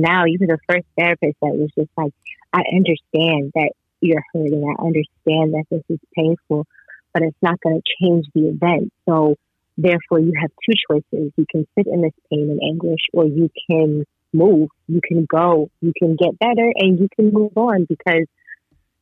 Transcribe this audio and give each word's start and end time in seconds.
now 0.00 0.24
were 0.24 0.46
the 0.46 0.58
first 0.68 0.86
therapist 0.98 1.36
that 1.42 1.54
was 1.54 1.70
just 1.76 1.90
like, 1.96 2.12
I 2.52 2.62
understand 2.72 3.52
that 3.54 3.72
you're 4.00 4.22
hurting. 4.32 4.64
I 4.64 4.82
understand 4.82 5.54
that 5.54 5.64
this 5.70 5.82
is 5.88 5.98
painful, 6.14 6.66
but 7.12 7.22
it's 7.22 7.36
not 7.42 7.60
going 7.60 7.80
to 7.80 7.94
change 8.00 8.26
the 8.34 8.48
event. 8.48 8.92
So 9.08 9.36
therefore 9.76 10.20
you 10.20 10.32
have 10.40 10.50
two 10.64 10.74
choices. 10.88 11.32
You 11.36 11.46
can 11.50 11.66
sit 11.76 11.86
in 11.86 12.02
this 12.02 12.12
pain 12.30 12.50
and 12.50 12.60
anguish 12.62 13.00
or 13.12 13.26
you 13.26 13.50
can 13.68 14.04
move, 14.32 14.68
you 14.86 15.00
can 15.06 15.24
go, 15.24 15.70
you 15.80 15.92
can 15.98 16.16
get 16.16 16.38
better 16.38 16.72
and 16.76 16.98
you 16.98 17.08
can 17.14 17.32
move 17.32 17.56
on 17.56 17.86
because 17.88 18.26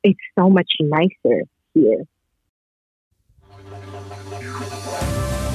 it's 0.03 0.21
so 0.39 0.49
much 0.51 0.71
nicer 0.81 1.43
here. 1.75 2.05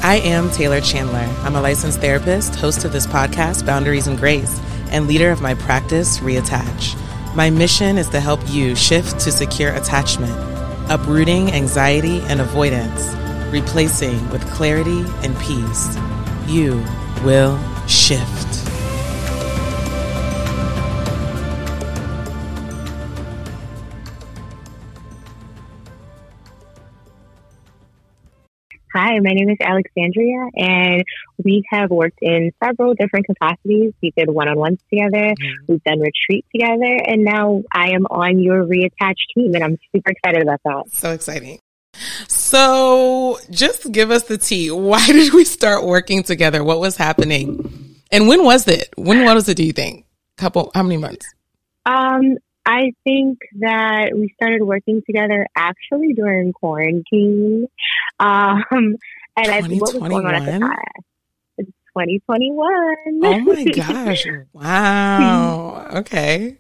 I 0.01 0.21
am 0.23 0.49
Taylor 0.51 0.81
Chandler. 0.81 1.27
I'm 1.43 1.55
a 1.55 1.61
licensed 1.61 1.99
therapist, 1.99 2.55
host 2.55 2.85
of 2.85 2.93
this 2.93 3.05
podcast, 3.05 3.65
Boundaries 3.65 4.07
and 4.07 4.17
Grace, 4.17 4.59
and 4.89 5.07
leader 5.07 5.31
of 5.31 5.41
my 5.41 5.53
practice, 5.53 6.19
Reattach. 6.19 6.95
My 7.35 7.49
mission 7.49 7.97
is 7.97 8.09
to 8.09 8.19
help 8.19 8.39
you 8.49 8.75
shift 8.75 9.19
to 9.21 9.31
secure 9.31 9.71
attachment, 9.73 10.33
uprooting 10.89 11.51
anxiety 11.51 12.21
and 12.21 12.41
avoidance, 12.41 13.13
replacing 13.53 14.29
with 14.29 14.45
clarity 14.51 15.03
and 15.23 15.37
peace. 15.39 15.95
You 16.47 16.83
will 17.23 17.59
shift. 17.87 18.48
Hi, 28.93 29.19
my 29.19 29.33
name 29.33 29.49
is 29.49 29.57
Alexandria, 29.61 30.47
and 30.55 31.03
we 31.43 31.63
have 31.69 31.91
worked 31.91 32.17
in 32.23 32.51
several 32.63 32.95
different 32.95 33.27
capacities. 33.27 33.93
We 34.01 34.11
did 34.17 34.31
one 34.31 34.47
on 34.47 34.57
ones 34.57 34.79
together, 34.89 35.35
mm-hmm. 35.35 35.71
we've 35.71 35.83
done 35.83 35.99
retreat 35.99 36.43
together, 36.51 36.99
and 37.05 37.23
now 37.23 37.61
I 37.71 37.91
am 37.91 38.07
on 38.07 38.39
your 38.39 38.65
Reattach 38.65 39.15
team, 39.35 39.53
and 39.53 39.63
I'm 39.63 39.77
super 39.95 40.09
excited 40.09 40.41
about 40.41 40.61
that. 40.65 40.85
So 40.93 41.11
exciting. 41.11 41.59
So, 42.27 43.37
just 43.51 43.91
give 43.91 44.09
us 44.09 44.23
the 44.23 44.39
tea. 44.39 44.71
Why 44.71 45.05
did 45.11 45.33
we 45.33 45.45
start 45.45 45.85
working 45.85 46.23
together? 46.23 46.63
What 46.63 46.79
was 46.79 46.97
happening? 46.97 47.95
And 48.11 48.27
when 48.27 48.43
was 48.43 48.67
it? 48.67 48.89
When 48.97 49.23
was 49.23 49.47
it, 49.49 49.57
do 49.57 49.63
you 49.63 49.73
think? 49.73 50.05
Couple, 50.35 50.71
how 50.73 50.81
many 50.81 50.97
months? 50.97 51.27
Um, 51.85 52.37
I 52.65 52.93
think 53.03 53.39
that 53.59 54.11
we 54.13 54.33
started 54.35 54.63
working 54.63 55.01
together 55.05 55.47
actually 55.55 56.13
during 56.13 56.53
quarantine. 56.53 57.67
Um, 58.19 58.63
and 58.71 58.97
I 59.37 59.61
think 59.61 59.81
what 59.81 59.93
was 59.93 60.09
going 60.09 60.25
on 60.25 60.35
at 60.35 60.45
the 60.45 60.59
time? 60.59 60.77
It's 61.57 61.71
2021. 61.97 63.21
Oh 63.23 63.39
my 63.39 63.63
gosh. 63.75 64.25
Wow. 64.53 65.87
Okay. 65.95 66.57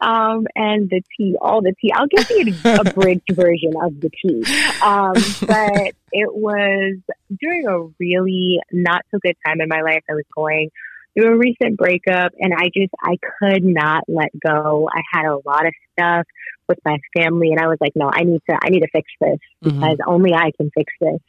Um, 0.00 0.46
and 0.56 0.90
the 0.90 1.02
tea, 1.16 1.36
all 1.40 1.62
the 1.62 1.74
tea. 1.80 1.92
I'll 1.92 2.08
give 2.08 2.28
you 2.30 2.54
a 2.64 2.84
bridged 2.92 3.30
version 3.32 3.72
of 3.80 4.00
the 4.00 4.10
tea. 4.10 4.44
Um, 4.82 5.14
but 5.46 5.94
it 6.12 6.34
was 6.34 6.98
during 7.40 7.66
a 7.66 7.84
really 7.98 8.60
not 8.72 9.02
so 9.10 9.18
good 9.20 9.36
time 9.46 9.60
in 9.60 9.68
my 9.68 9.82
life. 9.82 10.02
I 10.10 10.14
was 10.14 10.24
going 10.34 10.70
through 11.16 11.34
a 11.34 11.36
recent 11.36 11.76
breakup 11.76 12.32
and 12.38 12.52
I 12.54 12.66
just, 12.66 12.92
I 13.02 13.16
could 13.40 13.64
not 13.64 14.04
let 14.08 14.28
go. 14.38 14.88
I 14.92 15.00
had 15.12 15.26
a 15.26 15.38
lot 15.46 15.66
of 15.66 15.72
stuff 15.92 16.26
with 16.68 16.78
my 16.84 16.98
family 17.16 17.52
and 17.52 17.60
I 17.60 17.68
was 17.68 17.78
like, 17.80 17.92
no, 17.94 18.10
I 18.12 18.24
need 18.24 18.40
to, 18.50 18.58
I 18.60 18.68
need 18.68 18.80
to 18.80 18.88
fix 18.92 19.10
this 19.20 19.38
mm-hmm. 19.64 19.80
because 19.80 19.98
only 20.06 20.34
I 20.34 20.50
can 20.56 20.70
fix 20.74 20.92
this. 21.00 21.20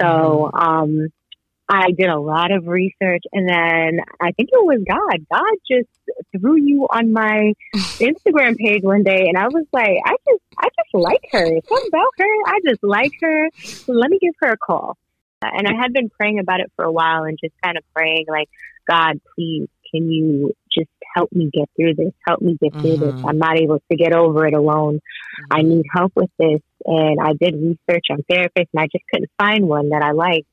So, 0.00 0.50
mm-hmm. 0.52 0.56
um, 0.56 1.08
I 1.70 1.90
did 1.90 2.08
a 2.08 2.18
lot 2.18 2.50
of 2.50 2.66
research 2.66 3.24
and 3.30 3.46
then 3.46 4.00
I 4.20 4.32
think 4.32 4.48
it 4.52 4.64
was 4.64 4.82
God. 4.88 5.26
God 5.30 5.54
just 5.70 5.88
threw 6.32 6.56
you 6.56 6.86
on 6.90 7.12
my 7.12 7.52
Instagram 7.74 8.56
page 8.56 8.82
one 8.82 9.02
day 9.02 9.26
and 9.28 9.36
I 9.36 9.48
was 9.48 9.66
like, 9.70 9.98
I 10.04 10.12
just 10.26 10.42
I 10.58 10.64
just 10.64 10.94
like 10.94 11.28
her. 11.32 11.46
Something 11.46 11.88
about 11.88 12.12
her. 12.18 12.24
I 12.46 12.60
just 12.66 12.82
like 12.82 13.12
her. 13.20 13.48
Let 13.86 14.10
me 14.10 14.18
give 14.18 14.34
her 14.40 14.52
a 14.52 14.56
call. 14.56 14.96
And 15.42 15.66
I 15.68 15.80
had 15.80 15.92
been 15.92 16.10
praying 16.10 16.38
about 16.38 16.60
it 16.60 16.72
for 16.76 16.84
a 16.84 16.92
while 16.92 17.24
and 17.24 17.38
just 17.42 17.54
kind 17.62 17.78
of 17.78 17.84
praying 17.94 18.26
like, 18.28 18.48
God, 18.88 19.20
please, 19.34 19.68
can 19.90 20.10
you 20.10 20.52
just 20.72 20.90
help 21.14 21.30
me 21.32 21.50
get 21.52 21.68
through 21.76 21.94
this? 21.94 22.12
Help 22.26 22.42
me 22.42 22.58
get 22.60 22.72
through 22.72 22.96
mm-hmm. 22.96 23.16
this. 23.16 23.24
I'm 23.24 23.38
not 23.38 23.56
able 23.56 23.80
to 23.90 23.96
get 23.96 24.12
over 24.12 24.46
it 24.46 24.54
alone. 24.54 24.96
Mm-hmm. 24.96 25.52
I 25.52 25.62
need 25.62 25.84
help 25.94 26.12
with 26.16 26.30
this. 26.38 26.60
And 26.84 27.20
I 27.20 27.32
did 27.40 27.54
research 27.54 28.06
on 28.10 28.24
therapists 28.30 28.68
and 28.72 28.80
I 28.80 28.86
just 28.86 29.04
couldn't 29.12 29.30
find 29.38 29.68
one 29.68 29.90
that 29.90 30.02
I 30.02 30.12
liked. 30.12 30.48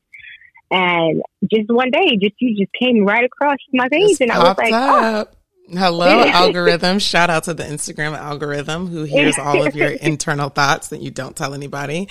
And 0.72 1.22
just 1.52 1.69
one 1.69 1.91
day, 1.91 2.17
just 2.22 2.35
you 2.40 2.57
just 2.57 2.73
came 2.73 3.06
right 3.06 3.23
across 3.23 3.57
my 3.72 3.88
page, 3.88 4.19
and 4.19 4.31
I 4.31 4.40
was 4.40 4.57
like, 4.57 4.73
oh. 4.73 5.25
Hello, 5.70 6.24
algorithm. 6.24 7.00
Shout 7.00 7.30
out 7.30 7.46
to 7.46 7.53
the 7.53 7.64
Instagram 7.64 8.16
algorithm 8.16 8.88
who 8.88 9.03
hears 9.03 9.38
all 9.40 9.66
of 9.66 9.76
your 9.76 9.90
internal 10.02 10.50
thoughts 10.50 10.90
that 10.90 11.02
you 11.02 11.09
don't 11.09 11.36
tell 11.36 11.53
anybody. 11.53 12.08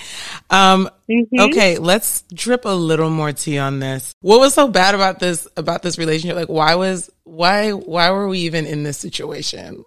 Um, 0.49 0.89
mm-hmm. 1.09 1.39
okay, 1.39 1.77
let's 1.77 2.23
drip 2.33 2.65
a 2.65 2.69
little 2.69 3.09
more 3.09 3.31
tea 3.31 3.57
on 3.57 3.79
this. 3.79 4.13
What 4.21 4.39
was 4.39 4.53
so 4.53 4.67
bad 4.67 4.93
about 4.93 5.19
this, 5.19 5.47
about 5.55 5.83
this 5.83 5.97
relationship? 5.97 6.35
Like, 6.35 6.49
why 6.49 6.75
was, 6.75 7.09
why, 7.23 7.71
why 7.71 8.11
were 8.11 8.27
we 8.27 8.39
even 8.39 8.65
in 8.65 8.83
this 8.83 8.97
situation? 8.97 9.85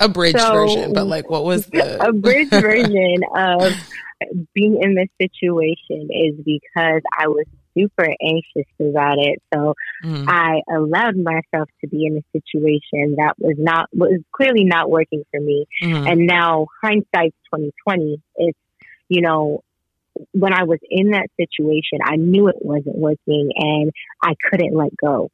A 0.00 0.08
bridge 0.08 0.36
so, 0.36 0.52
version, 0.52 0.92
but 0.92 1.06
like, 1.06 1.28
what 1.28 1.44
was 1.44 1.66
the. 1.66 2.02
a 2.08 2.12
bridge 2.12 2.50
version 2.50 3.18
of 3.34 3.72
being 4.54 4.80
in 4.80 4.94
this 4.94 5.08
situation 5.20 6.08
is 6.10 6.36
because 6.44 7.02
I 7.18 7.28
was 7.28 7.46
super 7.76 8.08
anxious 8.22 8.70
about 8.80 9.18
it. 9.18 9.42
So 9.52 9.74
mm. 10.04 10.24
I 10.28 10.62
allowed 10.74 11.16
myself 11.16 11.68
to 11.80 11.88
be 11.88 12.06
in 12.06 12.16
a 12.18 12.38
situation 12.38 13.16
that 13.16 13.34
was 13.38 13.56
not 13.58 13.88
was 13.92 14.20
clearly 14.32 14.64
not 14.64 14.90
working 14.90 15.24
for 15.30 15.40
me. 15.40 15.66
Mm. 15.82 16.10
And 16.10 16.26
now 16.26 16.66
hindsight's 16.82 17.36
twenty 17.48 17.72
twenty. 17.84 18.22
It's 18.36 18.58
you 19.08 19.22
know 19.22 19.62
when 20.32 20.52
I 20.52 20.64
was 20.64 20.78
in 20.90 21.10
that 21.10 21.28
situation, 21.38 21.98
I 22.04 22.16
knew 22.16 22.48
it 22.48 22.56
wasn't 22.60 22.96
working, 22.96 23.50
and 23.56 23.92
I 24.22 24.34
couldn't 24.50 24.74
let 24.74 24.96
go. 24.96 25.30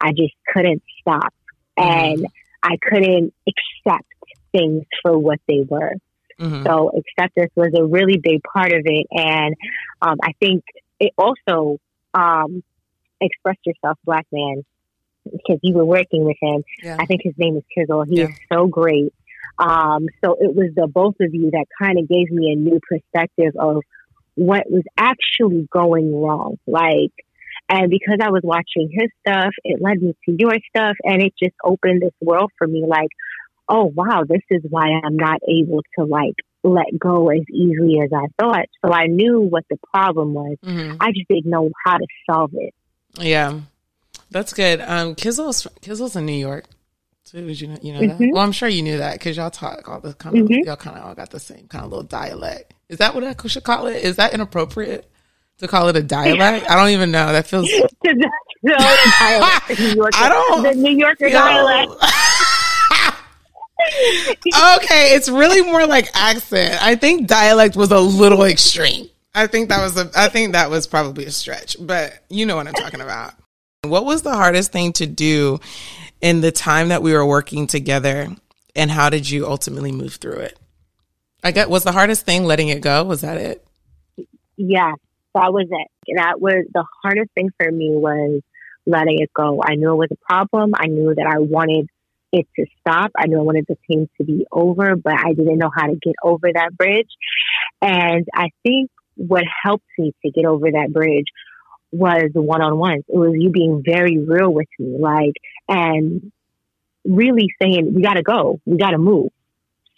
I 0.00 0.10
just 0.10 0.34
couldn't 0.52 0.82
stop, 1.00 1.34
mm. 1.78 1.84
and 1.84 2.26
I 2.62 2.76
couldn't 2.80 3.34
accept 3.46 4.06
things 4.52 4.84
for 5.02 5.18
what 5.18 5.40
they 5.46 5.64
were. 5.68 5.94
Mm-hmm. 6.40 6.64
So 6.64 6.90
acceptance 6.96 7.52
was 7.54 7.72
a 7.76 7.84
really 7.84 8.16
big 8.16 8.42
part 8.42 8.72
of 8.72 8.82
it, 8.84 9.06
and 9.10 9.54
um, 10.00 10.16
I 10.22 10.32
think 10.40 10.64
it 11.00 11.12
also 11.18 11.78
um, 12.14 12.62
expressed 13.20 13.60
yourself, 13.64 13.98
black 14.04 14.26
man, 14.30 14.64
because 15.24 15.58
you 15.62 15.74
were 15.74 15.84
working 15.84 16.24
with 16.24 16.36
him. 16.40 16.62
Yeah. 16.82 16.96
I 16.98 17.06
think 17.06 17.22
his 17.24 17.34
name 17.38 17.56
is 17.56 17.64
Kizzle. 17.76 18.04
He 18.08 18.18
yeah. 18.18 18.28
is 18.28 18.36
so 18.52 18.66
great. 18.66 19.12
Um, 19.58 20.06
so 20.24 20.36
it 20.40 20.54
was 20.54 20.70
the 20.74 20.86
both 20.86 21.16
of 21.20 21.34
you 21.34 21.50
that 21.50 21.66
kind 21.80 21.98
of 21.98 22.08
gave 22.08 22.30
me 22.30 22.52
a 22.52 22.56
new 22.56 22.80
perspective 22.88 23.54
of 23.58 23.82
what 24.34 24.70
was 24.70 24.84
actually 24.96 25.68
going 25.70 26.14
wrong. 26.14 26.58
Like, 26.66 27.12
and 27.68 27.90
because 27.90 28.18
I 28.22 28.30
was 28.30 28.42
watching 28.42 28.90
his 28.90 29.10
stuff, 29.20 29.52
it 29.64 29.80
led 29.82 30.00
me 30.02 30.14
to 30.26 30.36
your 30.38 30.54
stuff, 30.74 30.96
and 31.04 31.22
it 31.22 31.34
just 31.42 31.54
opened 31.64 32.02
this 32.02 32.14
world 32.20 32.50
for 32.56 32.66
me. 32.66 32.84
Like, 32.86 33.10
oh 33.68 33.84
wow, 33.94 34.24
this 34.26 34.42
is 34.50 34.62
why 34.68 35.00
I'm 35.04 35.16
not 35.16 35.40
able 35.48 35.82
to 35.98 36.04
like 36.04 36.36
let 36.62 36.86
go 36.98 37.30
as 37.30 37.42
easily 37.50 38.00
as 38.00 38.10
I 38.12 38.26
thought. 38.38 38.66
So 38.84 38.92
I 38.92 39.06
knew 39.06 39.40
what 39.40 39.64
the 39.70 39.78
problem 39.92 40.34
was. 40.34 40.56
Mm-hmm. 40.64 40.96
I 41.00 41.12
just 41.12 41.28
didn't 41.28 41.50
know 41.50 41.70
how 41.84 41.96
to 41.98 42.06
solve 42.28 42.50
it. 42.54 42.74
Yeah, 43.18 43.60
that's 44.30 44.52
good. 44.52 44.80
Um, 44.80 45.14
Kizzle's 45.14 45.66
Kizzle's 45.80 46.16
in 46.16 46.26
New 46.26 46.32
York. 46.32 46.66
Too, 47.24 47.46
did 47.46 47.60
you 47.60 47.68
know, 47.68 47.78
you 47.82 47.92
know 47.92 48.00
mm-hmm. 48.00 48.24
that? 48.24 48.32
Well, 48.32 48.42
I'm 48.42 48.52
sure 48.52 48.68
you 48.68 48.82
knew 48.82 48.98
that 48.98 49.14
because 49.14 49.36
y'all 49.36 49.50
talk 49.50 49.88
all 49.88 50.00
the 50.00 50.14
kind 50.14 50.36
of 50.36 50.46
mm-hmm. 50.46 50.66
y'all 50.66 50.76
kind 50.76 50.96
of 50.96 51.04
all 51.04 51.14
got 51.14 51.30
the 51.30 51.40
same 51.40 51.66
kind 51.68 51.84
of 51.84 51.90
little 51.90 52.04
dialect. 52.04 52.74
Is 52.88 52.98
that 52.98 53.14
what 53.14 53.24
I 53.24 53.34
should 53.46 53.62
call 53.62 53.86
it? 53.86 54.02
Is 54.02 54.16
that 54.16 54.34
inappropriate 54.34 55.08
to 55.58 55.68
call 55.68 55.88
it 55.88 55.96
a 55.96 56.02
dialect? 56.02 56.68
I 56.68 56.74
don't 56.74 56.90
even 56.90 57.10
know. 57.10 57.32
That 57.32 57.46
feels. 57.46 57.70
no, 58.62 58.76
dialect. 58.76 59.78
New 59.78 59.94
Yorker, 59.94 60.10
I 60.14 60.28
don't. 60.28 60.62
The 60.62 60.74
New 60.74 60.96
Yorker 60.96 61.30
dialect. 61.30 61.92
okay, 64.76 65.14
it's 65.14 65.28
really 65.28 65.62
more 65.62 65.86
like 65.86 66.08
accent. 66.14 66.82
I 66.82 66.96
think 66.96 67.26
dialect 67.26 67.76
was 67.76 67.90
a 67.90 68.00
little 68.00 68.44
extreme. 68.44 69.08
I 69.34 69.46
think 69.46 69.68
that 69.68 69.82
was 69.82 69.96
a 69.96 70.10
I 70.16 70.28
think 70.28 70.52
that 70.52 70.70
was 70.70 70.86
probably 70.86 71.24
a 71.24 71.30
stretch, 71.30 71.76
but 71.80 72.24
you 72.28 72.46
know 72.46 72.56
what 72.56 72.66
I'm 72.66 72.74
talking 72.74 73.00
about. 73.00 73.34
What 73.82 74.04
was 74.04 74.22
the 74.22 74.34
hardest 74.34 74.72
thing 74.72 74.92
to 74.94 75.06
do 75.06 75.60
in 76.20 76.40
the 76.40 76.52
time 76.52 76.88
that 76.88 77.02
we 77.02 77.12
were 77.12 77.24
working 77.24 77.66
together 77.66 78.28
and 78.74 78.90
how 78.90 79.10
did 79.10 79.28
you 79.28 79.46
ultimately 79.46 79.92
move 79.92 80.14
through 80.14 80.38
it? 80.38 80.58
I 81.42 81.52
get 81.52 81.70
was 81.70 81.84
the 81.84 81.92
hardest 81.92 82.26
thing 82.26 82.44
letting 82.44 82.68
it 82.68 82.82
go? 82.82 83.04
Was 83.04 83.22
that 83.22 83.38
it? 83.38 83.64
Yeah, 84.56 84.92
that 85.34 85.52
was 85.52 85.66
it. 85.70 86.16
That 86.16 86.40
was 86.40 86.66
the 86.72 86.84
hardest 87.02 87.30
thing 87.34 87.50
for 87.56 87.70
me 87.70 87.90
was 87.92 88.42
letting 88.86 89.20
it 89.20 89.30
go. 89.34 89.62
I 89.64 89.76
knew 89.76 89.92
it 89.92 89.96
was 89.96 90.10
a 90.10 90.16
problem. 90.26 90.72
I 90.74 90.86
knew 90.86 91.14
that 91.14 91.26
I 91.26 91.38
wanted 91.38 91.88
it 92.32 92.46
to 92.56 92.66
stop. 92.80 93.10
I 93.16 93.26
knew 93.26 93.38
I 93.38 93.42
wanted 93.42 93.66
the 93.68 93.76
pain 93.88 94.08
to 94.18 94.24
be 94.24 94.46
over, 94.52 94.96
but 94.96 95.14
I 95.14 95.32
didn't 95.32 95.58
know 95.58 95.70
how 95.74 95.86
to 95.86 95.96
get 95.96 96.14
over 96.22 96.48
that 96.52 96.76
bridge. 96.76 97.10
And 97.82 98.26
I 98.34 98.50
think 98.62 98.90
what 99.16 99.44
helped 99.62 99.86
me 99.98 100.14
to 100.24 100.30
get 100.30 100.46
over 100.46 100.70
that 100.70 100.92
bridge 100.92 101.26
was 101.92 102.30
the 102.32 102.42
one 102.42 102.62
on 102.62 102.78
ones. 102.78 103.04
It 103.08 103.18
was 103.18 103.34
you 103.34 103.50
being 103.50 103.82
very 103.84 104.18
real 104.18 104.52
with 104.52 104.68
me, 104.78 104.96
like, 104.98 105.34
and 105.68 106.30
really 107.04 107.48
saying, 107.60 107.94
we 107.94 108.02
got 108.02 108.14
to 108.14 108.22
go, 108.22 108.60
we 108.64 108.78
got 108.78 108.90
to 108.90 108.98
move. 108.98 109.30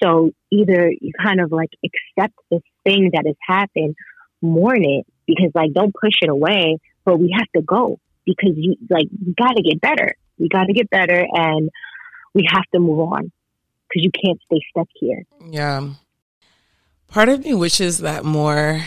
So 0.03 0.33
either 0.51 0.91
you 1.01 1.13
kind 1.23 1.41
of 1.41 1.53
like 1.53 1.71
accept 1.85 2.35
this 2.51 2.63
thing 2.85 3.11
that 3.13 3.25
has 3.27 3.37
happened, 3.47 3.95
mourn 4.41 4.85
it, 4.85 5.07
because 5.27 5.51
like 5.55 5.73
don't 5.73 5.95
push 5.95 6.15
it 6.23 6.29
away, 6.29 6.79
but 7.05 7.19
we 7.19 7.35
have 7.37 7.49
to 7.55 7.63
go 7.63 8.01
because 8.25 8.53
you 8.57 8.77
like, 8.91 9.07
you 9.11 9.35
got 9.37 9.53
to 9.57 9.63
get 9.63 9.81
better. 9.81 10.17
We 10.39 10.49
got 10.49 10.65
to 10.65 10.73
get 10.73 10.91
better 10.91 11.25
and 11.33 11.71
we 12.35 12.49
have 12.51 12.65
to 12.73 12.81
move 12.81 13.01
on 13.01 13.33
because 13.89 14.05
you 14.05 14.11
can't 14.11 14.41
stay 14.47 14.61
stuck 14.71 14.89
here. 14.95 15.25
Yeah. 15.51 15.91
Part 17.09 17.29
of 17.29 17.45
me 17.45 17.55
wishes 17.55 17.99
that 17.99 18.25
more 18.25 18.83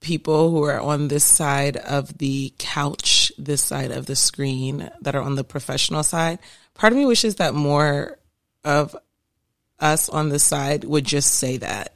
people 0.00 0.50
who 0.50 0.62
are 0.62 0.80
on 0.80 1.08
this 1.08 1.24
side 1.24 1.76
of 1.76 2.16
the 2.18 2.52
couch, 2.58 3.32
this 3.36 3.62
side 3.62 3.90
of 3.90 4.06
the 4.06 4.16
screen, 4.16 4.90
that 5.02 5.14
are 5.14 5.22
on 5.22 5.34
the 5.34 5.44
professional 5.44 6.02
side, 6.02 6.38
part 6.74 6.92
of 6.92 6.98
me 6.98 7.04
wishes 7.04 7.36
that 7.36 7.54
more 7.54 8.18
of 8.64 8.96
us 9.78 10.08
on 10.08 10.30
the 10.30 10.38
side 10.38 10.84
would 10.84 11.04
just 11.04 11.34
say 11.34 11.58
that. 11.58 11.94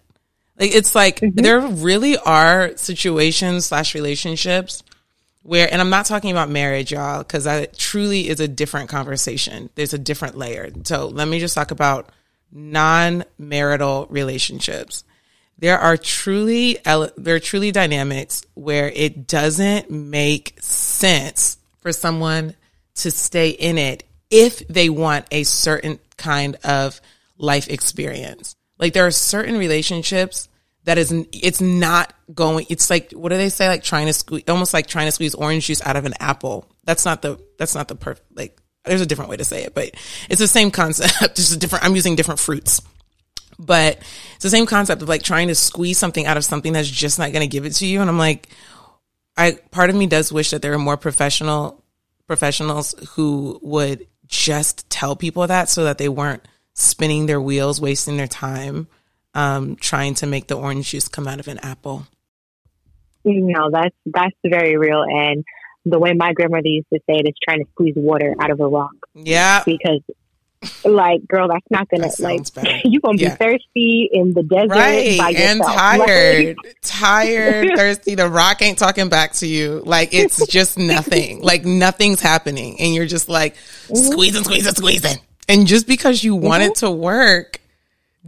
Like 0.58 0.75
it's 0.75 0.94
like 0.94 1.20
mm-hmm. 1.20 1.41
there 1.41 1.61
really 1.61 2.19
are 2.19 2.76
situations 2.76 3.67
slash 3.67 3.94
relationships 3.94 4.82
where, 5.43 5.69
and 5.71 5.81
I'm 5.81 5.91
not 5.91 6.07
talking 6.07 6.31
about 6.31 6.51
marriage, 6.51 6.93
y'all, 6.93 7.19
because 7.19 7.45
that 7.45 7.77
truly 7.77 8.29
is 8.29 8.41
a 8.41 8.49
different 8.49 8.91
conversation. 8.91 9.71
There's 9.75 9.95
a 9.95 9.99
different 9.99 10.37
layer. 10.37 10.71
So 10.85 11.09
let 11.09 11.29
me 11.29 11.41
just 11.41 11.55
talk 11.55 11.71
about 11.71 12.11
non 12.53 13.25
marital 13.39 14.07
relationships 14.11 15.05
there 15.61 15.79
are 15.79 15.97
truly 15.97 16.79
there 17.17 17.35
are 17.35 17.41
truly 17.41 17.71
dynamics 17.71 18.43
where 18.55 18.89
it 18.89 19.27
doesn't 19.27 19.91
make 19.91 20.57
sense 20.61 21.59
for 21.81 21.93
someone 21.93 22.55
to 22.97 23.11
stay 23.11 23.51
in 23.51 23.79
it 23.79 24.03
if 24.31 24.67
they 24.69 24.89
want 24.89 25.27
a 25.31 25.45
certain 25.45 25.99
kind 26.17 26.57
of 26.65 27.01
life 27.37 27.69
experience. 27.69 28.57
Like 28.79 28.95
there 28.95 29.07
are 29.07 29.11
certain 29.11 29.59
relationships 29.59 30.49
that 30.85 30.99
is 30.99 31.12
it's 31.32 31.61
not 31.61 32.15
going 32.35 32.67
it's 32.71 32.91
like 32.91 33.12
what 33.12 33.31
do 33.31 33.37
they 33.37 33.49
say 33.49 33.69
like 33.69 33.82
trying 33.82 34.06
to 34.06 34.12
squeeze 34.12 34.44
almost 34.49 34.73
like 34.73 34.87
trying 34.87 35.06
to 35.06 35.12
squeeze 35.12 35.35
orange 35.35 35.67
juice 35.67 35.85
out 35.85 35.97
of 35.97 36.05
an 36.05 36.15
apple. 36.21 36.67
That's 36.85 37.05
not 37.05 37.23
the 37.23 37.38
that's 37.59 37.75
not 37.75 37.88
the 37.88 37.94
perfect 37.94 38.27
like 38.37 38.61
there's 38.85 39.00
a 39.00 39.06
different 39.06 39.31
way 39.31 39.37
to 39.37 39.44
say 39.44 39.65
it, 39.65 39.75
but 39.75 39.91
it's 40.29 40.41
the 40.41 40.49
same 40.49 40.71
concept. 40.71 41.12
Just 41.37 41.55
a 41.55 41.59
different 41.59 41.85
I'm 41.85 41.94
using 41.94 42.17
different 42.17 42.41
fruits. 42.41 42.81
But 43.59 43.99
it's 44.37 44.43
the 44.43 44.50
same 44.50 44.65
concept 44.65 45.03
of 45.03 45.09
like 45.09 45.23
trying 45.23 45.49
to 45.49 45.55
squeeze 45.55 45.99
something 45.99 46.25
out 46.25 46.38
of 46.38 46.47
something 46.47 46.73
that's 46.73 46.88
just 46.88 47.19
not 47.19 47.31
going 47.31 47.43
to 47.43 47.47
give 47.47 47.67
it 47.67 47.75
to 47.75 47.87
you. 47.87 48.00
And 48.00 48.09
I'm 48.09 48.17
like, 48.17 48.49
I, 49.37 49.59
part 49.71 49.91
of 49.91 49.97
me 49.97 50.06
does 50.06 50.33
wish 50.33 50.50
that 50.50 50.62
there 50.62 50.71
were 50.71 50.79
more 50.79 50.97
professional 50.97 51.85
professionals 52.26 52.94
who 53.11 53.59
would 53.61 54.06
just 54.26 54.88
tell 54.88 55.15
people 55.15 55.47
that 55.47 55.69
so 55.69 55.85
that 55.85 55.99
they 55.99 56.09
weren't 56.09 56.47
spinning 56.73 57.26
their 57.26 57.41
wheels, 57.41 57.83
wasting 57.83 58.17
their 58.17 58.26
time, 58.26 58.88
um, 59.35 59.77
trying 59.77 60.15
to 60.15 60.27
make 60.27 60.47
the 60.47 60.56
orange 60.56 60.91
juice 60.91 61.09
come 61.09 61.27
out 61.29 61.41
of 61.41 61.49
an 61.49 61.59
apple. 61.59 62.06
You 63.25 63.41
know, 63.41 63.71
that's, 63.71 63.94
that's 64.06 64.37
very 64.44 64.77
real. 64.77 65.03
And 65.03 65.44
the 65.85 65.99
way 65.99 66.12
my 66.15 66.32
grandmother 66.32 66.69
used 66.69 66.88
to 66.93 67.00
say 67.00 67.17
it 67.17 67.29
is 67.29 67.35
trying 67.43 67.65
to 67.65 67.71
squeeze 67.73 67.94
water 67.97 68.35
out 68.41 68.50
of 68.50 68.61
a 68.61 68.67
rock. 68.67 68.93
Yeah. 69.15 69.62
Because 69.65 70.00
like, 70.85 71.27
girl, 71.27 71.49
that's 71.49 71.67
not 71.71 71.88
gonna 71.88 72.09
that 72.09 72.21
like 72.21 72.43
you 72.85 73.00
gonna 73.00 73.17
yeah. 73.19 73.31
be 73.31 73.37
thirsty 73.37 74.11
in 74.12 74.35
the 74.35 74.43
desert 74.43 74.71
right. 74.71 75.35
and 75.35 75.62
tired, 75.65 76.56
tired, 76.83 77.71
thirsty. 77.76 78.15
The 78.15 78.29
rock 78.29 78.61
ain't 78.61 78.79
talking 78.79 79.09
back 79.09 79.33
to 79.35 79.47
you. 79.47 79.83
Like 79.85 80.12
it's 80.12 80.47
just 80.47 80.79
nothing. 80.79 81.41
like 81.43 81.65
nothing's 81.65 82.21
happening, 82.21 82.79
and 82.79 82.94
you're 82.94 83.06
just 83.06 83.29
like 83.29 83.55
mm-hmm. 83.55 83.97
squeezing, 83.97 84.44
squeezing, 84.44 84.75
squeezing. 84.75 85.19
And 85.49 85.67
just 85.67 85.87
because 85.87 86.23
you 86.23 86.37
mm-hmm. 86.37 86.47
want 86.47 86.62
it 86.62 86.75
to 86.76 86.91
work 86.91 87.60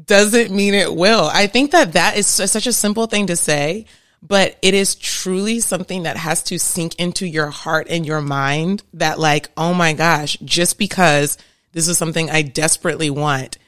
doesn't 0.05 0.51
mean 0.51 0.75
it 0.75 0.95
will. 0.95 1.29
I 1.33 1.47
think 1.47 1.73
that 1.73 1.93
that 1.95 2.17
is 2.17 2.27
such 2.27 2.67
a 2.67 2.73
simple 2.73 3.07
thing 3.07 3.27
to 3.27 3.37
say, 3.37 3.87
but 4.23 4.57
it 4.63 4.75
is 4.75 4.95
truly 4.95 5.61
something 5.61 6.05
that 6.05 6.17
has 6.17 6.43
to 6.45 6.59
sink 6.59 6.95
into 6.99 7.27
your 7.27 7.51
heart 7.51 7.89
and 7.91 8.07
your 8.07 8.21
mind. 8.21 8.83
That 8.95 9.19
like, 9.19 9.51
oh 9.57 9.75
my 9.75 9.93
gosh, 9.93 10.37
just 10.45 10.79
because 10.79 11.37
this 11.73 11.89
is 11.89 11.99
something 11.99 12.31
I 12.31 12.43
desperately 12.43 13.11
want, 13.11 13.59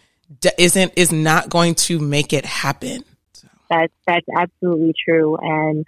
isn't 0.59 0.93
is 0.97 1.13
not 1.13 1.49
going 1.49 1.75
to 1.75 1.99
make 1.99 2.33
it 2.33 2.45
happen. 2.45 3.05
So. 3.33 3.49
That's 3.69 3.93
that's 4.07 4.27
absolutely 4.37 4.95
true, 5.05 5.37
and 5.37 5.85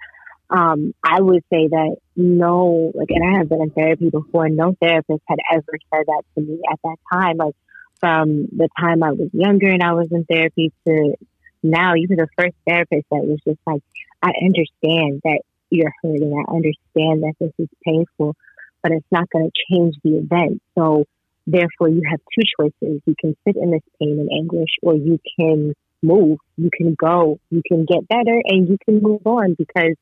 um, 0.49 0.93
I 1.03 1.21
would 1.21 1.43
say 1.49 1.67
that 1.67 1.97
no, 2.15 2.91
like, 2.93 3.09
and 3.09 3.23
I 3.23 3.37
have 3.39 3.49
been 3.49 3.61
in 3.61 3.69
therapy 3.71 4.09
before. 4.09 4.49
No 4.49 4.75
therapist 4.79 5.21
had 5.27 5.39
ever 5.51 5.77
said 5.93 6.05
that 6.05 6.23
to 6.35 6.41
me 6.41 6.59
at 6.71 6.79
that 6.83 6.97
time. 7.11 7.37
Like 7.37 7.55
from 7.99 8.47
the 8.55 8.69
time 8.79 9.03
I 9.03 9.11
was 9.11 9.29
younger 9.33 9.69
and 9.69 9.83
I 9.83 9.93
was 9.93 10.07
in 10.11 10.25
therapy 10.25 10.71
to 10.87 11.15
now, 11.63 11.95
even 11.95 12.17
the 12.17 12.27
first 12.37 12.55
therapist 12.67 13.05
that 13.11 13.25
was 13.25 13.39
just 13.45 13.59
like, 13.65 13.81
I 14.21 14.31
understand 14.41 15.21
that 15.23 15.41
you're 15.69 15.91
hurting. 16.01 16.33
I 16.33 16.51
understand 16.51 17.23
that 17.23 17.33
this 17.39 17.51
is 17.57 17.69
painful, 17.83 18.35
but 18.81 18.91
it's 18.91 19.11
not 19.11 19.29
going 19.29 19.49
to 19.49 19.63
change 19.69 19.95
the 20.03 20.17
event. 20.17 20.61
So 20.77 21.05
Therefore, 21.47 21.87
you 21.87 22.01
have 22.11 22.19
two 22.37 22.43
choices. 22.59 23.01
You 23.05 23.15
can 23.17 23.35
sit 23.47 23.55
in 23.55 23.71
this 23.71 23.81
pain 23.99 24.19
and 24.19 24.29
anguish, 24.29 24.71
or 24.83 24.95
you 24.95 25.17
can 25.39 25.73
move. 26.03 26.39
You 26.57 26.69
can 26.75 26.93
go. 26.93 27.39
You 27.49 27.61
can 27.65 27.85
get 27.85 28.05
better, 28.09 28.41
and 28.43 28.67
you 28.67 28.77
can 28.83 29.01
move 29.01 29.25
on 29.25 29.53
because 29.53 29.95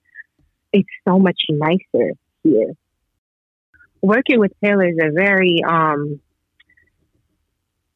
it's 0.73 0.89
so 1.07 1.19
much 1.19 1.39
nicer 1.49 2.13
here. 2.41 2.73
Working 4.01 4.39
with 4.39 4.53
Taylor 4.63 4.87
is 4.87 4.97
a 4.99 5.11
very, 5.11 5.61
um, 5.63 6.19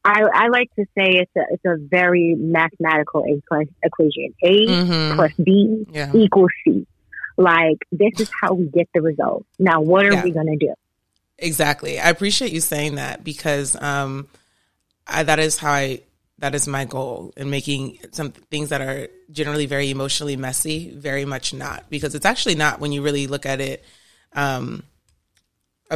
I, 0.04 0.22
I 0.34 0.48
like 0.48 0.74
to 0.76 0.86
say 0.98 1.18
it's 1.18 1.32
a 1.36 1.42
it's 1.52 1.66
a 1.66 1.76
very 1.78 2.36
mathematical 2.36 3.26
equation. 3.84 4.34
A 4.42 4.66
mm-hmm. 4.66 5.16
plus 5.16 5.34
B 5.34 5.86
yeah. 5.92 6.12
equals 6.14 6.52
C. 6.64 6.88
Like 7.38 7.78
this 7.92 8.20
is 8.20 8.32
how 8.42 8.54
we 8.54 8.66
get 8.68 8.90
the 8.94 9.02
result. 9.02 9.46
Now, 9.58 9.82
what 9.82 10.06
are 10.06 10.14
yeah. 10.14 10.24
we 10.24 10.32
going 10.32 10.48
to 10.48 10.58
do? 10.58 10.74
Exactly. 11.38 12.00
I 12.00 12.10
appreciate 12.10 12.52
you 12.52 12.60
saying 12.60 12.96
that 12.96 13.24
because 13.24 13.82
um, 13.82 14.28
I, 15.08 15.24
that 15.24 15.40
is 15.40 15.58
how 15.58 15.72
I 15.72 16.02
that 16.40 16.56
is 16.56 16.68
my 16.68 16.86
goal 16.86 17.34
in 17.36 17.50
making 17.50 18.00
some 18.12 18.32
things 18.32 18.70
that 18.70 18.82
are 18.82 19.10
generally 19.32 19.66
very 19.66 19.90
emotionally 19.90 20.38
messy 20.38 20.90
very 20.92 21.26
much 21.26 21.54
not 21.54 21.90
because 21.90 22.16
it's 22.16 22.26
actually 22.26 22.56
not 22.56 22.80
when 22.80 22.94
you 22.94 23.02
really 23.02 23.28
look 23.28 23.46
at 23.46 23.60
it 23.60 23.84
um, 24.34 24.84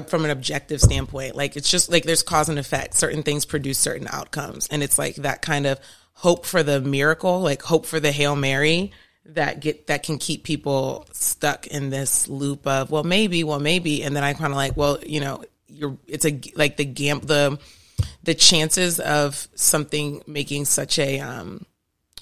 from 0.02 0.26
an 0.26 0.32
objective 0.32 0.82
standpoint 0.82 1.36
like 1.36 1.56
it's 1.56 1.70
just 1.70 1.92
like 1.92 2.04
there's 2.04 2.24
cause 2.24 2.50
and 2.50 2.58
effect. 2.60 2.96
Certain 2.96 3.24
things 3.24 3.46
produce 3.46 3.78
certain 3.78 4.08
outcomes. 4.12 4.68
And 4.68 4.82
it's 4.82 4.98
like 4.98 5.16
that 5.18 5.42
kind 5.42 5.66
of 5.66 5.80
hope 6.14 6.46
for 6.46 6.64
the 6.64 6.82
miracle 6.82 7.42
like 7.42 7.62
hope 7.62 7.86
for 7.86 8.00
the 8.00 8.12
hail 8.12 8.36
mary 8.36 8.92
that 9.26 9.60
get 9.60 9.88
that 9.88 10.04
can 10.04 10.18
keep 10.18 10.44
people 10.44 11.08
stuck 11.12 11.68
in 11.68 11.90
this 11.90 12.28
loop 12.28 12.66
of 12.68 12.92
well 12.92 13.04
maybe 13.04 13.44
well 13.44 13.60
maybe. 13.60 14.04
And 14.04 14.16
then 14.16 14.24
I 14.24 14.34
kind 14.34 14.52
of 14.52 14.58
like 14.58 14.76
well 14.76 15.00
you 15.06 15.20
know 15.20 15.44
you're 15.68 15.98
it's 16.08 16.26
a 16.26 16.40
like 16.56 16.78
the 16.78 16.86
gam 16.86 17.20
the 17.20 17.60
the 18.24 18.34
chances 18.34 19.00
of 19.00 19.48
something 19.56 20.24
making 20.26 20.66
such 20.66 20.98
a 20.98 21.20
um 21.20 21.66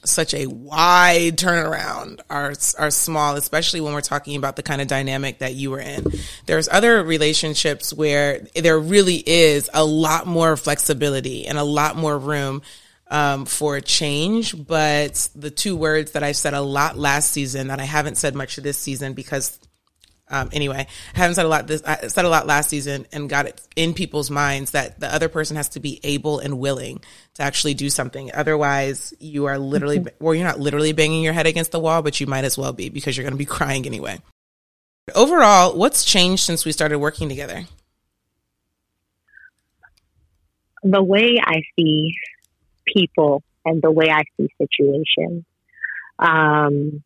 such 0.03 0.33
a 0.33 0.47
wide 0.47 1.37
turnaround 1.37 2.19
are 2.29 2.53
are 2.79 2.91
small 2.91 3.35
especially 3.35 3.81
when 3.81 3.93
we're 3.93 4.01
talking 4.01 4.35
about 4.35 4.55
the 4.55 4.63
kind 4.63 4.81
of 4.81 4.87
dynamic 4.87 5.39
that 5.39 5.53
you 5.53 5.69
were 5.69 5.79
in 5.79 6.05
there's 6.47 6.67
other 6.69 7.03
relationships 7.03 7.93
where 7.93 8.39
there 8.55 8.79
really 8.79 9.17
is 9.17 9.69
a 9.73 9.85
lot 9.85 10.25
more 10.25 10.57
flexibility 10.57 11.45
and 11.45 11.57
a 11.57 11.63
lot 11.63 11.95
more 11.95 12.17
room 12.17 12.61
um, 13.11 13.45
for 13.45 13.79
change. 13.81 14.65
But 14.65 15.29
the 15.35 15.51
two 15.51 15.75
words 15.75 16.13
that 16.13 16.23
I 16.23 16.31
said 16.31 16.55
a 16.55 16.61
lot 16.61 16.97
last 16.97 17.31
season 17.31 17.67
that 17.67 17.79
I 17.79 17.83
haven't 17.83 18.17
said 18.17 18.33
much 18.33 18.55
this 18.55 18.77
season 18.77 19.13
because 19.13 19.59
um, 20.31 20.49
anyway, 20.53 20.87
I 21.13 21.17
haven't 21.17 21.35
said 21.35 21.45
a 21.45 21.49
lot 21.49 21.67
this 21.67 21.83
I 21.85 22.07
said 22.07 22.23
a 22.23 22.29
lot 22.29 22.47
last 22.47 22.69
season 22.69 23.05
and 23.11 23.29
got 23.29 23.45
it 23.45 23.61
in 23.75 23.93
people's 23.93 24.31
minds 24.31 24.71
that 24.71 24.99
the 24.99 25.13
other 25.13 25.27
person 25.27 25.57
has 25.57 25.69
to 25.69 25.81
be 25.81 25.99
able 26.03 26.39
and 26.39 26.57
willing 26.57 27.01
to 27.35 27.43
actually 27.43 27.73
do 27.73 27.89
something. 27.89 28.31
Otherwise, 28.33 29.13
you 29.19 29.45
are 29.45 29.59
literally 29.59 29.99
mm-hmm. 29.99 30.23
well, 30.23 30.33
you're 30.33 30.47
not 30.47 30.59
literally 30.59 30.93
banging 30.93 31.21
your 31.21 31.33
head 31.33 31.47
against 31.47 31.71
the 31.71 31.79
wall, 31.79 32.01
but 32.01 32.19
you 32.21 32.27
might 32.27 32.45
as 32.45 32.57
well 32.57 32.71
be 32.71 32.89
because 32.89 33.17
you're 33.17 33.25
going 33.25 33.33
to 33.33 33.37
be 33.37 33.45
crying 33.57 33.85
anyway. 33.85 34.19
Overall, 35.13 35.77
what's 35.77 36.05
changed 36.05 36.43
since 36.43 36.63
we 36.63 36.71
started 36.71 36.97
working 36.99 37.27
together? 37.27 37.65
The 40.83 41.03
way 41.03 41.37
I 41.43 41.61
see 41.75 42.15
people 42.87 43.43
and 43.65 43.81
the 43.81 43.91
way 43.91 44.09
I 44.09 44.23
see 44.37 44.47
situations. 44.57 45.43
Um, 46.17 47.03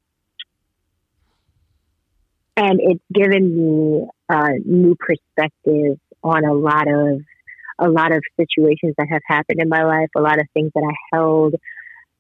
and 2.57 2.79
it's 2.81 3.03
given 3.13 3.57
me 3.57 4.07
a 4.29 4.59
new 4.63 4.95
perspective 4.95 6.00
on 6.24 6.45
a 6.45 6.53
lot 6.53 6.88
of 6.88 7.21
a 7.77 7.89
lot 7.89 8.13
of 8.13 8.24
situations 8.39 8.95
that 8.97 9.07
have 9.09 9.21
happened 9.27 9.59
in 9.62 9.67
my 9.67 9.83
life, 9.83 10.07
a 10.15 10.21
lot 10.21 10.39
of 10.39 10.47
things 10.53 10.71
that 10.74 10.83
I 10.83 11.15
held 11.15 11.55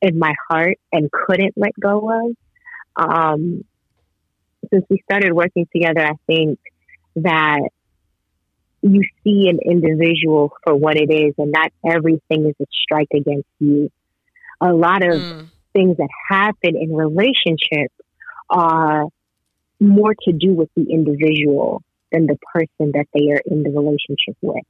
in 0.01 0.19
my 0.19 0.33
heart 0.49 0.77
and 0.91 1.09
couldn't 1.09 1.53
let 1.55 1.71
go 1.79 2.11
of. 2.11 2.35
Um, 2.97 3.63
since 4.69 4.85
we 4.89 5.01
started 5.09 5.31
working 5.31 5.67
together, 5.73 6.05
I 6.05 6.13
think 6.27 6.59
that 7.17 7.61
you 8.81 9.01
see 9.23 9.47
an 9.49 9.59
individual 9.63 10.51
for 10.63 10.75
what 10.75 10.97
it 10.97 11.11
is 11.11 11.33
and 11.37 11.51
not 11.51 11.71
everything 11.85 12.45
is 12.47 12.55
a 12.61 12.65
strike 12.83 13.07
against 13.13 13.47
you. 13.59 13.89
A 14.61 14.73
lot 14.73 15.03
of 15.03 15.21
mm. 15.21 15.47
things 15.73 15.97
that 15.97 16.09
happen 16.29 16.75
in 16.75 16.93
relationships 16.93 17.93
are 18.49 19.05
more 19.87 20.13
to 20.23 20.31
do 20.31 20.53
with 20.53 20.69
the 20.75 20.85
individual 20.89 21.83
than 22.11 22.27
the 22.27 22.37
person 22.53 22.91
that 22.93 23.07
they 23.13 23.31
are 23.31 23.41
in 23.45 23.63
the 23.63 23.69
relationship 23.69 24.37
with. 24.41 24.63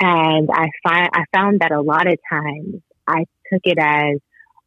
And 0.00 0.48
I 0.52 0.68
find 0.82 1.08
I 1.12 1.24
found 1.34 1.60
that 1.60 1.72
a 1.72 1.80
lot 1.80 2.06
of 2.06 2.18
times 2.30 2.82
I 3.06 3.24
took 3.52 3.62
it 3.64 3.78
as, 3.80 4.20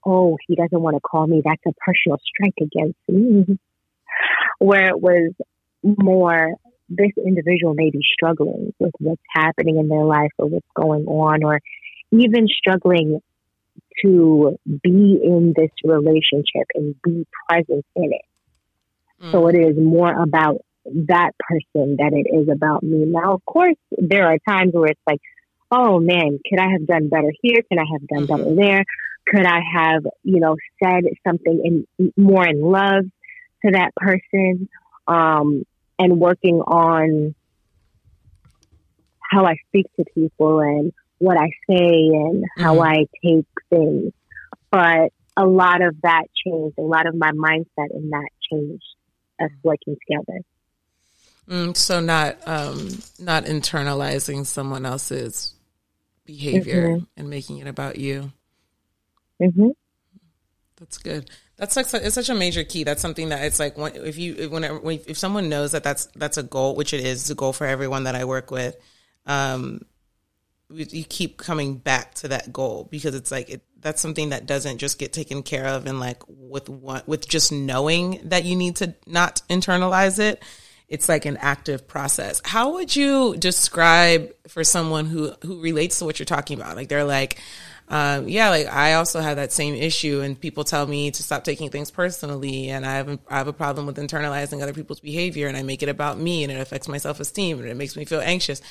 oh, 0.05 0.37
he 0.47 0.55
doesn't 0.55 0.81
want 0.81 0.95
to 0.95 0.99
call 0.99 1.25
me. 1.25 1.41
That's 1.43 1.61
a 1.65 1.73
personal 1.85 2.19
strike 2.25 2.55
against 2.59 2.99
me. 3.07 3.57
Where 4.59 4.87
it 4.87 4.99
was 4.99 5.31
more, 5.83 6.53
this 6.89 7.11
individual 7.17 7.73
may 7.73 7.89
be 7.89 8.01
struggling 8.13 8.73
with 8.77 8.91
what's 8.99 9.21
happening 9.33 9.77
in 9.77 9.87
their 9.87 10.03
life 10.03 10.31
or 10.37 10.47
what's 10.47 10.67
going 10.75 11.05
on, 11.05 11.43
or 11.43 11.61
even 12.11 12.47
struggling 12.47 13.21
to 14.03 14.57
be 14.65 15.19
in 15.23 15.53
this 15.55 15.71
relationship 15.83 16.67
and 16.75 16.95
be 17.03 17.25
present 17.47 17.85
in 17.95 18.11
it. 18.11 18.25
Mm. 19.21 19.31
So 19.31 19.47
it 19.47 19.55
is 19.55 19.77
more 19.77 20.11
about 20.11 20.61
that 20.85 21.31
person 21.39 21.95
than 21.97 22.11
it 22.13 22.27
is 22.33 22.49
about 22.49 22.83
me. 22.83 23.05
Now, 23.05 23.33
of 23.33 23.45
course, 23.45 23.77
there 23.97 24.27
are 24.27 24.37
times 24.47 24.73
where 24.73 24.89
it's 24.89 25.01
like, 25.05 25.21
oh 25.69 25.99
man, 25.99 26.39
could 26.49 26.59
I 26.59 26.71
have 26.71 26.87
done 26.87 27.09
better 27.09 27.31
here? 27.41 27.61
Could 27.69 27.79
I 27.79 27.85
have 27.91 28.07
done 28.07 28.25
better 28.25 28.49
mm-hmm. 28.49 28.61
there? 28.61 28.83
Could 29.27 29.45
I 29.45 29.59
have, 29.75 30.03
you 30.23 30.39
know, 30.39 30.55
said 30.83 31.03
something 31.25 31.85
in 31.97 32.11
more 32.17 32.45
in 32.45 32.61
love 32.61 33.05
to 33.65 33.71
that 33.71 33.91
person? 33.95 34.67
Um, 35.07 35.63
and 35.99 36.19
working 36.19 36.61
on 36.61 37.35
how 39.19 39.45
I 39.45 39.55
speak 39.67 39.85
to 39.97 40.05
people 40.15 40.59
and 40.59 40.91
what 41.19 41.37
I 41.37 41.51
say 41.69 42.09
and 42.11 42.43
how 42.57 42.75
mm-hmm. 42.75 42.81
I 42.81 43.05
take 43.23 43.45
things. 43.69 44.13
But 44.71 45.11
a 45.37 45.45
lot 45.45 45.81
of 45.81 45.95
that 46.01 46.23
changed. 46.43 46.77
A 46.79 46.81
lot 46.81 47.07
of 47.07 47.15
my 47.15 47.31
mindset 47.31 47.91
in 47.93 48.09
that 48.09 48.29
changed 48.51 48.83
us 49.41 49.51
working 49.63 49.97
together. 50.07 50.41
Mm, 51.49 51.75
so 51.75 51.99
not 51.99 52.37
um, 52.47 52.89
not 53.19 53.45
internalizing 53.45 54.45
someone 54.45 54.85
else's 54.85 55.53
behavior 56.25 56.89
mm-hmm. 56.89 57.03
and 57.17 57.29
making 57.29 57.57
it 57.57 57.67
about 57.67 57.97
you. 57.97 58.31
Mm-hmm. 59.41 59.69
That's 60.77 60.97
good. 60.97 61.29
That's 61.57 61.75
like 61.75 61.87
it's 61.93 62.15
such 62.15 62.29
a 62.29 62.35
major 62.35 62.63
key. 62.63 62.83
That's 62.83 63.01
something 63.01 63.29
that 63.29 63.43
it's 63.43 63.59
like 63.59 63.77
when, 63.77 63.95
if 63.95 64.17
you 64.17 64.49
whenever 64.49 64.79
if 64.91 65.17
someone 65.17 65.49
knows 65.49 65.73
that 65.73 65.83
that's 65.83 66.07
that's 66.15 66.37
a 66.37 66.43
goal, 66.43 66.75
which 66.75 66.93
it 66.93 67.05
is, 67.05 67.29
a 67.29 67.35
goal 67.35 67.53
for 67.53 67.67
everyone 67.67 68.05
that 68.05 68.15
I 68.15 68.25
work 68.25 68.49
with. 68.49 68.75
Um, 69.25 69.81
you 70.73 71.03
keep 71.03 71.37
coming 71.37 71.75
back 71.75 72.13
to 72.15 72.29
that 72.29 72.53
goal 72.53 72.87
because 72.89 73.13
it's 73.13 73.29
like 73.29 73.49
it, 73.49 73.61
that's 73.81 74.01
something 74.01 74.29
that 74.29 74.45
doesn't 74.45 74.77
just 74.77 74.99
get 74.99 75.11
taken 75.13 75.43
care 75.43 75.65
of 75.65 75.85
and 75.85 75.99
like 75.99 76.21
with 76.27 76.69
one 76.69 77.01
with 77.05 77.27
just 77.27 77.51
knowing 77.51 78.19
that 78.23 78.45
you 78.45 78.55
need 78.55 78.75
to 78.77 78.93
not 79.05 79.41
internalize 79.49 80.19
it 80.19 80.41
it's 80.91 81.07
like 81.07 81.25
an 81.25 81.37
active 81.37 81.87
process. 81.87 82.41
How 82.43 82.73
would 82.73 82.93
you 82.93 83.37
describe 83.37 84.29
for 84.49 84.65
someone 84.65 85.05
who 85.05 85.31
who 85.41 85.61
relates 85.61 85.99
to 85.99 86.05
what 86.05 86.19
you're 86.19 86.25
talking 86.25 86.59
about? 86.59 86.75
Like 86.75 86.89
they're 86.89 87.05
like, 87.05 87.39
um, 87.87 88.27
yeah, 88.27 88.49
like 88.49 88.67
I 88.67 88.93
also 88.95 89.21
have 89.21 89.37
that 89.37 89.53
same 89.53 89.73
issue, 89.73 90.19
and 90.19 90.39
people 90.39 90.65
tell 90.65 90.85
me 90.85 91.09
to 91.09 91.23
stop 91.23 91.45
taking 91.45 91.69
things 91.69 91.91
personally, 91.91 92.69
and 92.69 92.85
I 92.85 92.95
have 92.95 93.19
I 93.29 93.37
have 93.37 93.47
a 93.47 93.53
problem 93.53 93.85
with 93.85 93.95
internalizing 93.95 94.61
other 94.61 94.73
people's 94.73 94.99
behavior, 94.99 95.47
and 95.47 95.55
I 95.55 95.63
make 95.63 95.81
it 95.81 95.87
about 95.87 96.19
me, 96.19 96.43
and 96.43 96.51
it 96.51 96.59
affects 96.59 96.89
my 96.89 96.97
self 96.97 97.21
esteem, 97.21 97.59
and 97.59 97.69
it 97.69 97.77
makes 97.77 97.95
me 97.95 98.03
feel 98.03 98.19
anxious. 98.19 98.61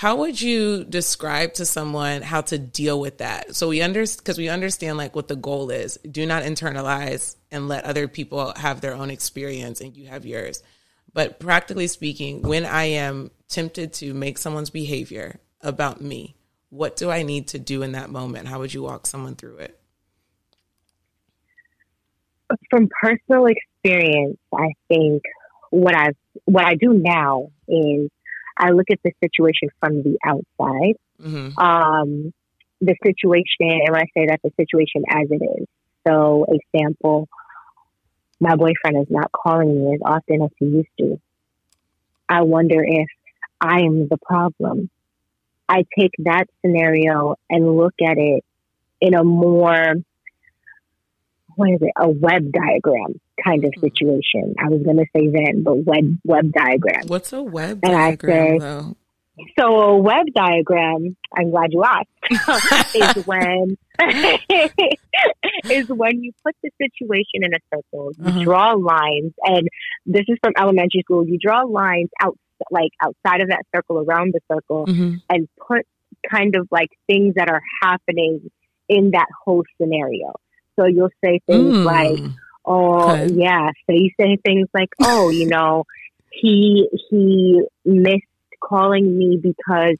How 0.00 0.16
would 0.16 0.40
you 0.40 0.84
describe 0.84 1.52
to 1.54 1.66
someone 1.66 2.22
how 2.22 2.40
to 2.40 2.58
deal 2.58 2.98
with 2.98 3.18
that? 3.18 3.54
So 3.54 3.68
we 3.68 3.82
understand 3.82 4.24
because 4.24 4.38
we 4.38 4.48
understand 4.48 4.96
like 4.96 5.14
what 5.14 5.28
the 5.28 5.36
goal 5.36 5.70
is. 5.70 5.98
Do 6.10 6.24
not 6.24 6.42
internalize 6.42 7.36
and 7.50 7.68
let 7.68 7.84
other 7.84 8.08
people 8.08 8.54
have 8.56 8.80
their 8.80 8.94
own 8.94 9.10
experience, 9.10 9.82
and 9.82 9.94
you 9.94 10.06
have 10.06 10.24
yours 10.24 10.62
but 11.12 11.40
practically 11.40 11.86
speaking, 11.86 12.42
when 12.42 12.64
I 12.64 12.84
am 12.84 13.30
tempted 13.48 13.92
to 13.94 14.14
make 14.14 14.38
someone's 14.38 14.70
behavior 14.70 15.40
about 15.60 16.00
me, 16.00 16.36
what 16.70 16.96
do 16.96 17.10
I 17.10 17.22
need 17.22 17.48
to 17.48 17.58
do 17.58 17.82
in 17.82 17.92
that 17.92 18.10
moment? 18.10 18.48
How 18.48 18.60
would 18.60 18.72
you 18.72 18.82
walk 18.82 19.06
someone 19.06 19.34
through 19.34 19.56
it? 19.58 19.80
From 22.68 22.88
personal 23.02 23.46
experience, 23.46 24.38
I 24.52 24.68
think 24.88 25.22
what 25.70 25.94
I 25.94 26.10
what 26.46 26.64
I 26.64 26.74
do 26.74 26.92
now 26.92 27.50
is 27.68 28.10
I 28.60 28.70
look 28.70 28.86
at 28.90 29.00
the 29.02 29.12
situation 29.22 29.70
from 29.80 30.02
the 30.02 30.18
outside. 30.24 30.96
Mm-hmm. 31.20 31.58
Um, 31.58 32.32
the 32.82 32.94
situation, 33.04 33.80
and 33.82 33.92
when 33.92 34.00
I 34.00 34.06
say 34.16 34.26
that, 34.26 34.40
the 34.42 34.52
situation 34.56 35.02
as 35.08 35.28
it 35.30 35.42
is. 35.60 35.66
So, 36.06 36.46
example, 36.48 37.28
my 38.38 38.56
boyfriend 38.56 39.02
is 39.02 39.10
not 39.10 39.30
calling 39.32 39.84
me 39.84 39.94
as 39.94 40.00
often 40.04 40.42
as 40.42 40.50
he 40.58 40.66
used 40.66 40.88
to. 40.98 41.20
I 42.28 42.42
wonder 42.42 42.82
if 42.82 43.08
I 43.60 43.80
am 43.80 44.08
the 44.08 44.16
problem. 44.16 44.88
I 45.68 45.84
take 45.98 46.12
that 46.20 46.44
scenario 46.62 47.36
and 47.48 47.76
look 47.76 47.94
at 48.02 48.16
it 48.16 48.44
in 49.00 49.14
a 49.14 49.22
more, 49.22 49.94
what 51.54 51.70
is 51.70 51.82
it, 51.82 51.92
a 51.96 52.08
web 52.08 52.50
diagram 52.52 53.20
kind 53.44 53.64
of 53.64 53.72
hmm. 53.74 53.80
situation. 53.80 54.54
I 54.58 54.68
was 54.68 54.82
going 54.82 54.98
to 54.98 55.06
say 55.14 55.28
then, 55.28 55.62
but 55.62 55.84
web 55.84 56.18
web 56.24 56.52
diagram. 56.52 57.06
What's 57.06 57.32
a 57.32 57.42
web 57.42 57.80
and 57.82 57.92
diagram, 57.92 58.46
I 58.46 58.50
say, 58.50 58.58
though? 58.58 58.96
So 59.58 59.64
a 59.64 59.98
web 59.98 60.26
diagram, 60.34 61.16
I'm 61.36 61.50
glad 61.50 61.72
you 61.72 61.82
asked, 61.84 62.94
is 62.94 63.26
when 63.26 63.78
is 65.70 65.88
when 65.88 66.22
you 66.22 66.32
put 66.44 66.54
the 66.62 66.70
situation 66.78 67.44
in 67.44 67.54
a 67.54 67.58
circle, 67.74 68.12
you 68.18 68.26
uh-huh. 68.26 68.44
draw 68.44 68.72
lines, 68.72 69.32
and 69.42 69.68
this 70.06 70.24
is 70.28 70.38
from 70.42 70.52
elementary 70.58 71.02
school. 71.02 71.26
You 71.26 71.38
draw 71.40 71.62
lines 71.62 72.10
out 72.20 72.36
like 72.70 72.90
outside 73.02 73.40
of 73.40 73.48
that 73.48 73.62
circle, 73.74 73.98
around 73.98 74.34
the 74.34 74.40
circle, 74.52 74.86
mm-hmm. 74.86 75.16
and 75.30 75.48
put 75.66 75.86
kind 76.30 76.54
of 76.56 76.68
like 76.70 76.90
things 77.06 77.34
that 77.36 77.48
are 77.48 77.62
happening 77.82 78.50
in 78.88 79.12
that 79.12 79.26
whole 79.44 79.64
scenario. 79.80 80.32
So 80.78 80.86
you'll 80.86 81.10
say 81.24 81.40
things 81.46 81.76
mm. 81.76 81.84
like, 81.84 82.18
"Oh, 82.64 83.10
okay. 83.10 83.32
yeah." 83.34 83.70
So 83.86 83.92
you 83.92 84.10
say 84.20 84.36
things 84.44 84.68
like, 84.74 84.90
"Oh, 85.00 85.30
you 85.30 85.46
know." 85.56 85.84
he 86.30 86.88
he 87.10 87.62
missed 87.84 88.24
calling 88.62 89.18
me 89.18 89.38
because 89.42 89.96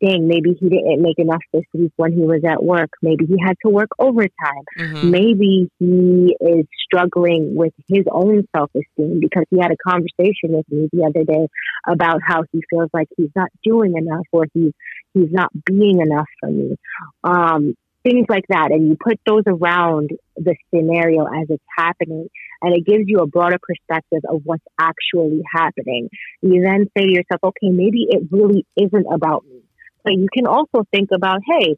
dang, 0.00 0.28
maybe 0.28 0.56
he 0.58 0.68
didn't 0.68 1.02
make 1.02 1.18
enough 1.18 1.42
this 1.52 1.64
week 1.74 1.92
when 1.96 2.12
he 2.12 2.20
was 2.20 2.42
at 2.48 2.62
work. 2.62 2.90
Maybe 3.02 3.26
he 3.26 3.36
had 3.44 3.56
to 3.64 3.70
work 3.72 3.88
overtime. 3.98 4.64
Mm-hmm. 4.78 5.10
Maybe 5.10 5.70
he 5.80 6.36
is 6.40 6.66
struggling 6.84 7.56
with 7.56 7.72
his 7.88 8.04
own 8.10 8.46
self 8.54 8.70
esteem 8.74 9.18
because 9.20 9.44
he 9.50 9.58
had 9.58 9.72
a 9.72 9.76
conversation 9.76 10.52
with 10.52 10.70
me 10.70 10.88
the 10.92 11.04
other 11.04 11.24
day 11.24 11.48
about 11.88 12.20
how 12.24 12.44
he 12.52 12.62
feels 12.70 12.90
like 12.92 13.08
he's 13.16 13.30
not 13.34 13.48
doing 13.64 13.94
enough 13.96 14.26
or 14.32 14.46
he's 14.54 14.72
he's 15.12 15.32
not 15.32 15.50
being 15.64 16.00
enough 16.00 16.28
for 16.40 16.50
me. 16.50 16.76
Um, 17.24 17.74
things 18.02 18.26
like 18.28 18.44
that. 18.48 18.70
And 18.70 18.88
you 18.88 18.96
put 19.02 19.20
those 19.26 19.44
around 19.46 20.10
the 20.36 20.56
scenario 20.74 21.24
as 21.24 21.48
it's 21.48 21.64
happening, 21.76 22.28
and 22.62 22.74
it 22.74 22.86
gives 22.86 23.04
you 23.06 23.18
a 23.18 23.26
broader 23.26 23.58
perspective 23.62 24.22
of 24.28 24.42
what's 24.44 24.64
actually 24.78 25.42
happening. 25.54 26.08
You 26.42 26.62
then 26.62 26.86
say 26.96 27.04
to 27.04 27.12
yourself, 27.12 27.40
okay, 27.42 27.68
maybe 27.70 28.06
it 28.08 28.28
really 28.30 28.66
isn't 28.76 29.06
about 29.12 29.44
me. 29.44 29.60
But 30.04 30.14
you 30.14 30.28
can 30.32 30.46
also 30.46 30.84
think 30.92 31.10
about, 31.14 31.40
hey, 31.46 31.76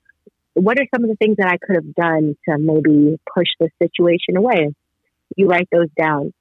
what 0.55 0.79
are 0.79 0.87
some 0.95 1.03
of 1.05 1.11
the 1.11 1.17
things 1.17 1.37
that 1.39 1.49
I 1.49 1.57
could 1.59 1.77
have 1.77 1.95
done 1.95 2.37
to 2.49 2.59
maybe 2.59 3.19
push 3.35 3.49
this 3.59 3.71
situation 3.83 4.37
away? 4.37 4.75
You 5.37 5.49
write 5.49 5.69
those 5.73 5.89
down. 5.99 6.33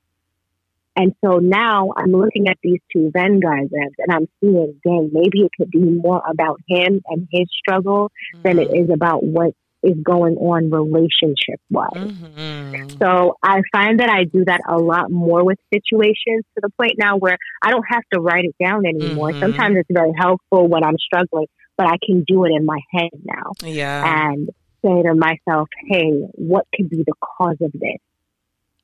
And 0.95 1.15
so 1.23 1.37
now 1.37 1.93
I'm 1.95 2.11
looking 2.11 2.49
at 2.49 2.57
these 2.61 2.79
two 2.91 3.11
Venn 3.13 3.39
diagrams 3.39 3.95
and 3.97 4.11
I'm 4.11 4.27
seeing, 4.41 4.79
dang, 4.83 5.09
maybe 5.13 5.45
it 5.45 5.51
could 5.57 5.71
be 5.71 5.79
more 5.79 6.21
about 6.29 6.59
him 6.67 7.01
and 7.07 7.27
his 7.31 7.47
struggle 7.57 8.11
mm-hmm. 8.35 8.41
than 8.43 8.59
it 8.59 8.71
mm-hmm. 8.71 8.91
about 8.91 9.23
what 9.23 9.53
is 9.83 9.95
going 10.03 10.35
on 10.35 10.69
relationship 10.69 11.59
wise. 11.69 11.89
Mm-hmm. 11.95 12.97
So 13.01 13.37
I 13.41 13.61
find 13.71 13.99
that 13.99 14.09
I 14.09 14.25
do 14.25 14.45
that 14.45 14.61
a 14.67 14.77
lot 14.77 15.09
more 15.09 15.43
with 15.43 15.57
situations 15.73 16.45
to 16.55 16.61
the 16.61 16.69
point 16.79 16.93
now 16.97 17.17
where 17.17 17.37
I 17.63 17.71
don't 17.71 17.85
have 17.89 18.03
to 18.13 18.19
write 18.19 18.45
it 18.45 18.55
down 18.63 18.85
anymore. 18.85 19.31
Mm-hmm. 19.31 19.41
Sometimes 19.41 19.77
it's 19.77 19.89
very 19.91 20.13
helpful 20.17 20.67
when 20.67 20.83
I'm 20.83 20.97
struggling, 20.97 21.47
but 21.77 21.87
I 21.87 21.97
can 22.05 22.23
do 22.27 22.45
it 22.45 22.51
in 22.51 22.65
my 22.65 22.79
head 22.91 23.09
now. 23.23 23.53
Yeah. 23.63 24.31
And 24.31 24.49
say 24.83 25.01
to 25.03 25.15
myself, 25.15 25.69
hey, 25.89 26.11
what 26.33 26.65
could 26.75 26.89
be 26.89 27.03
the 27.05 27.13
cause 27.19 27.57
of 27.61 27.71
this? 27.73 27.97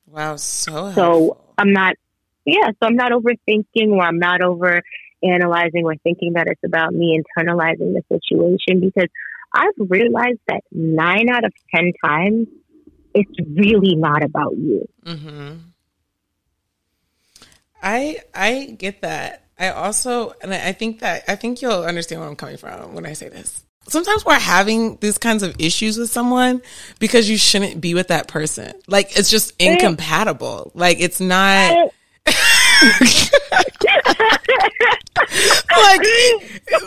Wow, 0.06 0.36
so 0.36 0.92
So 0.92 1.40
I'm 1.56 1.72
not 1.72 1.94
yeah, 2.44 2.68
so 2.70 2.86
I'm 2.86 2.96
not 2.96 3.12
overthinking 3.12 3.90
or 3.90 4.02
I'm 4.02 4.18
not 4.18 4.40
over 4.40 4.80
analyzing 5.22 5.84
or 5.84 5.96
thinking 5.96 6.32
that 6.34 6.46
it's 6.46 6.62
about 6.64 6.94
me 6.94 7.20
internalizing 7.20 7.94
the 7.94 8.02
situation 8.08 8.80
because 8.80 9.08
I've 9.52 9.74
realized 9.78 10.40
that 10.48 10.62
nine 10.70 11.28
out 11.30 11.44
of 11.44 11.52
10 11.74 11.92
times, 12.04 12.48
it's 13.14 13.32
really 13.48 13.96
not 13.96 14.22
about 14.22 14.56
you. 14.56 14.86
Mm-hmm. 15.04 15.54
I 17.82 18.18
I 18.34 18.76
get 18.78 19.02
that. 19.02 19.44
I 19.58 19.70
also 19.70 20.34
and 20.42 20.52
I 20.52 20.72
think 20.72 21.00
that 21.00 21.24
I 21.28 21.36
think 21.36 21.62
you'll 21.62 21.84
understand 21.84 22.20
where 22.20 22.28
I'm 22.28 22.36
coming 22.36 22.56
from 22.56 22.94
when 22.94 23.06
I 23.06 23.12
say 23.12 23.28
this. 23.28 23.64
Sometimes 23.88 24.24
we're 24.24 24.34
having 24.34 24.96
these 24.96 25.16
kinds 25.16 25.42
of 25.42 25.56
issues 25.58 25.96
with 25.96 26.10
someone 26.10 26.60
because 26.98 27.30
you 27.30 27.38
shouldn't 27.38 27.80
be 27.80 27.94
with 27.94 28.08
that 28.08 28.28
person. 28.28 28.72
Like 28.86 29.16
it's 29.18 29.30
just 29.30 29.54
incompatible. 29.58 30.72
Like 30.74 31.00
it's 31.00 31.20
not 31.20 31.90
like, 35.70 36.00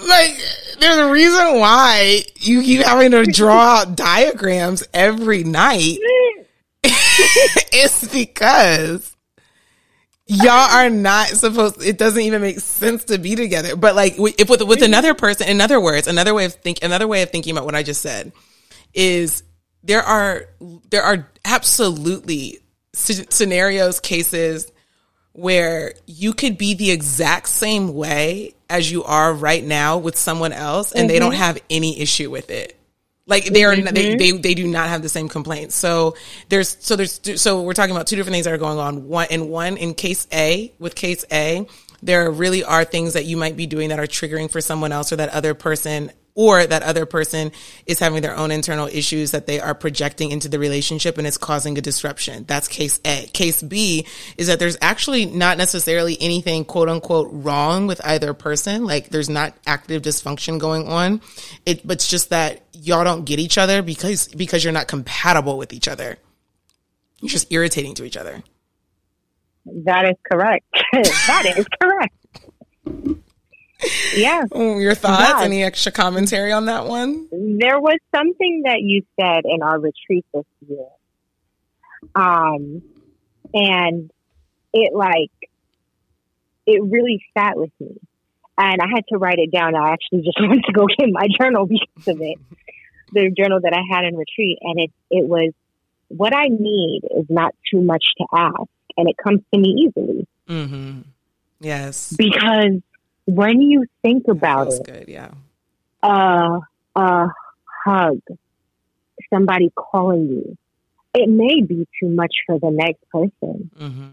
like, 0.07 0.37
there's 0.79 0.97
a 0.97 1.11
reason 1.11 1.59
why 1.59 2.23
you 2.37 2.61
keep 2.61 2.81
having 2.85 3.11
to 3.11 3.23
draw 3.25 3.81
out 3.81 3.95
diagrams 3.95 4.83
every 4.93 5.43
night. 5.43 5.97
it's 6.83 8.07
because 8.11 9.15
y'all 10.27 10.49
are 10.49 10.89
not 10.89 11.27
supposed. 11.27 11.83
It 11.83 11.97
doesn't 11.97 12.21
even 12.21 12.41
make 12.41 12.59
sense 12.59 13.05
to 13.05 13.17
be 13.17 13.35
together. 13.35 13.75
But 13.75 13.95
like, 13.95 14.15
if 14.17 14.49
with 14.49 14.63
with 14.63 14.81
another 14.81 15.13
person, 15.13 15.47
in 15.49 15.61
other 15.61 15.79
words, 15.79 16.07
another 16.07 16.33
way 16.33 16.45
of 16.45 16.53
think, 16.53 16.79
another 16.81 17.07
way 17.07 17.21
of 17.21 17.29
thinking 17.29 17.51
about 17.51 17.65
what 17.65 17.75
I 17.75 17.83
just 17.83 18.01
said 18.01 18.31
is 18.93 19.43
there 19.83 20.03
are 20.03 20.45
there 20.89 21.03
are 21.03 21.29
absolutely 21.45 22.59
scenarios, 22.93 23.99
cases 23.99 24.71
where 25.41 25.95
you 26.05 26.33
could 26.33 26.55
be 26.55 26.75
the 26.75 26.91
exact 26.91 27.49
same 27.49 27.95
way 27.95 28.53
as 28.69 28.91
you 28.91 29.03
are 29.03 29.33
right 29.33 29.63
now 29.63 29.97
with 29.97 30.15
someone 30.15 30.53
else 30.53 30.91
and 30.91 31.01
mm-hmm. 31.01 31.07
they 31.07 31.19
don't 31.19 31.31
mm-hmm. 31.31 31.41
have 31.41 31.59
any 31.71 31.99
issue 31.99 32.29
with 32.29 32.51
it. 32.51 32.77
Like 33.25 33.45
they 33.45 33.63
are, 33.63 33.73
mm-hmm. 33.73 33.91
they, 33.91 34.15
they, 34.15 34.31
they 34.33 34.53
do 34.53 34.67
not 34.67 34.89
have 34.89 35.01
the 35.01 35.09
same 35.09 35.27
complaints. 35.29 35.73
So 35.73 36.15
there's, 36.49 36.77
so 36.79 36.95
there's, 36.95 37.41
so 37.41 37.63
we're 37.63 37.73
talking 37.73 37.95
about 37.95 38.05
two 38.05 38.17
different 38.17 38.35
things 38.35 38.45
that 38.45 38.53
are 38.53 38.59
going 38.59 38.77
on. 38.77 39.07
One, 39.07 39.27
in 39.31 39.49
one, 39.49 39.77
in 39.77 39.95
case 39.95 40.27
A, 40.31 40.71
with 40.77 40.93
case 40.93 41.25
A, 41.31 41.65
there 42.03 42.29
really 42.29 42.63
are 42.63 42.85
things 42.85 43.13
that 43.13 43.25
you 43.25 43.35
might 43.35 43.57
be 43.57 43.65
doing 43.65 43.89
that 43.89 43.99
are 43.99 44.07
triggering 44.07 44.49
for 44.49 44.61
someone 44.61 44.91
else 44.91 45.11
or 45.11 45.15
that 45.15 45.29
other 45.29 45.55
person 45.55 46.11
or 46.35 46.65
that 46.65 46.83
other 46.83 47.05
person 47.05 47.51
is 47.85 47.99
having 47.99 48.21
their 48.21 48.35
own 48.35 48.51
internal 48.51 48.87
issues 48.87 49.31
that 49.31 49.47
they 49.47 49.59
are 49.59 49.75
projecting 49.75 50.31
into 50.31 50.47
the 50.47 50.59
relationship 50.59 51.17
and 51.17 51.27
it's 51.27 51.37
causing 51.37 51.77
a 51.77 51.81
disruption. 51.81 52.45
That's 52.47 52.67
case 52.67 52.99
A. 53.05 53.27
Case 53.33 53.61
B 53.61 54.05
is 54.37 54.47
that 54.47 54.59
there's 54.59 54.77
actually 54.81 55.25
not 55.25 55.57
necessarily 55.57 56.17
anything 56.21 56.65
quote 56.65 56.89
unquote 56.89 57.29
wrong 57.31 57.87
with 57.87 58.01
either 58.05 58.33
person. 58.33 58.85
Like 58.85 59.09
there's 59.09 59.29
not 59.29 59.55
active 59.65 60.01
dysfunction 60.01 60.59
going 60.59 60.87
on. 60.87 61.21
It, 61.65 61.85
but 61.85 61.93
it's 61.93 62.07
just 62.07 62.29
that 62.29 62.63
y'all 62.73 63.03
don't 63.03 63.25
get 63.25 63.39
each 63.39 63.57
other 63.57 63.81
because, 63.81 64.27
because 64.29 64.63
you're 64.63 64.73
not 64.73 64.87
compatible 64.87 65.57
with 65.57 65.73
each 65.73 65.87
other. 65.87 66.17
You're 67.19 67.29
just 67.29 67.51
irritating 67.51 67.93
to 67.95 68.05
each 68.05 68.17
other. 68.17 68.41
That 69.65 70.05
is 70.05 70.15
correct. 70.31 70.65
that 70.93 71.53
is 71.55 71.67
correct 71.79 72.15
yeah. 74.15 74.43
Your 74.55 74.95
thoughts? 74.95 75.41
Any 75.43 75.63
extra 75.63 75.91
commentary 75.91 76.51
on 76.51 76.65
that 76.65 76.87
one? 76.87 77.27
There 77.31 77.79
was 77.79 77.97
something 78.15 78.63
that 78.65 78.81
you 78.81 79.03
said 79.19 79.43
in 79.45 79.61
our 79.61 79.79
retreat 79.79 80.25
this 80.33 80.45
year. 80.67 80.87
Um, 82.15 82.81
and 83.53 84.11
it 84.73 84.93
like, 84.93 85.31
it 86.65 86.81
really 86.83 87.23
sat 87.37 87.57
with 87.57 87.71
me. 87.79 87.97
And 88.57 88.81
I 88.81 88.85
had 88.93 89.05
to 89.09 89.17
write 89.17 89.39
it 89.39 89.51
down. 89.51 89.75
I 89.75 89.91
actually 89.91 90.21
just 90.21 90.37
went 90.41 90.63
to 90.65 90.73
go 90.73 90.85
get 90.85 91.09
my 91.11 91.27
journal 91.39 91.65
because 91.65 92.07
of 92.07 92.21
it. 92.21 92.37
The 93.13 93.33
journal 93.35 93.59
that 93.61 93.73
I 93.73 93.81
had 93.93 94.05
in 94.05 94.15
retreat. 94.15 94.59
And 94.61 94.79
it, 94.79 94.91
it 95.09 95.27
was, 95.27 95.51
what 96.07 96.35
I 96.35 96.47
need 96.47 97.01
is 97.17 97.25
not 97.29 97.55
too 97.71 97.81
much 97.81 98.03
to 98.17 98.25
ask. 98.33 98.69
And 98.97 99.09
it 99.09 99.15
comes 99.17 99.41
to 99.53 99.59
me 99.59 99.87
easily. 99.87 100.27
Mm-hmm. 100.47 101.01
Yes. 101.61 102.13
Because 102.17 102.81
when 103.25 103.61
you 103.61 103.85
think 104.01 104.27
about 104.27 104.73
it, 104.73 104.83
good, 104.85 105.05
yeah. 105.07 105.31
Uh, 106.03 106.59
a 106.95 107.27
hug, 107.85 108.19
somebody 109.33 109.71
calling 109.75 110.27
you, 110.29 110.57
it 111.13 111.29
may 111.29 111.61
be 111.61 111.87
too 111.99 112.09
much 112.09 112.33
for 112.45 112.59
the 112.59 112.71
next 112.71 113.03
person, 113.09 113.69
mm-hmm. 113.77 114.07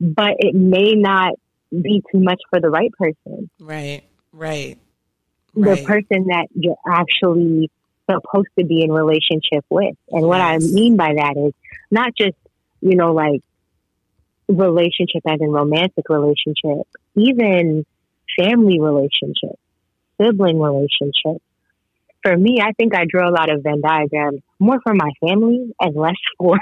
but 0.00 0.34
it 0.38 0.54
may 0.54 0.94
not 0.94 1.34
be 1.70 2.02
too 2.10 2.20
much 2.20 2.40
for 2.50 2.60
the 2.60 2.70
right 2.70 2.92
person. 2.92 3.50
Right, 3.60 4.02
right. 4.32 4.78
The 5.54 5.82
person 5.86 6.26
that 6.28 6.48
you're 6.54 6.76
actually 6.86 7.70
supposed 8.10 8.48
to 8.58 8.64
be 8.64 8.82
in 8.82 8.90
relationship 8.90 9.64
with. 9.68 9.94
And 10.10 10.22
yes. 10.22 10.24
what 10.24 10.40
I 10.40 10.58
mean 10.58 10.96
by 10.96 11.14
that 11.14 11.36
is 11.36 11.52
not 11.90 12.12
just, 12.16 12.36
you 12.80 12.96
know, 12.96 13.12
like 13.12 13.42
relationship 14.48 15.22
as 15.26 15.40
in 15.40 15.50
romantic 15.50 16.08
relationship, 16.08 16.86
even 17.14 17.86
family 18.38 18.80
relationships, 18.80 19.60
sibling 20.20 20.60
relationships. 20.60 21.44
For 22.22 22.36
me, 22.36 22.60
I 22.62 22.72
think 22.72 22.94
I 22.94 23.04
draw 23.06 23.28
a 23.28 23.32
lot 23.32 23.50
of 23.50 23.62
Venn 23.62 23.82
diagrams 23.82 24.40
more 24.58 24.80
for 24.82 24.94
my 24.94 25.10
family 25.20 25.74
and 25.78 25.94
less 25.94 26.14
for 26.38 26.58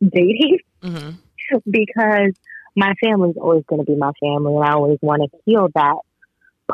dating 0.00 0.58
mm-hmm. 0.82 1.58
because 1.68 2.32
my 2.76 2.92
family 3.02 3.30
is 3.30 3.36
always 3.36 3.64
going 3.66 3.84
to 3.84 3.90
be 3.90 3.96
my 3.96 4.12
family 4.20 4.54
and 4.54 4.64
I 4.64 4.74
always 4.74 4.98
want 5.00 5.22
to 5.22 5.38
heal 5.44 5.68
that 5.74 5.96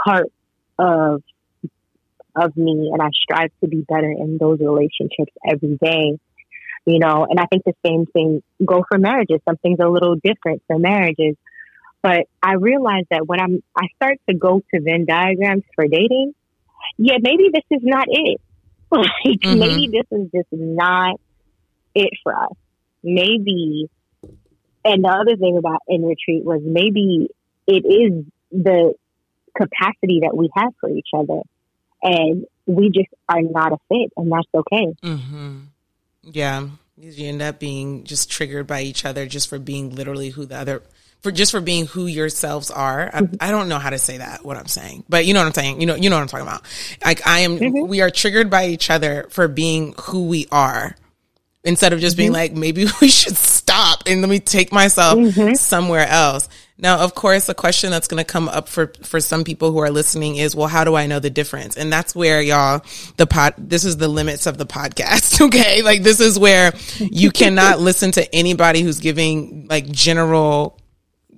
part 0.04 0.26
of 0.78 1.22
of 2.34 2.56
me 2.56 2.90
and 2.92 3.00
I 3.02 3.08
strive 3.12 3.50
to 3.60 3.68
be 3.68 3.84
better 3.86 4.10
in 4.10 4.38
those 4.40 4.58
relationships 4.58 5.32
every 5.46 5.78
day. 5.82 6.18
You 6.84 6.98
know, 6.98 7.26
and 7.28 7.38
I 7.38 7.44
think 7.46 7.62
the 7.64 7.74
same 7.86 8.06
thing 8.06 8.42
go 8.64 8.84
for 8.88 8.98
marriages. 8.98 9.40
Some 9.48 9.56
things 9.58 9.78
are 9.80 9.86
a 9.86 9.92
little 9.92 10.16
different 10.16 10.62
for 10.66 10.78
marriages. 10.78 11.36
But 12.02 12.26
I 12.42 12.54
realized 12.54 13.06
that 13.10 13.26
when 13.26 13.40
I'm, 13.40 13.62
I 13.76 13.86
start 13.96 14.18
to 14.28 14.36
go 14.36 14.60
to 14.60 14.80
Venn 14.80 15.04
diagrams 15.06 15.62
for 15.74 15.86
dating, 15.86 16.34
yeah, 16.98 17.18
maybe 17.20 17.50
this 17.52 17.64
is 17.70 17.82
not 17.82 18.06
it. 18.08 18.40
like, 18.90 19.06
mm-hmm. 19.24 19.58
maybe 19.58 19.88
this 19.88 20.06
is 20.10 20.28
just 20.34 20.48
not 20.52 21.20
it 21.94 22.10
for 22.22 22.34
us. 22.34 22.56
Maybe, 23.02 23.88
and 24.84 25.04
the 25.04 25.08
other 25.08 25.36
thing 25.36 25.56
about 25.56 25.80
in 25.88 26.04
retreat 26.04 26.44
was 26.44 26.60
maybe 26.64 27.28
it 27.66 27.86
is 27.86 28.24
the 28.50 28.94
capacity 29.56 30.20
that 30.22 30.36
we 30.36 30.50
have 30.56 30.72
for 30.80 30.90
each 30.90 31.08
other. 31.14 31.40
And 32.02 32.46
we 32.66 32.90
just 32.90 33.08
are 33.28 33.42
not 33.42 33.72
a 33.72 33.78
fit, 33.88 34.12
and 34.16 34.30
that's 34.30 34.48
okay. 34.54 34.94
Mm-hmm. 35.02 35.58
Yeah. 36.24 36.68
You 36.96 37.28
end 37.28 37.42
up 37.42 37.58
being 37.58 38.04
just 38.04 38.30
triggered 38.30 38.66
by 38.66 38.82
each 38.82 39.04
other 39.04 39.26
just 39.26 39.48
for 39.48 39.58
being 39.58 39.94
literally 39.94 40.30
who 40.30 40.46
the 40.46 40.56
other 40.56 40.82
for 41.22 41.30
just 41.30 41.52
for 41.52 41.60
being 41.60 41.86
who 41.86 42.06
yourselves 42.06 42.70
are. 42.70 43.10
I, 43.12 43.28
I, 43.40 43.50
don't 43.50 43.68
know 43.68 43.78
how 43.78 43.90
to 43.90 43.98
say 43.98 44.18
that, 44.18 44.44
what 44.44 44.56
I'm 44.56 44.66
saying, 44.66 45.04
but 45.08 45.24
you 45.24 45.34
know 45.34 45.40
what 45.40 45.46
I'm 45.46 45.54
saying? 45.54 45.80
You 45.80 45.86
know, 45.86 45.94
you 45.94 46.10
know 46.10 46.16
what 46.16 46.22
I'm 46.22 46.28
talking 46.28 46.46
about. 46.46 46.62
Like 47.04 47.26
I 47.26 47.40
am, 47.40 47.58
mm-hmm. 47.58 47.86
we 47.86 48.00
are 48.00 48.10
triggered 48.10 48.50
by 48.50 48.66
each 48.66 48.90
other 48.90 49.26
for 49.30 49.48
being 49.48 49.94
who 50.00 50.26
we 50.26 50.46
are 50.50 50.96
instead 51.64 51.92
of 51.92 52.00
just 52.00 52.16
being 52.16 52.30
mm-hmm. 52.30 52.34
like, 52.34 52.52
maybe 52.54 52.86
we 53.00 53.08
should 53.08 53.36
stop 53.36 54.02
and 54.06 54.20
let 54.20 54.30
me 54.30 54.40
take 54.40 54.72
myself 54.72 55.18
mm-hmm. 55.18 55.54
somewhere 55.54 56.06
else. 56.06 56.48
Now, 56.78 57.04
of 57.04 57.14
course, 57.14 57.46
the 57.46 57.54
question 57.54 57.92
that's 57.92 58.08
going 58.08 58.18
to 58.18 58.24
come 58.24 58.48
up 58.48 58.68
for, 58.68 58.92
for 59.04 59.20
some 59.20 59.44
people 59.44 59.70
who 59.70 59.78
are 59.78 59.90
listening 59.90 60.34
is, 60.34 60.56
well, 60.56 60.66
how 60.66 60.82
do 60.82 60.96
I 60.96 61.06
know 61.06 61.20
the 61.20 61.30
difference? 61.30 61.76
And 61.76 61.92
that's 61.92 62.12
where 62.12 62.42
y'all, 62.42 62.84
the 63.18 63.26
pod, 63.26 63.54
this 63.56 63.84
is 63.84 63.98
the 63.98 64.08
limits 64.08 64.46
of 64.46 64.58
the 64.58 64.66
podcast. 64.66 65.40
Okay. 65.52 65.82
Like 65.82 66.02
this 66.02 66.20
is 66.20 66.38
where 66.38 66.72
you 66.98 67.30
cannot 67.30 67.80
listen 67.80 68.12
to 68.12 68.34
anybody 68.34 68.80
who's 68.80 69.00
giving 69.00 69.66
like 69.68 69.90
general 69.90 70.78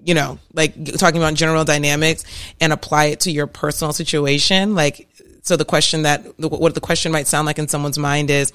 you 0.04 0.14
know, 0.14 0.38
like 0.52 0.74
talking 0.96 1.20
about 1.20 1.34
general 1.34 1.64
dynamics 1.64 2.24
and 2.60 2.72
apply 2.72 3.06
it 3.06 3.20
to 3.20 3.30
your 3.30 3.46
personal 3.46 3.92
situation. 3.92 4.74
Like, 4.74 5.08
so 5.42 5.56
the 5.56 5.64
question 5.64 6.02
that, 6.02 6.38
what 6.38 6.74
the 6.74 6.80
question 6.80 7.12
might 7.12 7.26
sound 7.26 7.46
like 7.46 7.58
in 7.58 7.68
someone's 7.68 7.98
mind 7.98 8.30
is, 8.30 8.52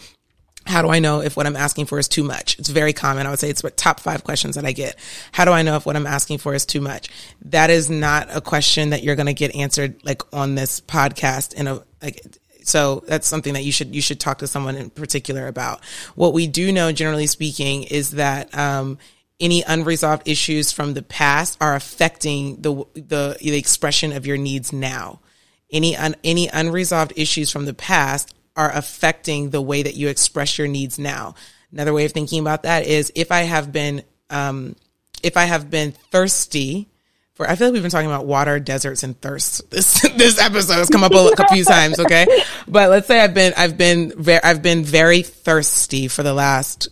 how 0.65 0.81
do 0.81 0.89
I 0.89 0.99
know 0.99 1.21
if 1.21 1.35
what 1.35 1.47
I'm 1.47 1.55
asking 1.55 1.87
for 1.87 1.97
is 1.97 2.07
too 2.07 2.23
much? 2.23 2.59
It's 2.59 2.69
very 2.69 2.93
common. 2.93 3.25
I 3.25 3.31
would 3.31 3.39
say 3.39 3.49
it's 3.49 3.63
what 3.63 3.77
top 3.77 3.99
five 3.99 4.23
questions 4.23 4.55
that 4.55 4.65
I 4.65 4.71
get. 4.71 4.95
How 5.31 5.45
do 5.45 5.51
I 5.51 5.63
know 5.63 5.75
if 5.77 5.85
what 5.85 5.95
I'm 5.95 6.05
asking 6.05 6.37
for 6.39 6.53
is 6.53 6.65
too 6.65 6.81
much? 6.81 7.09
That 7.45 7.69
is 7.69 7.89
not 7.89 8.27
a 8.31 8.41
question 8.41 8.91
that 8.91 9.01
you're 9.01 9.15
going 9.15 9.25
to 9.25 9.33
get 9.33 9.55
answered 9.55 9.95
like 10.03 10.21
on 10.33 10.55
this 10.55 10.81
podcast 10.81 11.53
in 11.53 11.67
a, 11.67 11.81
like, 12.03 12.21
so 12.61 13.03
that's 13.07 13.25
something 13.25 13.53
that 13.53 13.63
you 13.63 13.71
should 13.71 13.95
you 13.95 14.01
should 14.01 14.19
talk 14.19 14.39
to 14.39 14.47
someone 14.47 14.75
in 14.75 14.91
particular 14.91 15.47
about. 15.47 15.83
What 16.13 16.33
we 16.33 16.45
do 16.45 16.71
know, 16.71 16.91
generally 16.91 17.25
speaking, 17.25 17.83
is 17.83 18.11
that 18.11 18.55
um, 18.55 18.99
any 19.39 19.63
unresolved 19.63 20.27
issues 20.27 20.71
from 20.71 20.93
the 20.93 21.01
past 21.01 21.57
are 21.61 21.75
affecting 21.75 22.61
the 22.61 22.85
the, 22.93 23.37
the 23.39 23.57
expression 23.57 24.11
of 24.11 24.25
your 24.25 24.37
needs 24.37 24.73
now. 24.73 25.19
Any 25.71 25.95
un, 25.95 26.15
any 26.23 26.49
unresolved 26.51 27.13
issues 27.15 27.51
from 27.51 27.65
the 27.65 27.73
past 27.73 28.33
are 28.55 28.71
affecting 28.71 29.51
the 29.51 29.61
way 29.61 29.83
that 29.83 29.95
you 29.95 30.09
express 30.09 30.57
your 30.57 30.67
needs 30.67 30.99
now. 30.99 31.35
Another 31.71 31.93
way 31.93 32.05
of 32.05 32.11
thinking 32.11 32.39
about 32.39 32.63
that 32.63 32.85
is 32.85 33.11
if 33.15 33.31
I 33.31 33.41
have 33.41 33.71
been 33.71 34.03
um, 34.29 34.75
if 35.23 35.37
I 35.37 35.45
have 35.45 35.69
been 35.69 35.91
thirsty 35.91 36.87
for 37.39 37.49
I 37.49 37.55
feel 37.55 37.67
like 37.67 37.73
we've 37.73 37.81
been 37.81 37.89
talking 37.89 38.09
about 38.09 38.25
water, 38.25 38.59
deserts, 38.59 39.03
and 39.03 39.19
thirst. 39.21 39.61
This 39.69 40.01
this 40.17 40.41
episode 40.41 40.73
has 40.73 40.89
come 40.89 41.05
up 41.05 41.13
a, 41.13 41.31
a 41.39 41.47
few 41.47 41.63
times, 41.63 41.97
okay? 41.97 42.27
But 42.67 42.89
let's 42.89 43.07
say 43.07 43.21
I've 43.21 43.33
been 43.33 43.53
I've 43.55 43.77
been 43.77 44.11
very 44.21 44.43
I've 44.43 44.61
been 44.61 44.83
very 44.83 45.21
thirsty 45.21 46.09
for 46.09 46.21
the 46.21 46.33
last 46.33 46.89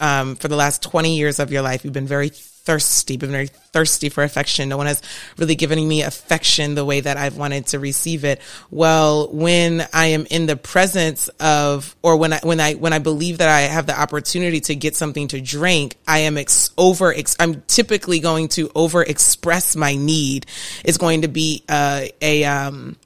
um, 0.00 0.36
for 0.36 0.48
the 0.48 0.56
last 0.56 0.82
20 0.82 1.16
years 1.16 1.38
of 1.38 1.52
your 1.52 1.62
life, 1.62 1.84
you've 1.84 1.92
been 1.92 2.06
very 2.06 2.30
thirsty, 2.30 3.16
been 3.16 3.30
very 3.30 3.46
thirsty 3.46 4.08
for 4.08 4.22
affection. 4.22 4.68
No 4.68 4.76
one 4.76 4.86
has 4.86 5.02
really 5.38 5.54
given 5.54 5.86
me 5.86 6.02
affection 6.02 6.74
the 6.74 6.84
way 6.84 7.00
that 7.00 7.16
I've 7.16 7.36
wanted 7.36 7.66
to 7.68 7.78
receive 7.78 8.24
it. 8.24 8.40
Well, 8.70 9.28
when 9.32 9.86
I 9.92 10.06
am 10.06 10.26
in 10.30 10.46
the 10.46 10.56
presence 10.56 11.28
of, 11.40 11.96
or 12.02 12.16
when 12.16 12.32
I, 12.32 12.40
when 12.42 12.60
I, 12.60 12.74
when 12.74 12.92
I 12.92 12.98
believe 12.98 13.38
that 13.38 13.48
I 13.48 13.62
have 13.62 13.86
the 13.86 13.98
opportunity 13.98 14.60
to 14.60 14.74
get 14.74 14.94
something 14.94 15.28
to 15.28 15.40
drink, 15.40 15.96
I 16.06 16.20
am 16.20 16.36
ex- 16.36 16.70
over, 16.76 17.12
ex- 17.12 17.36
I'm 17.40 17.62
typically 17.62 18.20
going 18.20 18.48
to 18.48 18.70
over 18.74 19.02
express 19.02 19.74
my 19.74 19.94
need. 19.96 20.46
It's 20.84 20.98
going 20.98 21.22
to 21.22 21.28
be, 21.28 21.64
uh, 21.68 22.06
a, 22.20 22.44
um, 22.44 22.96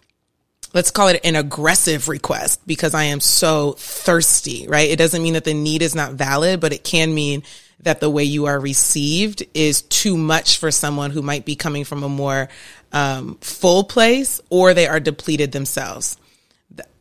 let's 0.74 0.90
call 0.90 1.08
it 1.08 1.20
an 1.24 1.36
aggressive 1.36 2.08
request 2.08 2.60
because 2.66 2.94
I 2.94 3.04
am 3.04 3.20
so 3.20 3.72
thirsty, 3.78 4.66
right? 4.68 4.90
It 4.90 4.96
doesn't 4.96 5.22
mean 5.22 5.34
that 5.34 5.44
the 5.44 5.54
need 5.54 5.80
is 5.80 5.94
not 5.94 6.14
valid, 6.14 6.60
but 6.60 6.72
it 6.72 6.84
can 6.84 7.14
mean 7.14 7.44
that 7.80 8.00
the 8.00 8.10
way 8.10 8.24
you 8.24 8.46
are 8.46 8.58
received 8.58 9.44
is 9.54 9.82
too 9.82 10.16
much 10.16 10.58
for 10.58 10.70
someone 10.70 11.10
who 11.10 11.22
might 11.22 11.44
be 11.44 11.54
coming 11.54 11.84
from 11.84 12.02
a 12.02 12.08
more 12.08 12.48
um, 12.92 13.36
full 13.40 13.84
place 13.84 14.40
or 14.50 14.74
they 14.74 14.86
are 14.86 15.00
depleted 15.00 15.52
themselves. 15.52 16.16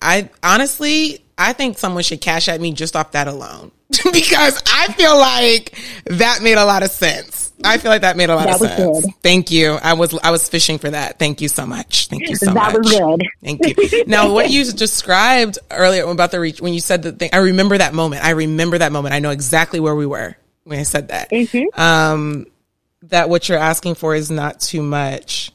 I 0.01 0.29
honestly, 0.43 1.23
I 1.37 1.53
think 1.53 1.77
someone 1.77 2.03
should 2.03 2.21
cash 2.21 2.47
at 2.47 2.61
me 2.61 2.73
just 2.73 2.95
off 2.95 3.13
that 3.13 3.27
alone 3.27 3.71
because 4.11 4.61
I 4.71 4.91
feel 4.93 5.17
like 5.17 5.75
that 6.05 6.43
made 6.43 6.57
a 6.57 6.65
lot 6.65 6.83
of 6.83 6.91
sense. 6.91 7.52
I 7.63 7.77
feel 7.77 7.91
like 7.91 8.01
that 8.01 8.17
made 8.17 8.29
a 8.29 8.35
lot 8.35 8.47
that 8.47 8.61
of 8.61 8.67
sense. 8.67 9.05
Good. 9.05 9.13
Thank 9.21 9.51
you. 9.51 9.77
I 9.81 9.93
was 9.93 10.17
I 10.23 10.31
was 10.31 10.47
fishing 10.47 10.77
for 10.77 10.89
that. 10.89 11.19
Thank 11.19 11.41
you 11.41 11.47
so 11.47 11.65
much. 11.65 12.07
Thank 12.07 12.27
you 12.29 12.35
so 12.35 12.47
that 12.47 12.55
much. 12.55 12.73
That 12.73 12.79
was 12.79 13.17
good. 13.17 13.23
Thank 13.43 13.91
you. 13.91 14.05
Now, 14.05 14.31
what 14.31 14.49
you 14.49 14.63
described 14.71 15.59
earlier 15.71 16.03
about 16.05 16.31
the 16.31 16.39
reach 16.39 16.61
when 16.61 16.73
you 16.73 16.79
said 16.79 17.03
the 17.03 17.11
thing, 17.11 17.29
I 17.33 17.37
remember 17.37 17.77
that 17.77 17.93
moment. 17.93 18.23
I 18.23 18.31
remember 18.31 18.77
that 18.77 18.91
moment. 18.91 19.15
I 19.15 19.19
know 19.19 19.31
exactly 19.31 19.79
where 19.79 19.95
we 19.95 20.05
were 20.05 20.35
when 20.63 20.79
I 20.79 20.83
said 20.83 21.09
that. 21.09 21.29
Mm-hmm. 21.29 21.79
Um, 21.79 22.47
that 23.03 23.29
what 23.29 23.49
you're 23.49 23.57
asking 23.57 23.95
for 23.95 24.15
is 24.15 24.31
not 24.31 24.59
too 24.59 24.81
much. 24.81 25.51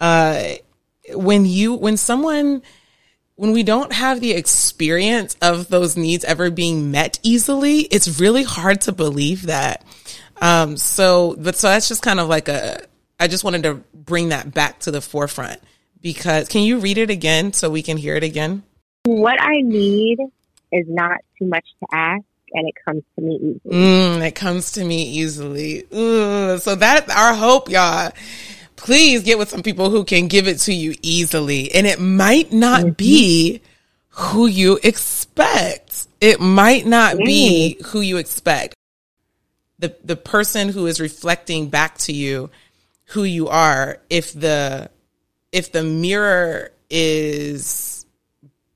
Uh, 0.00 0.54
when 1.14 1.44
you, 1.44 1.74
when 1.74 1.96
someone, 1.96 2.62
when 3.36 3.52
we 3.52 3.62
don't 3.62 3.92
have 3.92 4.20
the 4.20 4.32
experience 4.32 5.36
of 5.42 5.68
those 5.68 5.96
needs 5.96 6.24
ever 6.24 6.50
being 6.50 6.90
met 6.90 7.18
easily, 7.22 7.80
it's 7.80 8.20
really 8.20 8.42
hard 8.42 8.80
to 8.82 8.92
believe 8.92 9.42
that. 9.42 9.84
Um, 10.40 10.76
so, 10.76 11.36
but 11.38 11.56
so 11.56 11.68
that's 11.68 11.88
just 11.88 12.02
kind 12.02 12.20
of 12.20 12.28
like 12.28 12.48
a, 12.48 12.82
I 13.18 13.28
just 13.28 13.44
wanted 13.44 13.62
to 13.64 13.82
bring 13.94 14.28
that 14.30 14.52
back 14.52 14.80
to 14.80 14.90
the 14.90 15.00
forefront 15.00 15.60
because 16.00 16.48
can 16.48 16.62
you 16.62 16.78
read 16.78 16.98
it 16.98 17.10
again 17.10 17.52
so 17.52 17.70
we 17.70 17.82
can 17.82 17.96
hear 17.96 18.14
it 18.14 18.24
again? 18.24 18.62
What 19.04 19.40
I 19.40 19.62
need 19.62 20.18
is 20.72 20.86
not 20.88 21.18
too 21.38 21.46
much 21.46 21.64
to 21.80 21.86
ask 21.92 22.24
and 22.52 22.68
it 22.68 22.74
comes 22.84 23.02
to 23.16 23.24
me 23.24 23.36
easily. 23.36 23.74
Mm, 23.74 24.26
it 24.26 24.34
comes 24.34 24.72
to 24.72 24.84
me 24.84 25.02
easily. 25.04 25.84
So 25.90 26.74
that's 26.74 27.14
our 27.14 27.34
hope, 27.34 27.68
y'all. 27.68 28.12
Please 28.76 29.22
get 29.22 29.38
with 29.38 29.48
some 29.48 29.62
people 29.62 29.90
who 29.90 30.04
can 30.04 30.28
give 30.28 30.48
it 30.48 30.58
to 30.60 30.72
you 30.72 30.94
easily. 31.02 31.72
And 31.74 31.86
it 31.86 31.98
might 31.98 32.52
not 32.52 32.80
mm-hmm. 32.80 32.90
be 32.90 33.62
who 34.10 34.46
you 34.46 34.78
expect. 34.82 36.06
It 36.20 36.40
might 36.40 36.86
not 36.86 37.16
mm. 37.16 37.24
be 37.24 37.78
who 37.86 38.00
you 38.00 38.16
expect. 38.16 38.74
The 39.78 39.94
the 40.04 40.16
person 40.16 40.70
who 40.70 40.86
is 40.86 41.00
reflecting 41.00 41.68
back 41.68 41.98
to 41.98 42.12
you 42.12 42.50
who 43.10 43.24
you 43.24 43.48
are, 43.48 43.98
if 44.10 44.32
the 44.32 44.90
if 45.52 45.72
the 45.72 45.82
mirror 45.82 46.70
is 46.90 48.06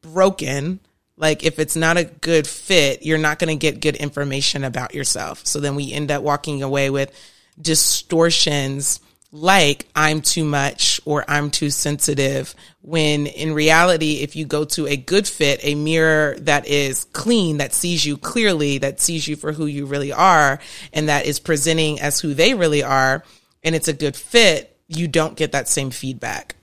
broken, 0.03 0.81
like 1.17 1.45
if 1.45 1.59
it's 1.59 1.77
not 1.77 1.97
a 1.97 2.05
good 2.05 2.47
fit, 2.47 3.03
you're 3.03 3.19
not 3.19 3.39
going 3.39 3.49
to 3.49 3.61
get 3.61 3.81
good 3.81 3.97
information 3.97 4.65
about 4.65 4.95
yourself. 4.95 5.47
So 5.47 5.61
then 5.61 5.75
we 5.75 5.93
end 5.93 6.11
up 6.11 6.23
walking 6.23 6.63
away 6.63 6.91
with 6.91 7.13
distortions 7.61 9.01
like 9.33 9.87
I'm 9.95 10.23
too 10.23 10.45
much 10.45 11.01
or 11.05 11.25
I'm 11.29 11.51
too 11.51 11.71
sensitive. 11.71 12.55
When 12.83 13.27
in 13.27 13.55
reality, 13.55 14.21
if 14.23 14.37
you 14.37 14.45
go 14.45 14.64
to 14.66 14.87
a 14.87 14.97
good 14.97 15.27
fit, 15.27 15.61
a 15.62 15.75
mirror 15.75 16.37
that 16.40 16.66
is 16.66 17.05
clean, 17.12 17.59
that 17.59 17.73
sees 17.73 18.05
you 18.05 18.16
clearly, 18.16 18.79
that 18.79 19.01
sees 19.01 19.29
you 19.29 19.37
for 19.37 19.53
who 19.53 19.66
you 19.66 19.87
really 19.87 20.12
are, 20.12 20.61
and 20.93 21.09
that 21.09 21.27
is 21.27 21.38
presenting 21.38 22.01
as 22.01 22.21
who 22.21 22.35
they 22.35 22.55
really 22.55 22.83
are, 22.83 23.23
and 23.62 23.75
it's 23.75 23.88
a 23.88 23.93
good 23.93 24.16
fit, 24.16 24.77
you 24.88 25.07
don't 25.07 25.37
get 25.37 25.53
that 25.53 25.69
same 25.69 25.90
feedback 25.90 26.57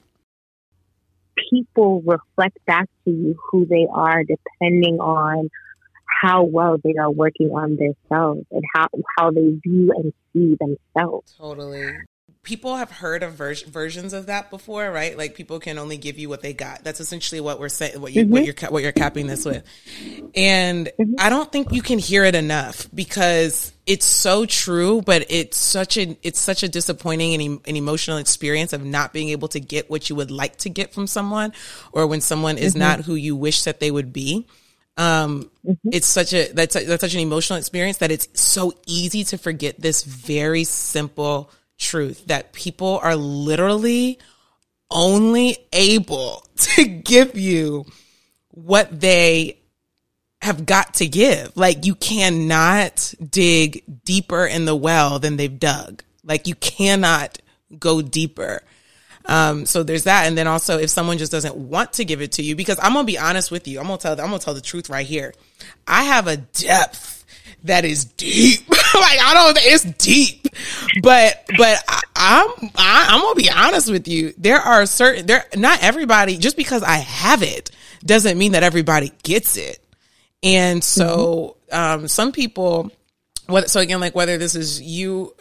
people 1.51 2.01
reflect 2.01 2.57
back 2.65 2.89
to 3.05 3.11
you 3.11 3.35
who 3.51 3.65
they 3.65 3.87
are 3.93 4.23
depending 4.23 4.99
on 4.99 5.49
how 6.21 6.43
well 6.43 6.77
they 6.83 6.95
are 6.99 7.11
working 7.11 7.49
on 7.49 7.75
themselves 7.75 8.43
and 8.51 8.63
how 8.73 8.87
how 9.17 9.29
they 9.31 9.51
view 9.63 9.91
and 9.95 10.13
see 10.33 10.57
themselves. 10.59 11.33
Totally 11.37 11.91
people 12.47 12.77
have 12.77 12.89
heard 12.89 13.23
of 13.23 13.33
ver- 13.33 13.55
versions 13.67 14.13
of 14.13 14.27
that 14.27 14.49
before, 14.49 14.89
right? 14.89 15.17
Like 15.17 15.35
people 15.35 15.59
can 15.59 15.77
only 15.77 15.97
give 15.97 16.17
you 16.17 16.29
what 16.29 16.41
they 16.41 16.53
got. 16.53 16.81
That's 16.81 17.01
essentially 17.01 17.41
what 17.41 17.59
we're 17.59 17.67
saying. 17.67 17.99
What 17.99 18.13
you 18.13 18.23
mm-hmm. 18.23 18.31
what 18.31 18.45
you're 18.45 18.69
what 18.69 18.83
you're 18.83 18.93
capping 18.93 19.27
this 19.27 19.43
with, 19.43 19.65
and 20.33 20.87
mm-hmm. 20.87 21.15
I 21.19 21.29
don't 21.29 21.51
think 21.51 21.73
you 21.73 21.81
can 21.81 21.99
hear 21.99 22.23
it 22.23 22.35
enough 22.35 22.87
because 22.95 23.73
it's 23.85 24.05
so 24.05 24.45
true. 24.45 25.01
But 25.01 25.25
it's 25.29 25.57
such 25.57 25.97
a 25.97 26.17
it's 26.23 26.39
such 26.39 26.63
a 26.63 26.69
disappointing 26.69 27.33
and 27.33 27.59
an 27.67 27.75
emotional 27.75 28.17
experience 28.17 28.71
of 28.71 28.81
not 28.81 29.11
being 29.11 29.27
able 29.29 29.49
to 29.49 29.59
get 29.59 29.89
what 29.89 30.09
you 30.09 30.15
would 30.15 30.31
like 30.31 30.55
to 30.59 30.69
get 30.69 30.93
from 30.93 31.05
someone, 31.05 31.51
or 31.91 32.07
when 32.07 32.21
someone 32.21 32.57
is 32.57 32.71
mm-hmm. 32.71 32.79
not 32.79 33.01
who 33.01 33.15
you 33.15 33.35
wish 33.35 33.63
that 33.63 33.81
they 33.81 33.91
would 33.91 34.13
be. 34.13 34.47
Um, 34.95 35.51
mm-hmm. 35.67 35.89
it's 35.91 36.07
such 36.07 36.31
a 36.31 36.49
that's 36.53 36.77
a, 36.77 36.85
that's 36.85 37.01
such 37.01 37.13
an 37.13 37.19
emotional 37.19 37.59
experience 37.59 37.97
that 37.97 38.09
it's 38.09 38.29
so 38.39 38.71
easy 38.85 39.25
to 39.25 39.37
forget 39.37 39.81
this 39.81 40.03
very 40.03 40.63
simple 40.63 41.51
truth 41.77 42.25
that 42.27 42.53
people 42.53 42.99
are 43.01 43.15
literally 43.15 44.19
only 44.89 45.57
able 45.73 46.45
to 46.55 46.85
give 46.85 47.37
you 47.37 47.85
what 48.51 48.99
they 48.99 49.59
have 50.41 50.65
got 50.65 50.95
to 50.95 51.07
give. 51.07 51.55
Like 51.55 51.85
you 51.85 51.95
cannot 51.95 53.13
dig 53.29 53.83
deeper 54.05 54.45
in 54.45 54.65
the 54.65 54.75
well 54.75 55.19
than 55.19 55.37
they've 55.37 55.59
dug. 55.59 56.03
Like 56.23 56.47
you 56.47 56.55
cannot 56.55 57.39
go 57.77 58.01
deeper. 58.01 58.61
Um, 59.25 59.65
so 59.65 59.83
there's 59.83 60.03
that. 60.03 60.25
And 60.25 60.37
then 60.37 60.47
also 60.47 60.77
if 60.77 60.89
someone 60.89 61.17
just 61.17 61.31
doesn't 61.31 61.55
want 61.55 61.93
to 61.93 62.05
give 62.05 62.21
it 62.21 62.33
to 62.33 62.43
you, 62.43 62.55
because 62.55 62.79
I'm 62.81 62.93
to 62.93 63.03
be 63.03 63.17
honest 63.17 63.51
with 63.51 63.67
you, 63.67 63.79
I'm 63.79 63.87
to 63.87 63.97
tell, 63.97 64.19
I'm 64.19 64.31
to 64.31 64.39
tell 64.39 64.53
the 64.53 64.61
truth 64.61 64.89
right 64.89 65.05
here. 65.05 65.33
I 65.85 66.03
have 66.03 66.27
a 66.27 66.37
depth 66.37 67.25
that 67.63 67.83
is 67.83 68.05
deep. 68.05 68.67
like 68.69 68.79
I 68.93 69.33
don't, 69.33 69.57
it's 69.61 69.83
deep, 69.83 70.46
but 71.01 71.43
but 71.57 71.83
I, 71.87 72.01
I'm 72.15 72.69
I, 72.75 73.07
I'm 73.09 73.21
gonna 73.21 73.35
be 73.35 73.49
honest 73.49 73.91
with 73.91 74.07
you. 74.07 74.33
There 74.37 74.59
are 74.59 74.85
certain 74.85 75.25
there 75.25 75.45
not 75.55 75.83
everybody 75.83 76.37
just 76.37 76.57
because 76.57 76.83
I 76.83 76.97
have 76.97 77.43
it 77.43 77.71
doesn't 78.05 78.37
mean 78.37 78.53
that 78.53 78.63
everybody 78.63 79.11
gets 79.23 79.57
it, 79.57 79.83
and 80.43 80.83
so 80.83 81.57
mm-hmm. 81.71 82.01
um, 82.01 82.07
some 82.07 82.31
people. 82.31 82.91
What, 83.47 83.69
so 83.69 83.79
again, 83.79 84.01
like 84.01 84.13
whether 84.13 84.37
this 84.37 84.55
is 84.55 84.81
you 84.81 85.33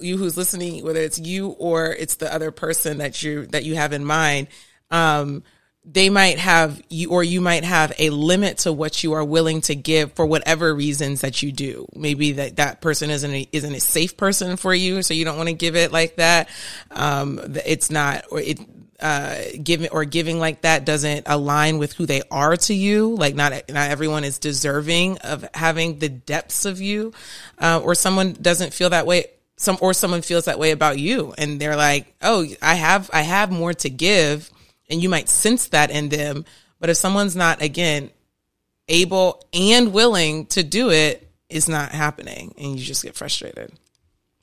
you 0.00 0.16
who's 0.16 0.36
listening, 0.36 0.84
whether 0.84 1.00
it's 1.00 1.18
you 1.18 1.48
or 1.48 1.92
it's 1.92 2.16
the 2.16 2.32
other 2.32 2.50
person 2.50 2.98
that 2.98 3.22
you 3.22 3.46
that 3.46 3.64
you 3.64 3.74
have 3.74 3.92
in 3.92 4.04
mind, 4.04 4.48
um, 4.90 5.42
they 5.84 6.08
might 6.08 6.38
have 6.38 6.82
you 6.88 7.10
or 7.10 7.22
you 7.22 7.40
might 7.40 7.62
have 7.64 7.92
a 7.98 8.08
limit 8.10 8.58
to 8.58 8.72
what 8.72 9.04
you 9.04 9.12
are 9.12 9.24
willing 9.24 9.60
to 9.62 9.74
give 9.74 10.12
for 10.12 10.24
whatever 10.24 10.74
reasons 10.74 11.20
that 11.20 11.42
you 11.42 11.52
do. 11.52 11.86
Maybe 11.94 12.32
that 12.32 12.56
that 12.56 12.80
person 12.80 13.10
isn't 13.10 13.30
a, 13.30 13.48
isn't 13.52 13.74
a 13.74 13.80
safe 13.80 14.16
person 14.16 14.56
for 14.56 14.74
you 14.74 15.02
so 15.02 15.12
you 15.12 15.26
don't 15.26 15.36
want 15.36 15.50
to 15.50 15.54
give 15.54 15.76
it 15.76 15.92
like 15.92 16.16
that. 16.16 16.48
Um 16.90 17.38
it's 17.66 17.90
not 17.90 18.24
or 18.30 18.40
it 18.40 18.60
uh 18.98 19.36
giving 19.62 19.90
or 19.90 20.06
giving 20.06 20.38
like 20.38 20.62
that 20.62 20.86
doesn't 20.86 21.24
align 21.26 21.76
with 21.76 21.92
who 21.92 22.06
they 22.06 22.22
are 22.30 22.56
to 22.56 22.72
you. 22.72 23.14
Like 23.14 23.34
not 23.34 23.52
not 23.68 23.90
everyone 23.90 24.24
is 24.24 24.38
deserving 24.38 25.18
of 25.18 25.46
having 25.52 25.98
the 25.98 26.08
depths 26.08 26.64
of 26.64 26.80
you. 26.80 27.12
Uh, 27.58 27.80
or 27.84 27.94
someone 27.94 28.32
doesn't 28.32 28.72
feel 28.72 28.90
that 28.90 29.06
way 29.06 29.26
some 29.56 29.76
or 29.80 29.92
someone 29.92 30.22
feels 30.22 30.46
that 30.46 30.58
way 30.58 30.72
about 30.72 30.98
you 30.98 31.32
and 31.38 31.60
they're 31.60 31.76
like 31.76 32.12
oh 32.22 32.44
i 32.60 32.74
have 32.74 33.08
i 33.12 33.22
have 33.22 33.52
more 33.52 33.72
to 33.72 33.88
give 33.88 34.50
and 34.88 35.02
you 35.02 35.08
might 35.08 35.28
sense 35.28 35.68
that 35.68 35.90
in 35.90 36.08
them. 36.08 36.44
But 36.80 36.90
if 36.90 36.96
someone's 36.96 37.36
not, 37.36 37.62
again, 37.62 38.10
able 38.88 39.44
and 39.52 39.92
willing 39.92 40.46
to 40.46 40.62
do 40.62 40.90
it, 40.90 41.30
it's 41.48 41.68
not 41.68 41.92
happening 41.92 42.54
and 42.58 42.78
you 42.78 42.84
just 42.84 43.02
get 43.02 43.14
frustrated. 43.14 43.72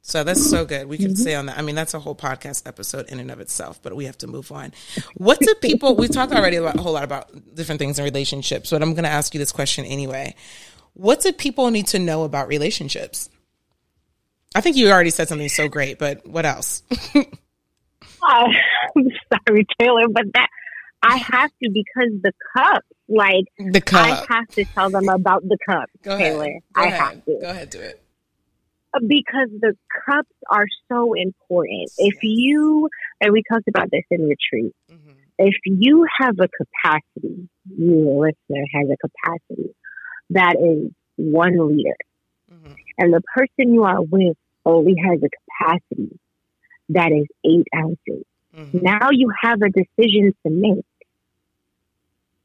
So 0.04 0.24
that's 0.24 0.50
so 0.50 0.66
good. 0.66 0.88
We 0.88 0.98
can 0.98 1.08
mm-hmm. 1.08 1.16
say 1.16 1.36
on 1.36 1.46
that. 1.46 1.60
I 1.60 1.62
mean, 1.62 1.76
that's 1.76 1.94
a 1.94 2.00
whole 2.00 2.16
podcast 2.16 2.68
episode 2.68 3.10
in 3.10 3.20
and 3.20 3.30
of 3.30 3.40
itself, 3.40 3.80
but 3.84 3.96
we 3.96 4.06
have 4.06 4.18
to 4.20 4.28
move 4.28 4.52
on. 4.52 4.74
What 5.16 5.40
do 5.40 5.54
people, 5.62 5.96
we 5.96 6.08
talked 6.08 6.34
already 6.34 6.58
about, 6.58 6.76
a 6.76 6.82
whole 6.82 6.94
lot 6.94 7.04
about 7.04 7.56
different 7.56 7.80
things 7.80 8.00
in 8.00 8.06
relationships, 8.06 8.72
but 8.72 8.82
I'm 8.82 8.94
going 8.94 9.04
to 9.04 9.10
ask 9.10 9.34
you 9.34 9.40
this 9.40 9.52
question 9.52 9.86
anyway. 9.86 10.36
What 10.94 11.22
do 11.22 11.32
people 11.32 11.70
need 11.70 11.88
to 11.88 12.00
know 12.00 12.24
about 12.24 12.48
relationships? 12.48 13.30
I 14.56 14.62
think 14.62 14.76
you 14.76 14.90
already 14.90 15.12
said 15.12 15.28
something 15.28 15.48
so 15.50 15.70
great, 15.70 16.00
but 16.00 16.28
what 16.28 16.46
else? 16.46 16.82
I'm 18.96 19.08
sorry, 19.48 19.66
Taylor, 19.80 20.08
but 20.12 20.26
that 20.34 20.48
I 21.04 21.18
have 21.18 21.52
to 21.64 21.70
because 21.70 22.12
the 22.22 22.32
cups, 22.56 22.86
like 23.08 23.46
the 23.58 23.82
cup. 23.82 24.06
I 24.06 24.36
have 24.36 24.48
to 24.50 24.66
tell 24.66 24.90
them 24.90 25.10
about 25.10 25.44
the 25.44 25.58
cup, 25.68 25.90
Go 26.04 26.18
Taylor. 26.18 26.60
I 26.76 26.88
ahead. 26.88 27.00
have 27.00 27.26
to. 27.26 27.38
Go 27.42 27.50
ahead, 27.50 27.70
do 27.70 27.80
it. 27.80 28.02
because 29.08 29.50
the 29.60 29.76
cups 30.06 30.30
are 30.50 30.66
so 30.92 31.14
important. 31.14 31.92
If 31.98 32.20
you, 32.22 32.90
and 33.20 33.34
we 33.34 33.44
talked 33.52 33.68
about 33.68 33.90
this 33.90 34.04
in 34.12 34.22
retreat, 34.22 34.76
mm-hmm. 34.92 35.12
if 35.40 35.56
you 35.66 36.06
have 36.20 36.36
a 36.40 36.48
capacity, 36.48 37.50
you, 37.66 37.88
the 37.88 38.32
listener, 38.50 38.66
has 38.74 38.88
a 38.92 38.98
capacity 38.98 39.76
that 40.32 40.56
is 40.56 40.92
one 41.16 41.58
liter, 41.58 41.98
mm-hmm. 42.54 42.74
and 43.00 43.14
the 43.14 43.22
person 43.36 43.74
you 43.74 43.84
are 43.84 44.02
with 44.02 44.38
only 44.66 44.94
has 45.04 45.20
a 45.24 45.30
capacity 45.30 46.20
that 46.94 47.12
is 47.12 47.28
eight 47.46 47.68
ounces. 47.76 48.26
Mm-hmm. 48.56 48.80
Now 48.82 49.10
you 49.12 49.32
have 49.42 49.60
a 49.62 49.70
decision 49.70 50.34
to 50.46 50.50
make. 50.50 50.86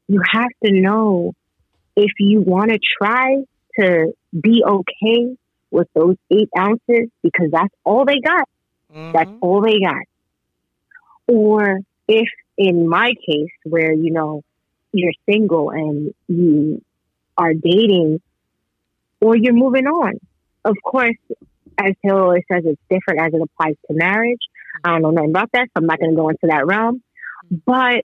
You 0.07 0.21
have 0.31 0.49
to 0.63 0.71
know 0.71 1.33
if 1.95 2.11
you 2.19 2.41
want 2.41 2.71
to 2.71 2.79
try 2.99 3.43
to 3.79 4.13
be 4.39 4.63
okay 4.65 5.35
with 5.69 5.87
those 5.93 6.15
eight 6.31 6.49
ounces 6.57 7.09
because 7.21 7.49
that's 7.51 7.73
all 7.83 8.05
they 8.05 8.19
got. 8.19 8.47
Mm-hmm. 8.93 9.11
That's 9.11 9.31
all 9.41 9.61
they 9.61 9.79
got. 9.79 10.03
Or 11.27 11.79
if 12.07 12.29
in 12.57 12.87
my 12.87 13.13
case 13.27 13.51
where, 13.63 13.93
you 13.93 14.11
know, 14.11 14.43
you're 14.93 15.13
single 15.29 15.69
and 15.71 16.13
you 16.27 16.81
are 17.37 17.53
dating 17.53 18.21
or 19.19 19.35
you're 19.35 19.53
moving 19.53 19.87
on. 19.87 20.13
Of 20.63 20.75
course, 20.83 21.17
as 21.77 21.93
Taylor 22.03 22.23
always 22.23 22.43
says, 22.51 22.63
it's 22.65 22.81
different 22.89 23.21
as 23.21 23.33
it 23.33 23.41
applies 23.41 23.75
to 23.87 23.93
marriage. 23.93 24.41
I 24.83 24.91
don't 24.91 25.01
know 25.01 25.11
nothing 25.11 25.29
about 25.29 25.51
that, 25.53 25.67
so 25.67 25.71
I'm 25.75 25.85
not 25.85 25.99
going 25.99 26.11
to 26.11 26.15
go 26.15 26.29
into 26.29 26.47
that 26.47 26.65
realm. 26.65 27.01
But 27.65 28.03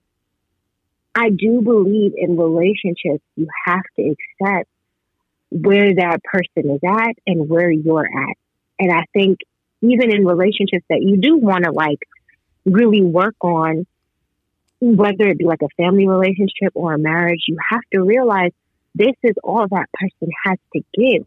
I 1.14 1.30
do 1.30 1.60
believe 1.62 2.12
in 2.16 2.36
relationships, 2.36 3.22
you 3.36 3.46
have 3.66 3.82
to 3.96 4.14
accept 4.14 4.68
where 5.50 5.94
that 5.94 6.18
person 6.24 6.70
is 6.70 6.80
at 6.84 7.14
and 7.26 7.48
where 7.48 7.70
you're 7.70 8.06
at. 8.06 8.36
And 8.78 8.92
I 8.92 9.04
think 9.12 9.38
even 9.82 10.12
in 10.14 10.26
relationships 10.26 10.84
that 10.90 11.00
you 11.00 11.16
do 11.16 11.36
want 11.36 11.64
to 11.64 11.70
like 11.70 12.00
really 12.64 13.02
work 13.02 13.36
on, 13.40 13.86
whether 14.80 15.28
it 15.28 15.38
be 15.38 15.44
like 15.44 15.62
a 15.62 15.68
family 15.76 16.08
relationship 16.08 16.72
or 16.74 16.94
a 16.94 16.98
marriage, 16.98 17.44
you 17.46 17.56
have 17.70 17.82
to 17.92 18.02
realize 18.02 18.50
this 18.94 19.14
is 19.22 19.34
all 19.42 19.66
that 19.68 19.86
person 19.92 20.32
has 20.44 20.58
to 20.74 20.82
give. 20.94 21.26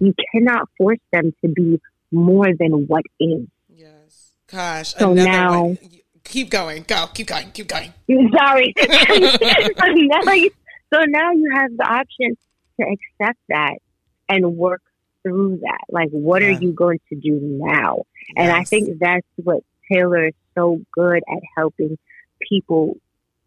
You 0.00 0.14
cannot 0.32 0.68
force 0.76 0.98
them 1.12 1.32
to 1.42 1.48
be 1.48 1.80
more 2.12 2.48
than 2.58 2.86
what 2.86 3.04
is. 3.20 3.46
Yes. 3.68 4.32
Gosh. 4.46 4.94
So 4.94 5.12
now, 5.12 5.64
one. 5.64 5.78
keep 6.24 6.50
going. 6.50 6.84
Go. 6.86 7.06
Keep 7.12 7.28
going. 7.28 7.50
Keep 7.52 7.68
going. 7.68 7.92
Sorry. 8.36 8.74
so, 8.78 9.86
now 9.86 10.32
you, 10.32 10.50
so 10.92 11.00
now 11.06 11.32
you 11.32 11.50
have 11.54 11.76
the 11.76 11.84
option 11.84 12.36
to 12.80 12.86
accept 12.86 13.38
that 13.48 13.76
and 14.28 14.56
work 14.56 14.82
through 15.22 15.60
that. 15.62 15.84
Like, 15.88 16.10
what 16.10 16.42
yeah. 16.42 16.48
are 16.48 16.52
you 16.52 16.72
going 16.72 17.00
to 17.08 17.16
do 17.16 17.38
now? 17.42 18.02
Yes. 18.28 18.34
And 18.36 18.52
I 18.52 18.64
think 18.64 18.98
that's 18.98 19.26
what 19.36 19.62
Taylor 19.90 20.28
is 20.28 20.34
so 20.54 20.80
good 20.92 21.22
at 21.28 21.42
helping 21.56 21.98
people 22.40 22.96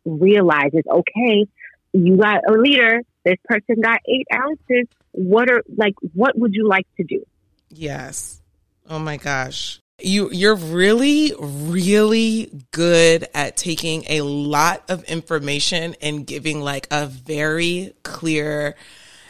realize 0.05 0.71
is 0.73 0.85
okay, 0.89 1.45
you 1.93 2.17
got 2.17 2.41
a 2.47 2.53
liter, 2.53 3.01
this 3.29 3.39
person 3.45 3.81
got 3.81 3.99
eight 4.07 4.27
ounces. 4.33 4.87
What 5.11 5.49
are, 5.49 5.63
like, 5.77 5.95
what 6.13 6.37
would 6.37 6.53
you 6.53 6.67
like 6.67 6.87
to 6.97 7.03
do? 7.03 7.23
Yes. 7.69 8.41
Oh 8.89 8.99
my 8.99 9.17
gosh. 9.17 9.79
You 10.01 10.31
you're 10.31 10.55
really 10.55 11.33
really 11.37 12.49
good 12.71 13.27
at 13.33 13.57
taking 13.57 14.05
a 14.07 14.21
lot 14.21 14.83
of 14.89 15.03
information 15.03 15.95
and 16.01 16.25
giving 16.25 16.61
like 16.61 16.87
a 16.89 17.05
very 17.05 17.93
clear 18.03 18.75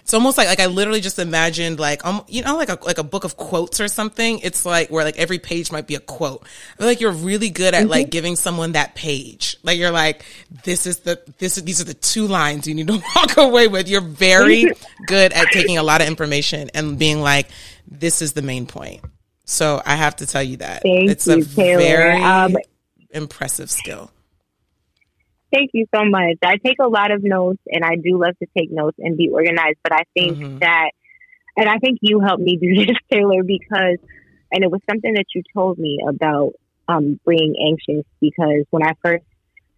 it's 0.09 0.15
almost 0.15 0.39
like 0.39 0.47
like 0.47 0.59
I 0.59 0.65
literally 0.65 1.01
just 1.01 1.19
imagined 1.19 1.79
like 1.79 2.03
um 2.03 2.25
you 2.27 2.41
know 2.41 2.57
like 2.57 2.69
a 2.69 2.79
like 2.83 2.97
a 2.97 3.03
book 3.03 3.25
of 3.25 3.37
quotes 3.37 3.79
or 3.79 3.87
something. 3.87 4.39
It's 4.39 4.65
like 4.65 4.89
where 4.89 5.03
like 5.03 5.19
every 5.19 5.37
page 5.37 5.71
might 5.71 5.85
be 5.85 5.93
a 5.93 5.99
quote. 5.99 6.47
I 6.73 6.77
feel 6.77 6.87
like 6.87 6.99
you're 6.99 7.11
really 7.11 7.51
good 7.51 7.75
at 7.75 7.81
mm-hmm. 7.81 7.91
like 7.91 8.09
giving 8.09 8.35
someone 8.35 8.71
that 8.71 8.95
page. 8.95 9.55
Like 9.61 9.77
you're 9.77 9.91
like 9.91 10.25
this 10.63 10.87
is 10.87 11.01
the 11.01 11.21
this 11.37 11.59
is 11.59 11.63
these 11.63 11.79
are 11.79 11.83
the 11.83 11.93
two 11.93 12.25
lines 12.25 12.65
you 12.65 12.73
need 12.73 12.87
to 12.87 12.99
walk 13.15 13.37
away 13.37 13.67
with. 13.67 13.87
You're 13.87 14.01
very 14.01 14.71
good 15.05 15.31
at 15.31 15.45
taking 15.51 15.77
a 15.77 15.83
lot 15.83 16.01
of 16.01 16.07
information 16.07 16.71
and 16.73 16.97
being 16.97 17.21
like 17.21 17.47
this 17.87 18.23
is 18.23 18.33
the 18.33 18.41
main 18.41 18.65
point. 18.65 19.01
So 19.45 19.79
I 19.85 19.95
have 19.95 20.15
to 20.15 20.25
tell 20.25 20.41
you 20.41 20.57
that 20.57 20.81
Thank 20.81 21.11
it's 21.11 21.27
you, 21.27 21.33
a 21.33 21.43
Taylor. 21.43 21.81
very 21.81 22.23
um, 22.23 22.57
impressive 23.11 23.69
skill. 23.69 24.09
Thank 25.51 25.71
you 25.73 25.85
so 25.93 26.05
much. 26.05 26.37
I 26.43 26.57
take 26.57 26.77
a 26.79 26.87
lot 26.87 27.11
of 27.11 27.23
notes 27.23 27.61
and 27.67 27.83
I 27.83 27.95
do 27.95 28.19
love 28.19 28.37
to 28.39 28.47
take 28.57 28.71
notes 28.71 28.97
and 28.99 29.17
be 29.17 29.29
organized, 29.29 29.79
but 29.83 29.93
I 29.93 30.03
think 30.13 30.37
mm-hmm. 30.37 30.59
that, 30.59 30.91
and 31.57 31.67
I 31.67 31.77
think 31.77 31.99
you 32.01 32.19
helped 32.19 32.43
me 32.43 32.57
do 32.61 32.85
this, 32.85 32.97
Taylor, 33.11 33.43
because, 33.43 33.97
and 34.51 34.63
it 34.63 34.71
was 34.71 34.81
something 34.89 35.13
that 35.13 35.25
you 35.33 35.43
told 35.53 35.79
me 35.79 35.99
about 36.07 36.53
um, 36.87 37.19
being 37.27 37.55
anxious 37.67 38.05
because 38.19 38.65
when 38.69 38.83
I 38.83 38.93
first 39.03 39.23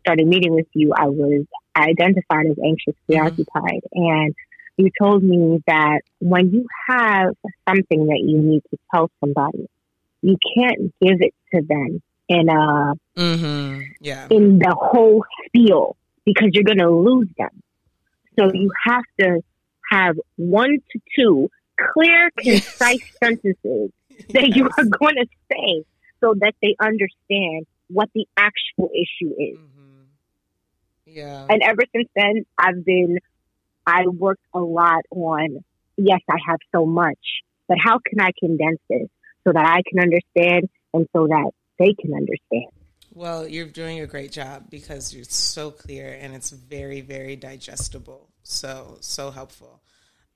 started 0.02 0.28
meeting 0.28 0.54
with 0.54 0.68
you, 0.74 0.94
I 0.96 1.08
was 1.08 1.46
identified 1.76 2.48
as 2.50 2.58
anxious, 2.64 2.94
mm-hmm. 2.94 3.14
preoccupied. 3.14 3.82
Mm-hmm. 3.96 4.04
And 4.04 4.36
you 4.78 4.90
told 5.00 5.24
me 5.24 5.62
that 5.68 6.02
when 6.20 6.52
you 6.52 6.68
have 6.88 7.36
something 7.68 8.08
that 8.08 8.22
you 8.24 8.40
need 8.40 8.64
to 8.72 8.78
tell 8.94 9.10
somebody, 9.20 9.70
you 10.22 10.38
can't 10.58 10.94
give 11.02 11.18
it 11.22 11.34
to 11.54 11.62
them 11.62 12.02
in 12.30 12.50
uh 12.50 12.94
mm-hmm. 13.18 13.82
yeah 14.00 14.28
in 14.30 14.60
the 14.60 14.76
whole 14.78 15.24
spiel 15.46 15.96
because 16.26 16.50
you're 16.54 16.64
gonna 16.64 16.90
lose 16.90 17.28
them. 17.38 17.62
So 18.40 18.52
you 18.54 18.72
have 18.86 19.04
to 19.20 19.42
have 19.92 20.18
one 20.38 20.78
to 20.92 21.00
two 21.16 21.50
clear, 21.94 22.32
concise 22.38 23.02
sentences 23.24 23.92
that 24.30 24.48
yes. 24.48 24.56
you 24.56 24.66
are 24.78 24.86
going 24.86 25.16
to 25.16 25.26
say 25.52 25.84
so 26.22 26.36
that 26.40 26.54
they 26.62 26.76
understand 26.80 27.66
what 27.88 28.10
the 28.14 28.26
actual 28.38 28.90
issue 28.94 29.34
is. 29.38 29.58
Mm-hmm. 29.58 30.02
Yeah. 31.08 31.48
And 31.50 31.62
ever 31.62 31.82
since 31.94 32.08
then, 32.16 32.46
I've 32.58 32.86
been, 32.86 33.20
I 33.86 34.08
worked 34.08 34.46
a 34.54 34.60
lot 34.60 35.02
on, 35.10 35.64
yes, 35.98 36.22
I 36.30 36.38
have 36.48 36.60
so 36.74 36.86
much, 36.86 37.20
but 37.68 37.78
how 37.84 38.00
can 38.06 38.22
I 38.22 38.32
condense 38.40 38.80
this 38.90 39.10
so 39.46 39.52
that 39.52 39.66
I 39.66 39.82
can 39.90 40.00
understand 40.00 40.70
and 40.94 41.08
so 41.14 41.28
that 41.28 41.52
they 41.80 41.94
can 42.00 42.14
understand. 42.14 42.72
Well, 43.14 43.48
you're 43.48 43.66
doing 43.66 44.00
a 44.00 44.08
great 44.08 44.32
job 44.32 44.70
because 44.70 45.14
you're 45.14 45.26
so 45.26 45.72
clear 45.72 46.18
and 46.20 46.34
it's 46.34 46.50
very, 46.50 47.02
very 47.02 47.36
digestible. 47.36 48.30
So, 48.44 48.98
so 49.02 49.32
helpful. 49.32 49.82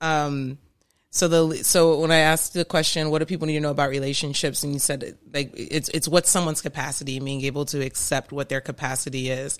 Um, 0.02 0.58
so 1.10 1.30
the 1.30 1.64
so 1.64 1.98
when 2.00 2.12
I 2.12 2.18
asked 2.18 2.54
the 2.54 2.66
question, 2.66 3.10
what 3.10 3.20
do 3.20 3.26
people 3.26 3.48
need 3.48 3.54
to 3.54 3.62
know 3.62 3.72
about 3.72 3.90
relationships, 3.90 4.64
and 4.64 4.74
you 4.74 4.80
said 4.80 5.18
like 5.34 5.52
it's 5.56 5.88
it's 5.90 6.10
what 6.10 6.28
someone's 6.28 6.62
capacity, 6.62 7.18
being 7.22 7.42
able 7.46 7.64
to 7.68 7.82
accept 7.86 8.34
what 8.34 8.50
their 8.50 8.60
capacity 8.60 9.30
is. 9.30 9.58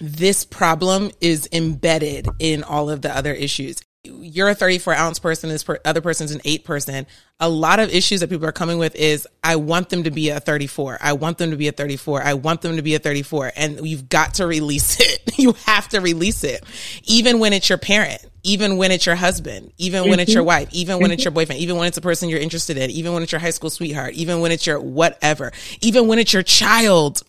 This 0.00 0.46
problem 0.46 1.10
is 1.20 1.46
embedded 1.52 2.26
in 2.38 2.64
all 2.64 2.88
of 2.88 3.02
the 3.02 3.14
other 3.14 3.34
issues 3.34 3.82
you're 4.04 4.48
a 4.48 4.54
34 4.54 4.94
ounce 4.94 5.18
person, 5.18 5.48
this 5.48 5.64
per, 5.64 5.78
other 5.84 6.00
person's 6.00 6.32
an 6.32 6.40
eight 6.44 6.64
person. 6.64 7.06
A 7.40 7.48
lot 7.48 7.80
of 7.80 7.92
issues 7.92 8.20
that 8.20 8.30
people 8.30 8.46
are 8.46 8.52
coming 8.52 8.78
with 8.78 8.94
is, 8.94 9.26
I 9.42 9.56
want 9.56 9.88
them 9.88 10.04
to 10.04 10.10
be 10.10 10.30
a 10.30 10.40
34. 10.40 10.98
I 11.00 11.12
want 11.14 11.38
them 11.38 11.50
to 11.50 11.56
be 11.56 11.68
a 11.68 11.72
34. 11.72 12.22
I 12.22 12.34
want 12.34 12.60
them 12.60 12.76
to 12.76 12.82
be 12.82 12.94
a 12.94 12.98
34. 12.98 13.52
And 13.56 13.86
you've 13.86 14.08
got 14.08 14.34
to 14.34 14.46
release 14.46 15.00
it. 15.00 15.38
you 15.38 15.52
have 15.64 15.88
to 15.88 16.00
release 16.00 16.44
it. 16.44 16.64
Even 17.04 17.38
when 17.38 17.52
it's 17.52 17.68
your 17.68 17.78
parent, 17.78 18.24
even 18.44 18.76
when 18.76 18.90
it's 18.90 19.06
your 19.06 19.14
husband, 19.14 19.72
even 19.78 20.02
mm-hmm. 20.02 20.10
when 20.10 20.20
it's 20.20 20.32
your 20.32 20.42
mm-hmm. 20.42 20.48
wife, 20.48 20.68
even 20.72 20.96
when 20.96 21.06
mm-hmm. 21.06 21.12
it's 21.14 21.24
your 21.24 21.32
boyfriend, 21.32 21.60
even 21.60 21.76
when 21.76 21.88
it's 21.88 21.96
a 21.96 22.02
person 22.02 22.28
you're 22.28 22.40
interested 22.40 22.76
in, 22.76 22.90
even 22.90 23.14
when 23.14 23.22
it's 23.22 23.32
your 23.32 23.40
high 23.40 23.50
school 23.50 23.70
sweetheart, 23.70 24.14
even 24.14 24.40
when 24.40 24.52
it's 24.52 24.66
your 24.66 24.78
whatever, 24.78 25.52
even 25.80 26.06
when 26.06 26.18
it's 26.18 26.32
your 26.32 26.42
child. 26.42 27.22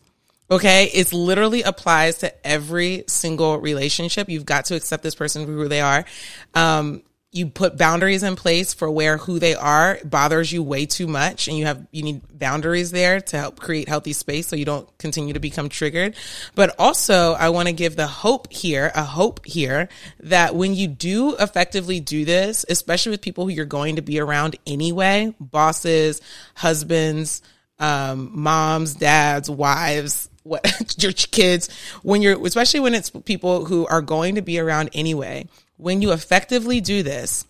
Okay. 0.49 0.85
It 0.93 1.11
literally 1.13 1.63
applies 1.63 2.19
to 2.19 2.47
every 2.47 3.03
single 3.07 3.59
relationship. 3.59 4.29
You've 4.29 4.45
got 4.45 4.65
to 4.65 4.75
accept 4.75 5.03
this 5.03 5.15
person 5.15 5.45
for 5.45 5.51
who 5.51 5.67
they 5.67 5.81
are. 5.81 6.05
Um, 6.53 7.03
you 7.35 7.47
put 7.47 7.77
boundaries 7.77 8.23
in 8.23 8.37
place 8.37 8.73
for 8.73 8.89
where 8.89 9.17
who 9.17 9.39
they 9.39 9.55
are 9.55 9.99
bothers 10.05 10.53
you 10.53 10.63
way 10.63 10.85
too 10.85 11.05
much 11.05 11.49
and 11.49 11.57
you 11.57 11.65
have 11.65 11.85
you 11.91 12.01
need 12.01 12.21
boundaries 12.31 12.91
there 12.91 13.19
to 13.19 13.37
help 13.37 13.59
create 13.59 13.89
healthy 13.89 14.13
space 14.13 14.47
so 14.47 14.55
you 14.55 14.63
don't 14.63 14.97
continue 14.97 15.33
to 15.33 15.39
become 15.39 15.67
triggered 15.67 16.15
but 16.55 16.73
also 16.79 17.33
i 17.33 17.49
want 17.49 17.67
to 17.67 17.73
give 17.73 17.97
the 17.97 18.07
hope 18.07 18.51
here 18.51 18.89
a 18.95 19.03
hope 19.03 19.45
here 19.45 19.89
that 20.21 20.55
when 20.55 20.73
you 20.73 20.87
do 20.87 21.35
effectively 21.35 21.99
do 21.99 22.23
this 22.23 22.65
especially 22.69 23.09
with 23.09 23.21
people 23.21 23.43
who 23.43 23.51
you're 23.51 23.65
going 23.65 23.97
to 23.97 24.01
be 24.01 24.19
around 24.19 24.55
anyway 24.65 25.33
bosses 25.39 26.21
husbands 26.55 27.41
um, 27.79 28.31
moms 28.33 28.95
dads 28.95 29.49
wives 29.49 30.29
what 30.45 30.95
your 31.03 31.11
kids 31.11 31.69
when 32.03 32.21
you're 32.21 32.43
especially 32.45 32.79
when 32.79 32.93
it's 32.93 33.09
people 33.09 33.65
who 33.65 33.85
are 33.87 34.01
going 34.01 34.35
to 34.35 34.41
be 34.41 34.59
around 34.59 34.89
anyway 34.93 35.47
when 35.77 36.01
you 36.01 36.11
effectively 36.11 36.79
do 36.79 37.03
this 37.03 37.45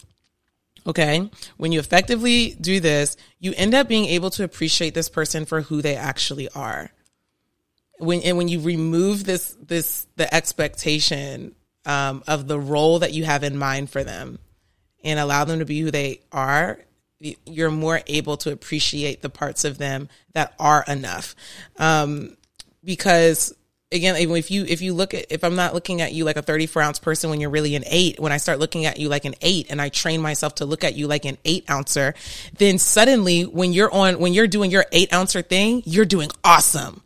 okay 0.88 1.30
when 1.58 1.72
you 1.72 1.80
effectively 1.80 2.56
do 2.60 2.80
this 2.80 3.18
you 3.40 3.54
end 3.58 3.76
up 3.76 3.88
being 3.88 4.06
able 4.06 4.30
to 4.30 4.44
appreciate 4.44 4.94
this 4.94 5.10
person 5.10 5.46
for 5.46 5.62
who 5.62 5.82
they 5.82 5.96
actually 5.96 6.50
are 6.50 6.90
when 8.00 8.22
and 8.22 8.38
when 8.38 8.48
you 8.48 8.60
remove 8.60 9.26
this 9.26 9.56
this 9.62 10.08
the 10.16 10.34
expectation 10.34 11.54
um, 11.86 12.24
of 12.28 12.48
the 12.48 12.60
role 12.60 13.00
that 13.00 13.14
you 13.14 13.26
have 13.26 13.44
in 13.44 13.58
mind 13.58 13.90
for 13.90 14.04
them 14.04 14.40
and 15.04 15.20
allow 15.20 15.44
them 15.44 15.60
to 15.60 15.66
be 15.66 15.82
who 15.82 15.92
they 15.92 16.22
are 16.32 16.80
you're 17.46 17.72
more 17.72 18.02
able 18.08 18.38
to 18.38 18.52
appreciate 18.52 19.22
the 19.22 19.30
parts 19.30 19.64
of 19.64 19.78
them 19.78 20.10
that 20.34 20.54
are 20.60 20.84
enough. 20.88 21.36
Um, 21.78 22.36
because 22.86 23.54
again, 23.92 24.16
if 24.16 24.52
you 24.52 24.66
if 24.66 24.82
you 24.82 24.94
look 24.94 25.14
at 25.14 25.26
if 25.30 25.44
I'm 25.44 25.56
not 25.56 25.74
looking 25.74 26.02
at 26.02 26.14
you 26.14 26.26
like 26.26 26.38
a 26.38 26.42
34 26.42 26.82
ounce 26.82 27.00
person 27.00 27.30
when 27.30 27.40
you're 27.40 27.50
really 27.50 27.76
an 27.76 27.84
eight, 27.88 28.20
when 28.20 28.32
I 28.32 28.38
start 28.38 28.60
looking 28.60 28.86
at 28.86 29.00
you 29.00 29.10
like 29.10 29.26
an 29.26 29.36
eight, 29.42 29.68
and 29.70 29.82
I 29.82 29.90
train 29.90 30.22
myself 30.22 30.56
to 30.56 30.66
look 30.66 30.84
at 30.84 30.96
you 30.96 31.08
like 31.08 31.26
an 31.26 31.38
eight 31.46 31.70
ouncer, 31.70 32.14
then 32.58 32.78
suddenly 32.78 33.44
when 33.44 33.74
you're 33.74 33.92
on 33.92 34.20
when 34.20 34.34
you're 34.34 34.48
doing 34.48 34.72
your 34.72 34.86
eight 34.92 35.14
ouncer 35.14 35.42
thing, 35.42 35.82
you're 35.86 36.06
doing 36.06 36.30
awesome, 36.44 37.02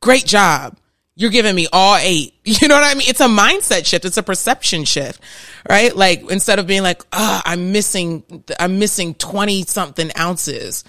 great 0.00 0.24
job. 0.24 0.76
You're 1.14 1.30
giving 1.30 1.56
me 1.56 1.66
all 1.72 1.96
eight. 1.96 2.34
You 2.48 2.66
know 2.68 2.76
what 2.76 2.84
I 2.84 2.94
mean? 2.94 3.08
It's 3.08 3.20
a 3.20 3.26
mindset 3.26 3.84
shift. 3.84 4.06
It's 4.06 4.16
a 4.16 4.22
perception 4.22 4.84
shift, 4.84 5.20
right? 5.68 5.94
Like 5.94 6.30
instead 6.30 6.58
of 6.58 6.66
being 6.66 6.82
like, 6.82 7.02
oh, 7.12 7.42
I'm 7.44 7.72
missing, 7.72 8.44
I'm 8.58 8.78
missing 8.78 9.14
20 9.14 9.64
something 9.64 10.10
ounces. 10.16 10.82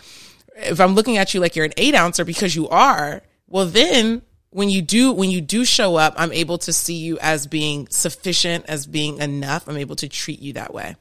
If 0.56 0.80
I'm 0.80 0.96
looking 0.96 1.18
at 1.18 1.34
you 1.34 1.42
like 1.42 1.56
you're 1.56 1.66
an 1.66 1.74
eight 1.76 1.96
ouncer 1.96 2.24
because 2.24 2.56
you 2.56 2.70
are, 2.70 3.24
well, 3.48 3.66
then 3.66 4.22
when 4.52 4.70
you 4.70 4.82
do 4.82 5.12
when 5.12 5.30
you 5.30 5.42
do 5.42 5.64
show 5.64 5.96
up 5.96 6.14
i'm 6.18 6.32
able 6.32 6.58
to 6.58 6.74
see 6.74 6.96
you 6.96 7.18
as 7.22 7.48
being 7.48 7.88
sufficient 7.90 8.66
as 8.68 8.86
being 8.88 9.18
enough. 9.20 9.68
I'm 9.68 9.78
able 9.78 9.96
to 9.98 10.10
treat 10.10 10.40
you 10.40 10.54
that 10.54 10.74
way. 10.74 10.96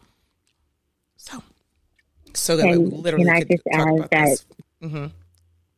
So 1.16 1.42
so 2.34 2.56
that 2.56 2.66
and 2.66 2.92
literally 2.92 3.24
can 3.24 3.34
i 3.34 3.40
just 3.40 3.62
add 3.72 4.11
that 4.11 4.44
mm-hmm. 4.82 5.06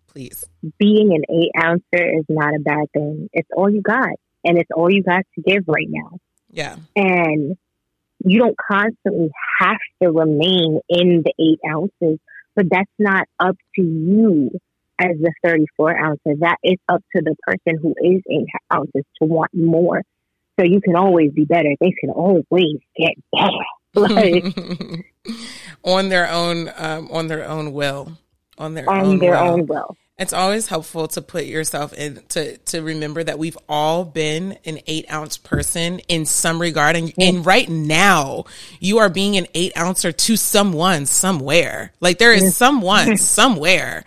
please. 0.09 0.45
being 0.79 1.13
an 1.13 1.23
eight 1.35 1.53
ouncer 1.63 2.19
is 2.19 2.25
not 2.29 2.55
a 2.55 2.61
bad 2.61 2.91
thing. 2.93 3.29
It's 3.33 3.49
all 3.57 3.71
you 3.71 3.83
got 3.83 4.11
and 4.45 4.59
it's 4.59 4.71
all 4.75 4.93
you 4.93 5.03
got 5.03 5.25
to 5.35 5.43
give 5.43 5.65
right 5.67 5.89
now. 5.89 6.19
Yeah. 6.51 6.77
And 6.97 7.57
you 8.25 8.39
don't 8.39 8.57
constantly 8.59 9.31
have 9.61 9.79
to 10.03 10.11
remain 10.11 10.81
in 10.89 11.23
the 11.25 11.33
eight 11.39 11.61
ounces 11.71 12.19
but 12.57 12.67
that's 12.71 12.91
not 12.99 13.27
up 13.39 13.57
to 13.77 13.83
you 13.83 14.51
as 15.01 15.17
the 15.19 15.33
34 15.45 15.97
ounces. 15.99 16.41
That 16.41 16.59
is 16.63 16.77
up 16.89 17.03
to 17.17 17.23
the 17.23 17.35
person 17.43 17.79
who 17.81 17.95
is 18.03 18.23
8 18.31 18.47
ounces 18.73 19.05
to 19.21 19.29
want 19.29 19.53
more. 19.55 20.03
So 20.59 20.67
you 20.67 20.81
can 20.81 20.95
always 20.95 21.33
be 21.33 21.45
better. 21.45 21.75
They 21.81 21.93
can 21.99 22.11
always 22.11 22.79
get 22.97 23.15
better. 23.33 23.51
Like, 23.93 24.45
on 25.85 26.11
their 26.11 26.31
own, 26.31 26.71
um, 26.77 27.09
on 27.11 27.27
their 27.27 27.45
own 27.45 27.73
will, 27.73 28.17
on 28.57 28.75
their 28.75 28.89
on 28.89 29.01
own 29.01 29.19
their 29.19 29.33
will. 29.33 29.39
own 29.39 29.67
will. 29.67 29.97
It's 30.17 30.33
always 30.33 30.69
helpful 30.69 31.09
to 31.09 31.23
put 31.23 31.47
yourself 31.47 31.93
in 31.95 32.23
to 32.29 32.57
to 32.59 32.83
remember 32.83 33.25
that 33.25 33.41
we've 33.41 33.59
all 33.69 34.05
been 34.05 34.59
an 34.65 34.79
eight 34.87 35.11
ounce 35.11 35.39
person 35.39 35.99
in 36.07 36.25
some 36.25 36.61
regard, 36.61 36.95
and, 36.95 37.13
and 37.19 37.45
right 37.45 37.69
now 37.69 38.45
you 38.79 38.99
are 38.99 39.09
being 39.09 39.37
an 39.37 39.49
eight 39.55 39.77
ouncer 39.77 40.13
to 40.13 40.37
someone 40.37 41.07
somewhere. 41.07 41.93
Like 42.01 42.19
there 42.19 42.33
is 42.33 42.55
someone 42.55 43.17
somewhere 43.17 44.05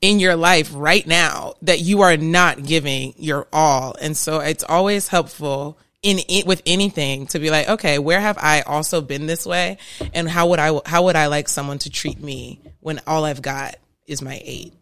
in 0.00 0.20
your 0.20 0.36
life 0.36 0.70
right 0.74 1.06
now 1.06 1.54
that 1.62 1.80
you 1.80 2.02
are 2.02 2.16
not 2.16 2.64
giving 2.64 3.14
your 3.16 3.46
all. 3.52 3.96
And 4.00 4.16
so 4.16 4.40
it's 4.40 4.64
always 4.64 5.08
helpful 5.08 5.78
in 6.02 6.18
it 6.28 6.46
with 6.46 6.62
anything 6.66 7.26
to 7.28 7.38
be 7.38 7.50
like, 7.50 7.68
okay, 7.68 7.98
where 7.98 8.20
have 8.20 8.38
I 8.38 8.60
also 8.62 9.00
been 9.00 9.26
this 9.26 9.46
way? 9.46 9.78
And 10.14 10.28
how 10.28 10.48
would 10.48 10.58
I, 10.58 10.78
how 10.86 11.04
would 11.04 11.16
I 11.16 11.26
like 11.26 11.48
someone 11.48 11.78
to 11.78 11.90
treat 11.90 12.20
me 12.20 12.60
when 12.80 13.00
all 13.06 13.24
I've 13.24 13.42
got 13.42 13.76
is 14.06 14.22
my 14.22 14.40
eight? 14.44 14.74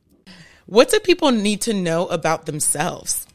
What 0.67 0.91
do 0.91 0.99
people 1.01 1.31
need 1.31 1.63
to 1.63 1.73
know 1.73 2.07
about 2.07 2.47
themselves? 2.47 3.27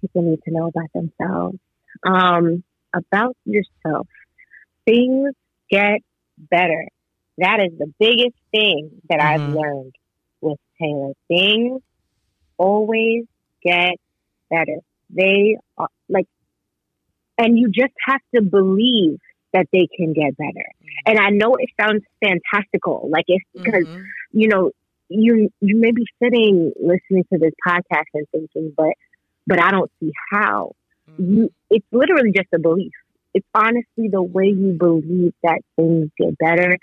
People 0.00 0.22
need 0.22 0.40
to 0.44 0.50
know 0.52 0.68
about 0.68 0.92
themselves. 0.94 1.58
Um, 2.06 2.62
about 2.94 3.36
yourself. 3.44 4.06
Things 4.86 5.34
get 5.70 6.00
better 6.38 6.88
that 7.38 7.60
is 7.60 7.78
the 7.78 7.92
biggest 7.98 8.36
thing 8.50 8.90
that 9.08 9.20
mm-hmm. 9.20 9.42
I've 9.42 9.54
learned 9.54 9.94
with 10.40 10.58
Taylor. 10.80 11.12
Things 11.28 11.80
always 12.56 13.24
get 13.62 13.94
better. 14.50 14.78
They 15.10 15.56
are 15.76 15.88
like, 16.08 16.26
and 17.38 17.58
you 17.58 17.68
just 17.68 17.94
have 18.06 18.20
to 18.34 18.42
believe 18.42 19.18
that 19.52 19.66
they 19.72 19.88
can 19.96 20.12
get 20.12 20.36
better. 20.36 20.66
Mm-hmm. 20.82 21.10
And 21.10 21.18
I 21.18 21.30
know 21.30 21.56
it 21.56 21.70
sounds 21.80 22.02
fantastical, 22.22 23.08
like 23.10 23.24
it's 23.28 23.44
because 23.54 23.86
mm-hmm. 23.86 24.02
you 24.32 24.48
know 24.48 24.72
you 25.08 25.50
you 25.60 25.78
may 25.78 25.92
be 25.92 26.04
sitting 26.22 26.72
listening 26.76 27.24
to 27.32 27.38
this 27.38 27.52
podcast 27.66 28.08
and 28.14 28.26
thinking, 28.32 28.74
but 28.76 28.92
but 29.46 29.62
I 29.62 29.70
don't 29.70 29.90
see 30.00 30.12
how. 30.30 30.72
Mm-hmm. 31.10 31.34
You, 31.34 31.52
it's 31.70 31.86
literally 31.92 32.32
just 32.32 32.48
a 32.54 32.58
belief. 32.58 32.92
It's 33.32 33.46
honestly 33.54 34.08
the 34.10 34.22
way 34.22 34.46
you 34.46 34.76
believe 34.78 35.32
that 35.42 35.60
things 35.76 36.10
get 36.18 36.36
better 36.38 36.76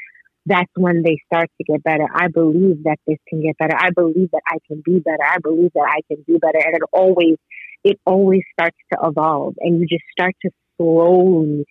that's 0.46 0.72
when 0.76 1.02
they 1.04 1.18
start 1.26 1.50
to 1.58 1.64
get 1.64 1.84
better. 1.84 2.08
I 2.14 2.28
believe 2.28 2.84
that 2.84 2.98
this 3.08 3.18
can 3.28 3.42
get 3.42 3.58
better. 3.58 3.76
I 3.76 3.90
believe 3.90 4.30
that 4.32 4.44
I 4.48 4.58
can 4.68 4.82
be 4.86 5.00
better. 5.00 5.24
I 5.24 5.38
believe 5.42 5.72
that 5.74 5.88
I 5.90 6.02
can 6.08 6.24
do 6.28 6.38
better. 6.38 6.60
And 6.64 6.76
it 6.76 6.82
always, 6.94 7.38
it 7.84 8.00
always 8.06 8.42
starts 8.54 8.78
to 8.94 9.00
evolve 9.04 9.56
and 9.60 9.80
you 9.80 9.88
just 9.88 10.04
start 10.12 10.36
to 10.44 10.52
slowly 10.78 11.66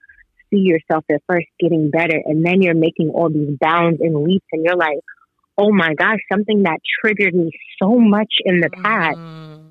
see 0.52 0.60
yourself 0.60 1.04
at 1.10 1.22
first 1.28 1.46
getting 1.60 1.90
better. 1.90 2.20
And 2.24 2.44
then 2.44 2.62
you're 2.62 2.74
making 2.74 3.10
all 3.10 3.30
these 3.30 3.56
bounds 3.60 4.00
and 4.00 4.24
leaps 4.24 4.46
and 4.52 4.64
you're 4.64 4.76
like, 4.76 4.98
oh 5.56 5.72
my 5.72 5.94
gosh, 5.94 6.18
something 6.32 6.64
that 6.64 6.80
triggered 7.00 7.34
me 7.34 7.52
so 7.80 7.98
much 7.98 8.32
in 8.44 8.60
the 8.60 8.70
past. 8.70 9.18
Mm. 9.18 9.70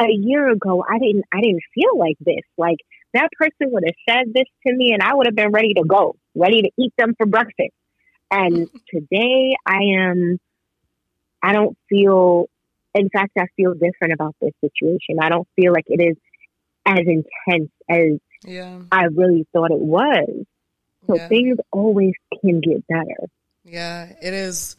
A 0.00 0.06
year 0.10 0.48
ago, 0.48 0.84
I 0.88 1.00
didn't, 1.00 1.24
I 1.32 1.40
didn't 1.40 1.62
feel 1.74 1.98
like 1.98 2.16
this. 2.20 2.44
Like 2.56 2.78
that 3.14 3.30
person 3.36 3.72
would 3.72 3.82
have 3.84 3.96
said 4.08 4.32
this 4.32 4.46
to 4.64 4.72
me 4.72 4.92
and 4.92 5.02
I 5.02 5.14
would 5.14 5.26
have 5.26 5.34
been 5.34 5.50
ready 5.50 5.74
to 5.74 5.82
go, 5.84 6.14
ready 6.36 6.62
to 6.62 6.70
eat 6.78 6.92
them 6.96 7.14
for 7.18 7.26
breakfast 7.26 7.72
and 8.30 8.68
today 8.92 9.56
I 9.66 9.80
am, 9.98 10.38
I 11.42 11.52
don't 11.52 11.76
feel, 11.88 12.46
in 12.94 13.08
fact, 13.10 13.32
I 13.38 13.46
feel 13.56 13.74
different 13.74 14.12
about 14.12 14.34
this 14.40 14.52
situation. 14.60 15.16
I 15.20 15.28
don't 15.28 15.48
feel 15.56 15.72
like 15.72 15.86
it 15.86 16.02
is 16.02 16.16
as 16.86 17.00
intense 17.06 17.70
as 17.88 18.18
yeah. 18.44 18.80
I 18.90 19.04
really 19.04 19.46
thought 19.52 19.70
it 19.70 19.78
was. 19.78 20.44
So 21.06 21.16
yeah. 21.16 21.28
things 21.28 21.58
always 21.72 22.12
can 22.42 22.60
get 22.60 22.86
better. 22.86 23.28
Yeah, 23.64 24.12
it 24.22 24.34
is 24.34 24.76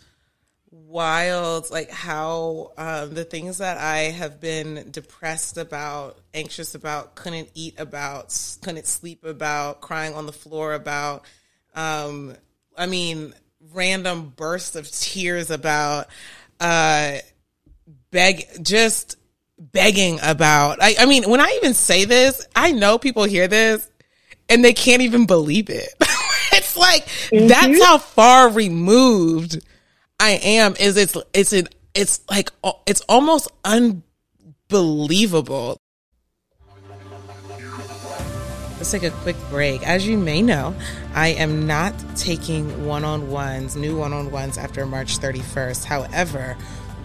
wild 0.72 1.70
like 1.72 1.90
how 1.90 2.72
um, 2.78 3.14
the 3.14 3.24
things 3.24 3.58
that 3.58 3.78
i 3.78 4.02
have 4.02 4.40
been 4.40 4.88
depressed 4.92 5.58
about 5.58 6.20
anxious 6.34 6.76
about 6.76 7.16
couldn't 7.16 7.50
eat 7.56 7.80
about 7.80 8.36
couldn't 8.62 8.86
sleep 8.86 9.24
about 9.24 9.82
crying 9.82 10.14
on 10.14 10.26
the 10.26 10.32
floor 10.32 10.74
about 10.74 11.26
um, 11.76 12.36
I 12.80 12.88
mean, 12.88 13.34
random 13.74 14.34
bursts 14.36 14.76
of 14.76 14.90
tears 14.90 15.52
about 15.52 16.08
uh 16.60 17.18
beg 18.12 18.46
just 18.64 19.16
begging 19.60 20.20
about 20.24 20.82
I, 20.82 20.96
I 21.00 21.06
mean 21.06 21.30
when 21.30 21.40
I 21.40 21.60
even 21.62 21.74
say 21.74 22.06
this, 22.06 22.48
I 22.56 22.72
know 22.72 22.98
people 22.98 23.26
hear 23.26 23.48
this 23.48 23.88
and 24.48 24.66
they 24.66 24.74
can't 24.74 25.02
even 25.02 25.26
believe 25.26 25.70
it. 25.70 25.94
it's 26.54 26.76
like 26.76 27.06
mm-hmm. 27.06 27.48
that's 27.48 27.84
how 27.84 27.98
far 27.98 28.50
removed 28.50 29.66
I 30.20 30.32
am 30.32 30.76
is 30.80 30.98
it's 30.98 31.16
it's 31.34 31.54
an 31.54 31.68
it's 31.94 32.22
like 32.30 32.52
it's 32.88 33.02
almost 33.02 33.50
unbelievable 33.64 35.80
Let's 38.80 38.92
take 38.92 39.04
a 39.04 39.12
quick 39.12 39.36
break. 39.50 39.86
As 39.86 40.08
you 40.08 40.18
may 40.18 40.42
know, 40.42 40.74
I 41.14 41.30
am 41.30 41.68
not 41.68 41.94
taking 42.16 42.86
one 42.86 43.04
on 43.04 43.30
ones, 43.30 43.76
new 43.76 43.98
one 43.98 44.14
on 44.14 44.32
ones 44.32 44.58
after 44.58 44.86
March 44.86 45.20
31st. 45.20 45.84
However, 45.84 46.56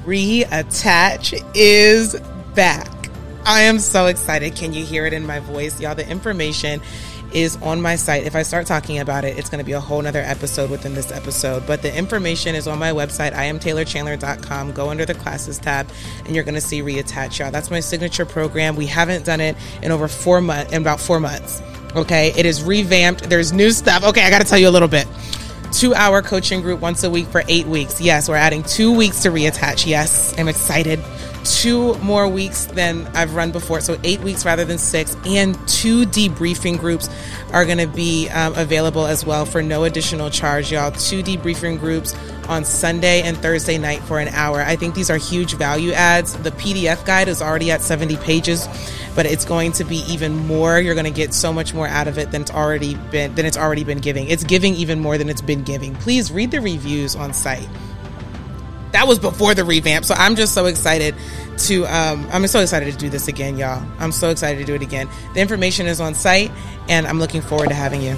Reattach 0.06 1.44
is 1.52 2.14
back. 2.54 2.88
I 3.44 3.62
am 3.62 3.80
so 3.80 4.06
excited. 4.06 4.54
Can 4.54 4.72
you 4.72 4.84
hear 4.84 5.04
it 5.04 5.12
in 5.12 5.26
my 5.26 5.40
voice? 5.40 5.80
Y'all, 5.80 5.96
the 5.96 6.08
information 6.08 6.80
is 7.34 7.56
on 7.62 7.82
my 7.82 7.96
site. 7.96 8.24
If 8.24 8.36
I 8.36 8.42
start 8.42 8.66
talking 8.66 9.00
about 9.00 9.24
it, 9.24 9.36
it's 9.36 9.50
going 9.50 9.58
to 9.58 9.64
be 9.64 9.72
a 9.72 9.80
whole 9.80 10.00
nother 10.00 10.20
episode 10.20 10.70
within 10.70 10.94
this 10.94 11.12
episode. 11.12 11.66
But 11.66 11.82
the 11.82 11.94
information 11.94 12.54
is 12.54 12.66
on 12.66 12.78
my 12.78 12.92
website, 12.92 13.32
iamtaylorchandler.com. 13.32 14.72
Go 14.72 14.88
under 14.88 15.04
the 15.04 15.14
classes 15.14 15.58
tab 15.58 15.88
and 16.24 16.34
you're 16.34 16.44
going 16.44 16.54
to 16.54 16.60
see 16.60 16.80
reattach, 16.80 17.38
y'all. 17.38 17.50
That's 17.50 17.70
my 17.70 17.80
signature 17.80 18.24
program. 18.24 18.76
We 18.76 18.86
haven't 18.86 19.24
done 19.24 19.40
it 19.40 19.56
in 19.82 19.90
over 19.90 20.08
four 20.08 20.40
months, 20.40 20.72
in 20.72 20.80
about 20.80 21.00
four 21.00 21.20
months. 21.20 21.60
Okay. 21.96 22.32
It 22.36 22.46
is 22.46 22.62
revamped. 22.62 23.28
There's 23.28 23.52
new 23.52 23.70
stuff. 23.70 24.04
Okay. 24.04 24.22
I 24.22 24.30
got 24.30 24.40
to 24.40 24.46
tell 24.46 24.58
you 24.58 24.68
a 24.68 24.70
little 24.70 24.88
bit 24.88 25.06
two 25.78 25.94
hour 25.94 26.22
coaching 26.22 26.62
group 26.62 26.80
once 26.80 27.02
a 27.02 27.10
week 27.10 27.26
for 27.26 27.42
eight 27.48 27.66
weeks. 27.66 28.00
Yes, 28.00 28.28
we're 28.28 28.36
adding 28.36 28.62
two 28.62 28.92
weeks 28.92 29.22
to 29.22 29.30
reattach. 29.30 29.86
Yes, 29.86 30.38
I'm 30.38 30.48
excited 30.48 31.00
two 31.44 31.94
more 31.98 32.26
weeks 32.26 32.66
than 32.66 33.06
I've 33.08 33.34
run 33.34 33.52
before, 33.52 33.80
so 33.80 33.98
eight 34.02 34.20
weeks 34.20 34.44
rather 34.44 34.64
than 34.64 34.78
six, 34.78 35.16
and 35.26 35.54
two 35.68 36.06
debriefing 36.06 36.78
groups 36.78 37.08
are 37.52 37.64
going 37.64 37.78
to 37.78 37.86
be 37.86 38.28
um, 38.30 38.54
available 38.54 39.06
as 39.06 39.24
well 39.24 39.44
for 39.44 39.62
no 39.62 39.84
additional 39.84 40.30
charge, 40.30 40.72
y'all. 40.72 40.90
Two 40.92 41.22
debriefing 41.22 41.78
groups 41.78 42.14
on 42.48 42.64
Sunday 42.64 43.22
and 43.22 43.36
Thursday 43.36 43.78
night 43.78 44.00
for 44.00 44.18
an 44.18 44.28
hour. 44.28 44.60
I 44.60 44.76
think 44.76 44.94
these 44.94 45.10
are 45.10 45.16
huge 45.16 45.54
value 45.54 45.92
adds. 45.92 46.34
The 46.34 46.50
PDF 46.52 47.04
guide 47.04 47.28
is 47.28 47.42
already 47.42 47.70
at 47.70 47.82
70 47.82 48.16
pages, 48.18 48.68
but 49.14 49.26
it's 49.26 49.44
going 49.44 49.72
to 49.72 49.84
be 49.84 49.98
even 50.08 50.36
more. 50.46 50.78
You're 50.78 50.94
going 50.94 51.04
to 51.04 51.10
get 51.10 51.34
so 51.34 51.52
much 51.52 51.74
more 51.74 51.86
out 51.86 52.08
of 52.08 52.18
it 52.18 52.30
than 52.30 52.42
it's 52.42 52.50
already 52.50 52.94
been 52.94 53.34
than 53.34 53.46
it's 53.46 53.56
already 53.56 53.84
been 53.84 53.98
giving. 53.98 54.28
It's 54.28 54.44
giving 54.44 54.74
even 54.74 55.00
more 55.00 55.18
than 55.18 55.28
it's 55.28 55.42
been 55.42 55.62
giving. 55.62 55.94
Please 55.96 56.30
read 56.32 56.50
the 56.50 56.60
reviews 56.60 57.16
on 57.16 57.32
site. 57.32 57.68
That 58.92 59.08
was 59.08 59.18
before 59.18 59.54
the 59.54 59.64
revamp, 59.64 60.04
so 60.04 60.14
I'm 60.14 60.36
just 60.36 60.54
so 60.54 60.66
excited 60.66 61.16
to 61.58 61.86
um, 61.86 62.28
I'm 62.32 62.46
so 62.46 62.60
excited 62.60 62.92
to 62.92 62.98
do 62.98 63.08
this 63.08 63.28
again, 63.28 63.56
y'all. 63.56 63.84
I'm 63.98 64.12
so 64.12 64.30
excited 64.30 64.58
to 64.58 64.64
do 64.64 64.74
it 64.74 64.82
again. 64.82 65.08
The 65.34 65.40
information 65.40 65.86
is 65.86 66.00
on 66.00 66.14
site, 66.14 66.50
and 66.88 67.06
I'm 67.06 67.18
looking 67.18 67.42
forward 67.42 67.68
to 67.68 67.74
having 67.74 68.02
you. 68.02 68.16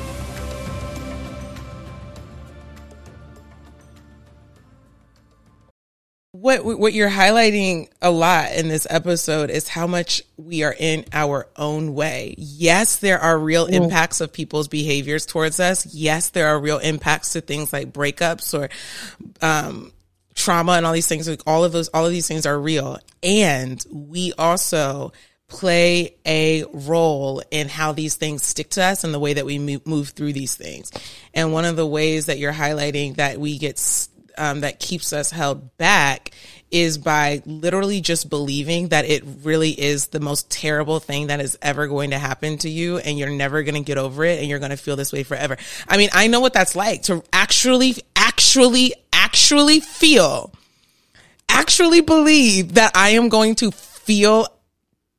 What 6.47 6.65
what 6.65 6.93
you're 6.93 7.11
highlighting 7.11 7.89
a 8.01 8.09
lot 8.09 8.53
in 8.53 8.69
this 8.69 8.87
episode 8.89 9.51
is 9.51 9.67
how 9.67 9.89
much 9.89 10.23
we 10.37 10.63
are 10.63 10.75
in 10.79 11.05
our 11.13 11.49
own 11.57 11.93
way. 11.93 12.37
Yes, 12.39 13.01
there 13.01 13.19
are 13.19 13.37
real 13.37 13.67
impacts 13.67 14.21
of 14.21 14.33
people's 14.33 14.69
behaviors 14.69 15.27
towards 15.27 15.59
us. 15.59 15.93
Yes, 15.93 16.29
there 16.29 16.47
are 16.47 16.61
real 16.61 16.79
impacts 16.79 17.33
to 17.33 17.41
things 17.41 17.73
like 17.73 17.93
breakups 17.93 18.57
or 18.57 18.69
um, 19.45 19.93
trauma 20.37 20.73
and 20.73 20.87
all 20.87 20.93
these 20.93 21.09
things. 21.09 21.29
Like 21.29 21.43
all 21.49 21.65
of 21.65 21.73
those, 21.73 21.89
all 21.89 22.07
of 22.07 22.13
these 22.13 22.29
things 22.29 22.47
are 22.47 22.59
real, 22.59 22.99
and 23.25 23.85
we 23.91 24.33
also 24.39 25.13
play 25.49 26.15
a 26.25 26.65
role 26.73 27.43
in 27.51 27.69
how 27.69 27.91
these 27.91 28.15
things 28.15 28.45
stick 28.45 28.71
to 28.71 28.85
us 28.85 29.03
and 29.03 29.13
the 29.13 29.19
way 29.19 29.35
that 29.35 29.47
we 29.47 29.59
move 29.59 30.11
through 30.11 30.33
these 30.33 30.55
things. 30.55 30.93
And 31.35 31.53
one 31.53 31.65
of 31.65 31.75
the 31.75 31.87
ways 31.87 32.27
that 32.27 32.39
you're 32.39 32.53
highlighting 32.53 33.17
that 33.17 33.39
we 33.41 33.59
get 33.59 33.79
um, 34.39 34.61
that 34.61 34.81
keeps 34.81 35.13
us 35.13 35.31
held 35.31 35.77
back 35.77 36.33
is 36.71 36.99
by 36.99 37.43
literally 37.47 38.01
just 38.01 38.29
believing 38.29 38.89
that 38.89 39.05
it 39.05 39.23
really 39.43 39.71
is 39.71 40.09
the 40.09 40.21
most 40.21 40.51
terrible 40.51 40.99
thing 40.99 41.29
that 41.29 41.41
is 41.41 41.57
ever 41.63 41.87
going 41.87 42.11
to 42.11 42.19
happen 42.19 42.59
to 42.59 42.69
you 42.69 42.99
and 42.99 43.19
you're 43.19 43.31
never 43.31 43.63
going 43.63 43.77
to 43.77 43.81
get 43.81 43.99
over 43.99 44.25
it 44.25 44.41
and 44.41 44.49
you're 44.49 44.59
going 44.59 44.71
to 44.71 44.77
feel 44.77 44.97
this 44.97 45.13
way 45.13 45.23
forever. 45.23 45.57
I 45.89 45.97
mean, 45.97 46.11
I 46.13 46.27
know 46.27 46.41
what 46.41 46.53
that's 46.53 46.75
like 46.75 47.03
to 47.05 47.23
actually, 47.33 47.95
actually, 48.17 48.95
actually 49.13 49.81
feel, 49.81 50.53
actually 51.49 52.01
believe 52.01 52.75
that 52.75 52.93
I 52.97 53.11
am 53.11 53.29
going 53.29 53.55
to 53.57 53.71
feel 53.71 54.49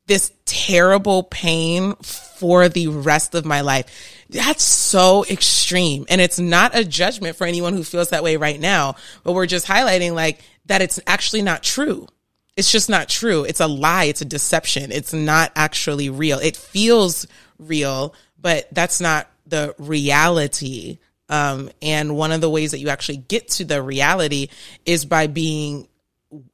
this 0.08 0.32
terrible 0.46 1.24
pain 1.24 1.96
for 1.96 2.70
the 2.70 2.88
rest 2.88 3.36
of 3.36 3.46
my 3.46 3.62
life. 3.62 4.17
That's 4.30 4.64
so 4.64 5.26
extreme. 5.30 6.06
And 6.10 6.20
it's 6.20 6.40
not 6.40 6.78
a 6.78 6.84
judgment 6.84 7.38
for 7.38 7.48
anyone 7.48 7.74
who 7.74 7.84
feels 7.84 8.10
that 8.10 8.24
way 8.24 8.36
right 8.38 8.60
now, 8.60 8.96
but 9.24 9.34
we're 9.34 9.46
just 9.46 9.68
highlighting 9.68 10.14
like 10.14 10.42
that 10.66 10.82
it's 10.82 11.00
actually 11.08 11.42
not 11.42 11.64
true. 11.64 12.08
It's 12.56 12.72
just 12.72 12.90
not 12.90 13.08
true. 13.08 13.44
It's 13.44 13.60
a 13.60 13.68
lie. 13.68 14.06
It's 14.06 14.22
a 14.22 14.26
deception. 14.26 14.92
It's 14.92 15.14
not 15.14 15.52
actually 15.56 16.10
real. 16.10 16.40
It 16.40 16.58
feels 16.58 17.28
real, 17.60 18.16
but 18.40 18.68
that's 18.72 19.00
not 19.00 19.30
the 19.46 19.76
reality. 19.78 20.98
Um, 21.30 21.70
and 21.82 22.16
one 22.16 22.32
of 22.32 22.42
the 22.42 22.50
ways 22.50 22.72
that 22.72 22.80
you 22.80 22.90
actually 22.90 23.18
get 23.18 23.50
to 23.50 23.66
the 23.66 23.82
reality 23.82 24.50
is 24.86 25.06
by 25.06 25.28
being 25.28 25.88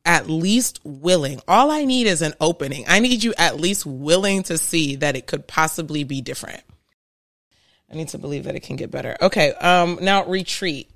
at 0.06 0.30
least 0.30 0.80
willing. 0.84 1.42
All 1.48 1.72
I 1.72 1.86
need 1.86 2.08
is 2.08 2.22
an 2.22 2.34
opening. 2.40 2.86
I 2.88 3.00
need 3.00 3.24
you 3.24 3.34
at 3.38 3.60
least 3.60 3.86
willing 3.86 4.44
to 4.44 4.58
see 4.58 4.98
that 4.98 5.16
it 5.16 5.26
could 5.26 5.48
possibly 5.48 6.04
be 6.04 6.22
different. 6.22 6.62
I 7.94 7.96
need 7.98 8.10
to 8.10 8.18
believe 8.18 8.46
that 8.46 8.56
it 8.56 8.62
can 8.62 8.76
get 8.76 8.92
better. 8.92 9.16
Okay, 9.22 9.54
um 9.54 10.00
now 10.02 10.26
retreat. 10.26 10.90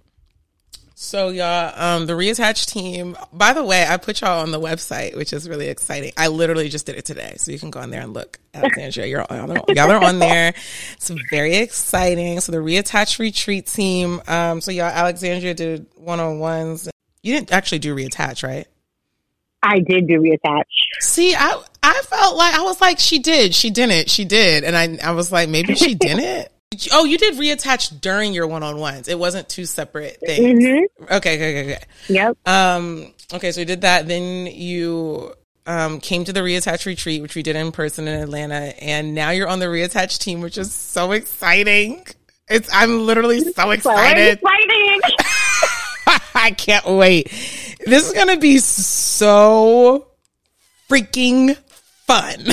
So 0.96 1.30
y'all, 1.30 1.72
um 1.76 2.08
the 2.08 2.14
Reattach 2.14 2.66
team, 2.66 3.16
by 3.32 3.54
the 3.54 3.64
way, 3.64 3.86
I 3.88 3.98
put 3.98 4.22
y'all 4.22 4.42
on 4.42 4.50
the 4.50 4.60
website, 4.60 5.16
which 5.16 5.32
is 5.32 5.48
really 5.48 5.68
exciting. 5.68 6.12
I 6.18 6.28
literally 6.28 6.70
just 6.70 6.88
did 6.88 6.96
it 6.96 7.06
today. 7.06 7.36
So 7.38 7.52
you 7.52 7.60
can 7.60 7.70
go 7.70 7.80
on 7.80 7.92
there 7.92 8.02
and 8.02 8.14
look. 8.14 8.40
Alexandria, 8.54 9.06
you're 9.06 9.26
y'all 9.30 9.92
are 9.92 10.04
on 10.04 10.18
there. 10.18 10.56
It's 10.94 11.12
very 11.30 11.58
exciting. 11.58 12.40
So 12.40 12.52
the 12.52 12.58
Reattach 12.58 13.20
retreat 13.20 13.68
team, 13.68 14.22
um, 14.28 14.60
so 14.60 14.72
y'all 14.72 14.86
Alexandria 14.86 15.54
did 15.54 15.86
one 15.96 16.20
on 16.20 16.40
ones. 16.40 16.90
You 17.22 17.36
didn't 17.36 17.52
actually 17.52 17.80
do 17.80 17.96
reattach, 17.96 18.42
right? 18.42 18.68
I 19.62 19.80
did 19.80 20.08
do 20.08 20.20
reattach. 20.20 20.64
See, 21.02 21.36
I 21.36 21.62
I 21.84 22.02
felt 22.06 22.38
like 22.38 22.56
I 22.56 22.62
was 22.64 22.82
like 22.82 22.98
she 22.98 23.20
did, 23.20 23.54
she 23.54 23.70
didn't, 23.70 24.10
she 24.10 24.26
did, 24.26 24.64
and 24.64 24.76
I 24.76 24.98
I 25.04 25.12
was 25.12 25.32
like 25.32 25.48
maybe 25.50 25.76
she 25.76 25.94
didn't. 25.94 26.48
Oh, 26.92 27.06
you 27.06 27.18
did 27.18 27.36
reattach 27.36 28.00
during 28.02 28.34
your 28.34 28.48
one 28.48 28.64
on 28.64 28.78
ones. 28.78 29.08
It 29.08 29.18
wasn't 29.18 29.50
two 29.50 29.66
separate 29.66 30.18
things. 30.20 30.64
Mm-hmm. 30.64 31.04
Okay, 31.04 31.36
okay, 31.36 31.62
okay, 31.62 31.74
okay. 31.74 31.84
Yep. 32.10 32.38
Um. 32.46 33.14
Okay, 33.34 33.52
so 33.52 33.62
you 33.62 33.66
did 33.66 33.82
that. 33.82 34.08
Then 34.08 34.48
you 34.48 35.34
um, 35.66 36.00
came 36.00 36.24
to 36.24 36.34
the 36.34 36.40
reattach 36.40 36.86
retreat, 36.86 37.22
which 37.22 37.36
we 37.36 37.44
did 37.44 37.56
in 37.56 37.72
person 37.72 38.08
in 38.08 38.22
Atlanta, 38.22 38.74
and 38.82 39.14
now 39.14 39.32
you're 39.32 39.48
on 39.50 39.60
the 39.60 39.66
reattach 39.66 40.18
team, 40.20 40.42
which 40.42 40.58
is 40.58 40.74
so 40.74 41.12
exciting. 41.12 42.06
It's 42.50 42.70
I'm 42.74 43.06
literally 43.06 43.42
so 43.42 43.72
excited. 43.72 44.40
So 44.40 44.48
exciting. 44.48 45.02
I 46.36 46.52
can't 46.52 46.86
wait. 46.86 47.28
This 47.86 48.08
is 48.08 48.14
going 48.14 48.30
to 48.30 48.40
be 48.40 48.60
so 48.60 50.08
freaking 50.90 51.58
fun. 52.06 52.36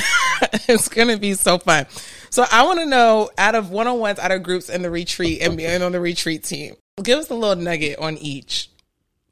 it's 0.69 0.89
going 0.89 1.09
to 1.09 1.17
be 1.17 1.35
so 1.35 1.59
fun. 1.59 1.87
So 2.35 2.45
I 2.51 2.65
want 2.65 2.81
to 2.81 2.87
know 2.87 3.31
out 3.39 3.55
of 3.55 3.71
one 3.71 3.87
on 3.87 4.01
ones, 4.01 4.19
out 4.19 4.33
of 4.33 4.43
groups 4.43 4.69
in 4.69 4.83
the 4.83 4.91
retreat 4.91 5.41
and 5.41 5.57
being 5.57 5.83
on 5.83 5.93
the 5.93 6.01
retreat 6.01 6.43
team, 6.43 6.75
give 7.01 7.17
us 7.17 7.31
a 7.31 7.35
little 7.35 7.63
nugget 7.63 7.97
on 8.01 8.19
each. 8.19 8.71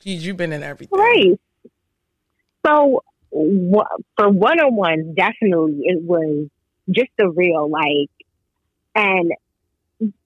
You've 0.05 0.37
been 0.37 0.53
in 0.53 0.63
everything. 0.63 0.97
Right. 0.97 1.41
So 2.65 3.03
for 3.33 4.31
one 4.31 4.61
on 4.61 4.77
ones, 4.77 5.17
definitely 5.17 5.81
it 5.83 6.01
was 6.01 6.49
just 6.93 7.11
the 7.19 7.29
real, 7.29 7.69
like, 7.69 8.09
and 8.95 9.33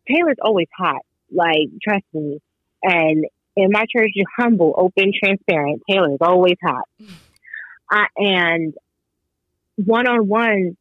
Taylor's 0.06 0.36
always 0.42 0.68
hot. 0.76 1.00
Like, 1.32 1.70
trust 1.82 2.04
me. 2.12 2.42
And 2.82 3.24
in 3.56 3.70
my 3.70 3.86
church 3.90 4.12
is 4.14 4.26
humble, 4.36 4.74
open, 4.76 5.12
transparent. 5.18 5.80
Taylor's 5.88 6.18
always 6.20 6.58
hot. 6.62 6.84
Uh, 7.90 8.04
and 8.18 8.74
one 9.76 10.06
on 10.06 10.28
one, 10.28 10.76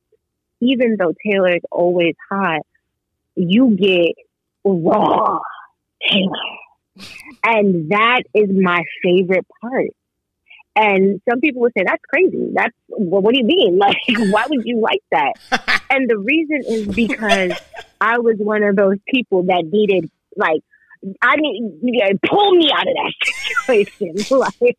even 0.65 0.97
though 0.97 1.13
Taylor 1.25 1.55
is 1.55 1.63
always 1.71 2.15
hot, 2.29 2.61
you 3.35 3.75
get 3.75 4.15
raw 4.63 5.39
Taylor. 6.09 6.29
And 7.43 7.91
that 7.91 8.23
is 8.33 8.49
my 8.49 8.81
favorite 9.03 9.45
part. 9.61 9.89
And 10.75 11.21
some 11.29 11.39
people 11.39 11.61
would 11.61 11.73
say, 11.77 11.83
that's 11.85 12.03
crazy. 12.09 12.51
That's, 12.53 12.73
well, 12.87 13.21
what 13.21 13.33
do 13.33 13.39
you 13.39 13.45
mean? 13.45 13.77
Like, 13.85 13.97
why 14.31 14.45
would 14.49 14.65
you 14.65 14.79
like 14.79 15.03
that? 15.11 15.81
and 15.89 16.09
the 16.09 16.17
reason 16.17 16.63
is 16.67 16.87
because 16.87 17.51
I 18.01 18.19
was 18.19 18.35
one 18.37 18.63
of 18.63 18.75
those 18.75 18.97
people 19.07 19.43
that 19.43 19.65
needed, 19.71 20.09
like, 20.35 20.61
I 21.21 21.35
need 21.35 21.79
you 21.83 22.01
to 22.07 22.19
pull 22.27 22.51
me 22.51 22.71
out 22.73 22.87
of 22.87 22.93
that 22.95 23.13
situation. 23.65 24.15
like, 24.37 24.77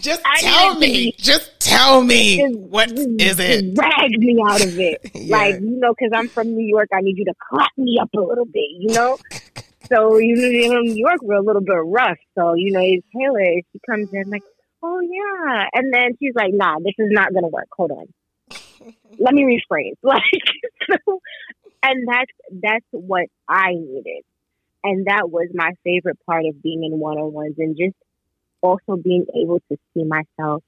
just 0.00 0.22
tell 0.38 0.78
me, 0.78 1.12
just 1.18 1.58
tell 1.60 2.02
me 2.02 2.38
just, 2.38 2.58
what 2.58 2.90
is 2.92 3.38
it? 3.38 3.74
Drag 3.74 4.18
me 4.18 4.42
out 4.46 4.62
of 4.62 4.78
it, 4.78 5.00
yeah. 5.14 5.36
like 5.36 5.60
you 5.60 5.78
know, 5.78 5.94
because 5.96 6.12
I'm 6.14 6.28
from 6.28 6.54
New 6.54 6.66
York. 6.66 6.88
I 6.92 7.00
need 7.00 7.18
you 7.18 7.24
to 7.26 7.34
clap 7.48 7.70
me 7.76 7.98
up 8.00 8.10
a 8.16 8.20
little 8.20 8.44
bit, 8.44 8.68
you 8.78 8.94
know. 8.94 9.18
so 9.88 10.18
you 10.18 10.36
know, 10.36 10.78
in 10.78 10.84
New 10.84 10.94
York, 10.94 11.18
we're 11.22 11.36
a 11.36 11.42
little 11.42 11.62
bit 11.62 11.74
rough. 11.84 12.18
So 12.36 12.54
you 12.54 12.72
know, 12.72 12.80
it's 12.82 13.06
Taylor, 13.16 13.60
she 13.72 13.80
comes 13.88 14.08
in 14.12 14.30
like, 14.30 14.42
oh 14.82 15.00
yeah, 15.00 15.66
and 15.74 15.92
then 15.92 16.16
she's 16.18 16.34
like, 16.34 16.52
nah, 16.52 16.78
this 16.78 16.94
is 16.98 17.10
not 17.10 17.32
gonna 17.32 17.48
work. 17.48 17.68
Hold 17.76 17.92
on, 17.92 18.06
let 19.18 19.34
me 19.34 19.44
rephrase. 19.44 19.96
Like, 20.02 20.22
so, 20.90 21.20
and 21.82 22.08
that's 22.08 22.32
that's 22.62 22.86
what 22.90 23.26
I 23.48 23.72
needed 23.72 24.24
and 24.84 25.06
that 25.06 25.30
was 25.30 25.48
my 25.54 25.72
favorite 25.84 26.18
part 26.26 26.44
of 26.46 26.62
being 26.62 26.84
in 26.84 26.98
one 26.98 27.18
on 27.18 27.32
ones 27.32 27.54
and 27.58 27.76
just 27.76 27.94
also 28.62 28.96
being 29.02 29.26
able 29.36 29.60
to 29.70 29.78
see 29.92 30.04
myself 30.04 30.62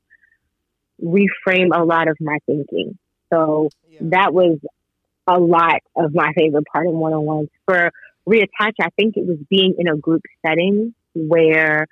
reframe 1.02 1.70
a 1.74 1.84
lot 1.84 2.08
of 2.08 2.16
my 2.20 2.38
thinking. 2.46 2.98
So 3.32 3.70
yeah. 3.88 3.98
that 4.02 4.34
was 4.34 4.58
a 5.26 5.38
lot 5.38 5.80
of 5.96 6.14
my 6.14 6.32
favorite 6.36 6.64
part 6.70 6.86
in 6.86 6.92
one 6.92 7.12
on 7.12 7.24
ones. 7.24 7.48
For 7.66 7.90
reattach, 8.28 8.74
I 8.80 8.88
think 8.96 9.16
it 9.16 9.26
was 9.26 9.38
being 9.50 9.74
in 9.78 9.88
a 9.88 9.96
group 9.96 10.22
setting 10.46 10.94
where 11.14 11.86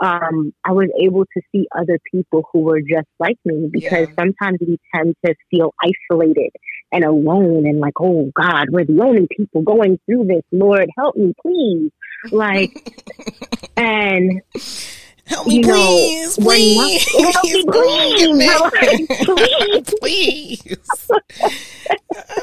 um, 0.00 0.52
I 0.64 0.72
was 0.72 0.88
able 1.00 1.24
to 1.24 1.42
see 1.50 1.66
other 1.76 1.98
people 2.12 2.44
who 2.52 2.60
were 2.60 2.80
just 2.80 3.08
like 3.18 3.36
me 3.44 3.68
because 3.70 4.08
yeah. 4.08 4.14
sometimes 4.18 4.58
we 4.60 4.78
tend 4.94 5.16
to 5.24 5.34
feel 5.50 5.74
isolated 5.82 6.50
and 6.92 7.04
alone 7.04 7.66
and 7.66 7.80
like, 7.80 7.94
oh 8.00 8.30
God, 8.34 8.66
we're 8.70 8.84
the 8.84 9.00
only 9.02 9.26
people 9.36 9.62
going 9.62 9.98
through 10.06 10.26
this. 10.26 10.42
Lord, 10.52 10.88
help 10.96 11.16
me, 11.16 11.34
please. 11.42 11.90
Like, 12.30 12.96
and 13.76 14.40
help 15.28 15.46
me, 15.46 15.62
please, 15.62 16.36
please, 16.36 17.04
help 17.12 17.44
me, 17.44 17.64
please, 17.64 18.34
please. 20.00 20.62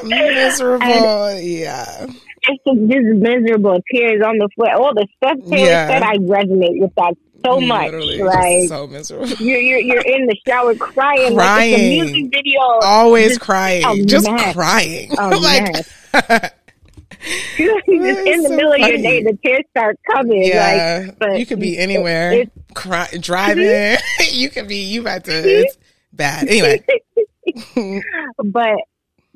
I'm 0.00 0.08
miserable. 0.08 0.84
And, 0.84 1.44
yeah. 1.44 2.06
Just, 2.46 2.60
just 2.64 2.88
miserable 2.88 3.80
tears 3.92 4.22
on 4.24 4.38
the 4.38 4.48
floor. 4.54 4.72
All 4.74 4.94
the 4.94 5.04
stuff 5.16 5.36
Taylor 5.50 5.68
yeah. 5.68 5.88
said, 5.88 6.04
I 6.04 6.14
resonate 6.18 6.80
with 6.80 6.94
that 6.96 7.14
so 7.44 7.58
mm, 7.58 7.66
much. 7.66 7.92
Like 7.92 8.68
so 8.68 8.86
miserable. 8.86 9.26
You're, 9.28 9.58
you're 9.58 9.80
you're 9.80 10.02
in 10.02 10.26
the 10.26 10.36
shower 10.46 10.76
crying, 10.76 11.34
crying. 11.34 11.36
like 11.36 11.72
it's 11.72 11.80
a 11.80 12.04
music 12.04 12.30
video. 12.32 12.60
Always 12.82 13.30
just 13.30 13.40
crying, 13.40 14.06
just 14.06 14.28
oh 14.28 14.32
mess. 14.32 14.54
crying. 14.54 15.10
like. 15.10 15.84
Just 17.56 17.88
in 17.88 18.42
the 18.42 18.48
so 18.48 18.56
middle 18.56 18.70
funny. 18.72 18.82
of 18.82 18.88
your 18.88 18.98
day, 18.98 19.22
the 19.22 19.38
tears 19.44 19.64
start 19.70 19.98
coming. 20.10 20.44
Yeah, 20.44 21.04
like, 21.06 21.18
but 21.18 21.38
you 21.38 21.46
could 21.46 21.60
be 21.60 21.78
anywhere, 21.78 22.44
cry, 22.74 23.08
driving. 23.20 23.96
you 24.32 24.50
could 24.50 24.68
be. 24.68 24.76
You 24.76 25.00
about 25.02 25.24
to. 25.24 25.32
It's 25.32 25.78
bad. 26.12 26.48
Anyway, 26.48 26.84
but 28.44 28.76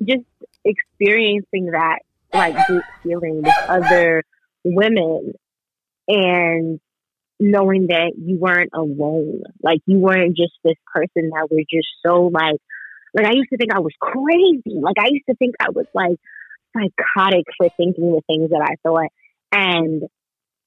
just 0.03 0.25
experiencing 0.63 1.71
that 1.71 1.99
like 2.33 2.55
deep 2.67 2.83
feeling 3.03 3.41
with 3.41 3.55
other 3.67 4.23
women 4.63 5.33
and 6.07 6.79
knowing 7.39 7.87
that 7.87 8.13
you 8.17 8.37
weren't 8.37 8.71
alone. 8.73 9.43
Like 9.61 9.79
you 9.85 9.97
weren't 9.97 10.37
just 10.37 10.53
this 10.63 10.77
person 10.93 11.31
that 11.31 11.47
was 11.49 11.65
just 11.69 11.87
so 12.05 12.27
like 12.27 12.59
like 13.13 13.25
I 13.25 13.33
used 13.33 13.49
to 13.49 13.57
think 13.57 13.73
I 13.73 13.79
was 13.79 13.93
crazy. 13.99 14.79
Like 14.79 14.97
I 14.99 15.07
used 15.09 15.25
to 15.29 15.35
think 15.35 15.55
I 15.59 15.71
was 15.71 15.87
like 15.93 16.19
psychotic 16.73 17.45
for 17.57 17.69
thinking 17.77 18.11
the 18.11 18.21
things 18.27 18.49
that 18.49 18.61
I 18.61 18.75
thought. 18.83 19.09
And 19.51 20.03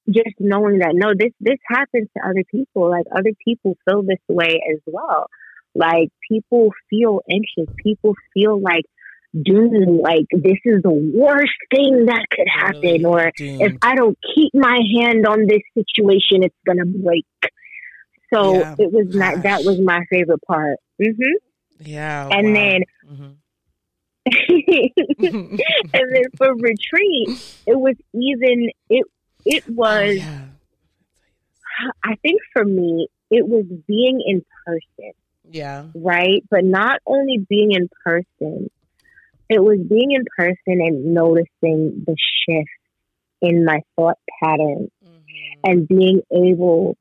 just 0.07 0.35
knowing 0.39 0.79
that 0.79 0.91
no, 0.93 1.13
this 1.17 1.33
this 1.39 1.59
happens 1.67 2.07
to 2.15 2.23
other 2.23 2.43
people. 2.49 2.89
Like 2.89 3.05
other 3.11 3.31
people 3.43 3.77
feel 3.85 4.03
this 4.03 4.19
way 4.27 4.61
as 4.71 4.79
well. 4.85 5.27
Like 5.73 6.09
people 6.29 6.69
feel 6.89 7.21
anxious. 7.29 7.73
People 7.83 8.13
feel 8.33 8.61
like 8.61 8.85
doom. 9.33 9.99
Like 10.01 10.25
this 10.31 10.59
is 10.63 10.83
the 10.83 10.91
worst 10.91 11.57
thing 11.73 12.05
that 12.05 12.25
could 12.29 12.47
happen. 12.47 13.05
or 13.05 13.31
if 13.35 13.77
I 13.81 13.95
don't 13.95 14.17
keep 14.35 14.53
my 14.53 14.79
hand 14.97 15.25
on 15.27 15.47
this 15.47 15.61
situation, 15.73 16.43
it's 16.43 16.55
gonna 16.65 16.85
break. 16.85 17.25
So 18.33 18.59
yeah. 18.59 18.75
it 18.77 18.91
was 18.91 19.15
not. 19.15 19.43
That 19.43 19.63
was 19.63 19.79
my 19.79 20.05
favorite 20.09 20.41
part. 20.47 20.77
Mm-hmm. 21.01 21.35
Yeah. 21.81 22.27
And 22.31 22.47
wow. 22.47 22.53
then. 22.53 22.81
Mm-hmm. 23.09 23.31
and 25.19 25.59
then 25.93 26.23
for 26.37 26.55
retreat, 26.55 27.29
it 27.67 27.77
was 27.77 27.95
even 28.13 28.71
it 28.89 29.05
it 29.45 29.69
was 29.69 30.09
oh, 30.09 30.11
yeah. 30.11 30.41
I 32.03 32.15
think 32.21 32.41
for 32.53 32.63
me, 32.63 33.07
it 33.29 33.47
was 33.47 33.65
being 33.87 34.21
in 34.25 34.43
person. 34.65 35.11
Yeah. 35.49 35.85
Right? 35.93 36.43
But 36.49 36.63
not 36.63 37.01
only 37.05 37.45
being 37.49 37.71
in 37.71 37.89
person, 38.03 38.69
it 39.49 39.59
was 39.59 39.79
being 39.79 40.11
in 40.11 40.23
person 40.35 40.81
and 40.81 41.13
noticing 41.13 42.03
the 42.05 42.15
shift 42.47 42.69
in 43.41 43.65
my 43.65 43.81
thought 43.95 44.17
pattern 44.41 44.89
mm-hmm. 45.05 45.59
and 45.63 45.87
being 45.87 46.21
able 46.31 46.97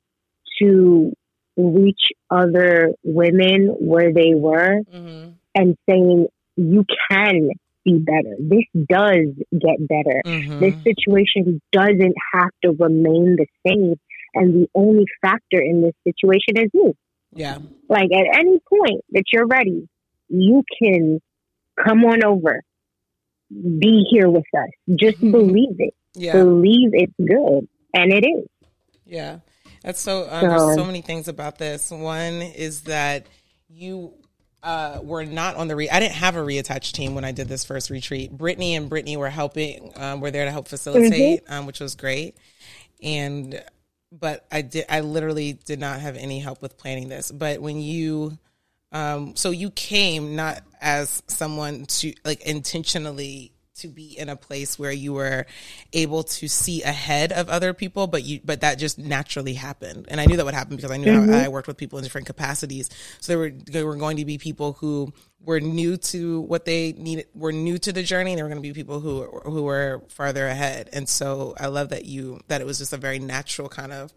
to 0.60 1.12
reach 1.56 2.08
other 2.30 2.92
women 3.02 3.68
where 3.78 4.12
they 4.12 4.34
were 4.34 4.80
mm-hmm. 4.92 5.30
and 5.54 5.78
saying, 5.88 6.26
you 6.56 6.84
can 7.10 7.50
be 7.84 7.98
better. 7.98 8.36
This 8.38 8.64
does 8.88 9.26
get 9.52 9.88
better. 9.88 10.22
Mm-hmm. 10.24 10.60
This 10.60 10.74
situation 10.82 11.60
doesn't 11.72 12.14
have 12.32 12.50
to 12.62 12.70
remain 12.70 13.36
the 13.36 13.46
same. 13.66 13.94
And 14.34 14.54
the 14.54 14.68
only 14.74 15.04
factor 15.22 15.60
in 15.60 15.82
this 15.82 15.94
situation 16.04 16.64
is 16.64 16.70
you. 16.72 16.94
Yeah. 17.32 17.58
Like 17.88 18.10
at 18.12 18.38
any 18.38 18.58
point 18.68 19.04
that 19.10 19.24
you're 19.32 19.46
ready, 19.46 19.88
you 20.28 20.62
can 20.78 21.20
come 21.84 22.04
on 22.04 22.24
over. 22.24 22.62
Be 23.50 24.04
here 24.10 24.28
with 24.28 24.44
us. 24.56 24.96
Just 24.98 25.18
mm-hmm. 25.18 25.30
believe 25.30 25.76
it. 25.78 25.94
Yeah. 26.14 26.32
Believe 26.32 26.90
it's 26.92 27.12
good. 27.18 27.68
And 27.92 28.12
it 28.12 28.26
is. 28.26 28.48
Yeah. 29.04 29.38
That's 29.82 30.00
so, 30.00 30.26
um, 30.30 30.40
so, 30.40 30.48
there's 30.48 30.76
so 30.76 30.84
many 30.84 31.02
things 31.02 31.28
about 31.28 31.58
this. 31.58 31.90
One 31.90 32.40
is 32.40 32.82
that 32.82 33.26
you 33.68 34.14
uh, 34.64 35.00
were 35.02 35.24
not 35.24 35.56
on 35.56 35.68
the 35.68 35.76
re. 35.76 35.88
I 35.90 36.00
didn't 36.00 36.14
have 36.14 36.36
a 36.36 36.40
Reattach 36.40 36.92
team 36.92 37.14
when 37.14 37.24
I 37.24 37.32
did 37.32 37.48
this 37.48 37.64
first 37.64 37.90
retreat. 37.90 38.32
Brittany 38.32 38.74
and 38.74 38.88
Brittany 38.88 39.16
were 39.16 39.28
helping. 39.28 39.92
Um, 39.96 40.20
were 40.20 40.30
there 40.30 40.46
to 40.46 40.50
help 40.50 40.68
facilitate, 40.68 41.44
mm-hmm. 41.44 41.52
um, 41.52 41.66
which 41.66 41.80
was 41.80 41.94
great. 41.94 42.36
And 43.02 43.62
but 44.10 44.46
I 44.50 44.62
did. 44.62 44.86
I 44.88 45.00
literally 45.00 45.52
did 45.52 45.78
not 45.78 46.00
have 46.00 46.16
any 46.16 46.40
help 46.40 46.62
with 46.62 46.78
planning 46.78 47.10
this. 47.10 47.30
But 47.30 47.60
when 47.60 47.80
you, 47.80 48.38
um, 48.90 49.36
so 49.36 49.50
you 49.50 49.70
came 49.70 50.34
not 50.34 50.62
as 50.80 51.22
someone 51.26 51.84
to 51.86 52.14
like 52.24 52.40
intentionally 52.42 53.52
to 53.76 53.88
be 53.88 54.16
in 54.18 54.28
a 54.28 54.36
place 54.36 54.78
where 54.78 54.92
you 54.92 55.12
were 55.12 55.46
able 55.92 56.22
to 56.22 56.48
see 56.48 56.82
ahead 56.82 57.32
of 57.32 57.48
other 57.48 57.74
people 57.74 58.06
but 58.06 58.22
you 58.22 58.40
but 58.44 58.60
that 58.60 58.78
just 58.78 58.98
naturally 58.98 59.54
happened. 59.54 60.06
And 60.08 60.20
i 60.20 60.26
knew 60.26 60.36
that 60.36 60.44
would 60.44 60.54
happen 60.54 60.76
because 60.76 60.90
i 60.90 60.96
knew 60.96 61.12
mm-hmm. 61.12 61.32
I, 61.32 61.46
I, 61.46 61.48
worked 61.48 61.66
with 61.66 61.76
people 61.76 61.98
in 61.98 62.04
different 62.04 62.26
capacities. 62.26 62.88
So 63.20 63.32
there 63.32 63.38
were 63.38 63.50
there 63.50 63.86
were 63.86 63.96
going 63.96 64.18
to 64.18 64.24
be 64.24 64.38
people 64.38 64.74
who 64.74 65.12
were 65.44 65.60
new 65.60 65.96
to 65.96 66.40
what 66.42 66.64
they 66.64 66.92
needed 66.92 67.26
were 67.34 67.52
new 67.52 67.78
to 67.78 67.92
the 67.92 68.02
journey 68.02 68.32
and 68.32 68.38
there 68.38 68.44
were 68.44 68.50
going 68.50 68.62
to 68.62 68.68
be 68.68 68.72
people 68.72 69.00
who 69.00 69.24
who 69.24 69.64
were 69.64 70.02
farther 70.08 70.46
ahead. 70.46 70.88
And 70.92 71.08
so 71.08 71.54
i 71.58 71.66
love 71.66 71.88
that 71.88 72.04
you 72.04 72.40
that 72.48 72.60
it 72.60 72.66
was 72.66 72.78
just 72.78 72.92
a 72.92 72.98
very 72.98 73.18
natural 73.18 73.68
kind 73.68 73.92
of 73.92 74.12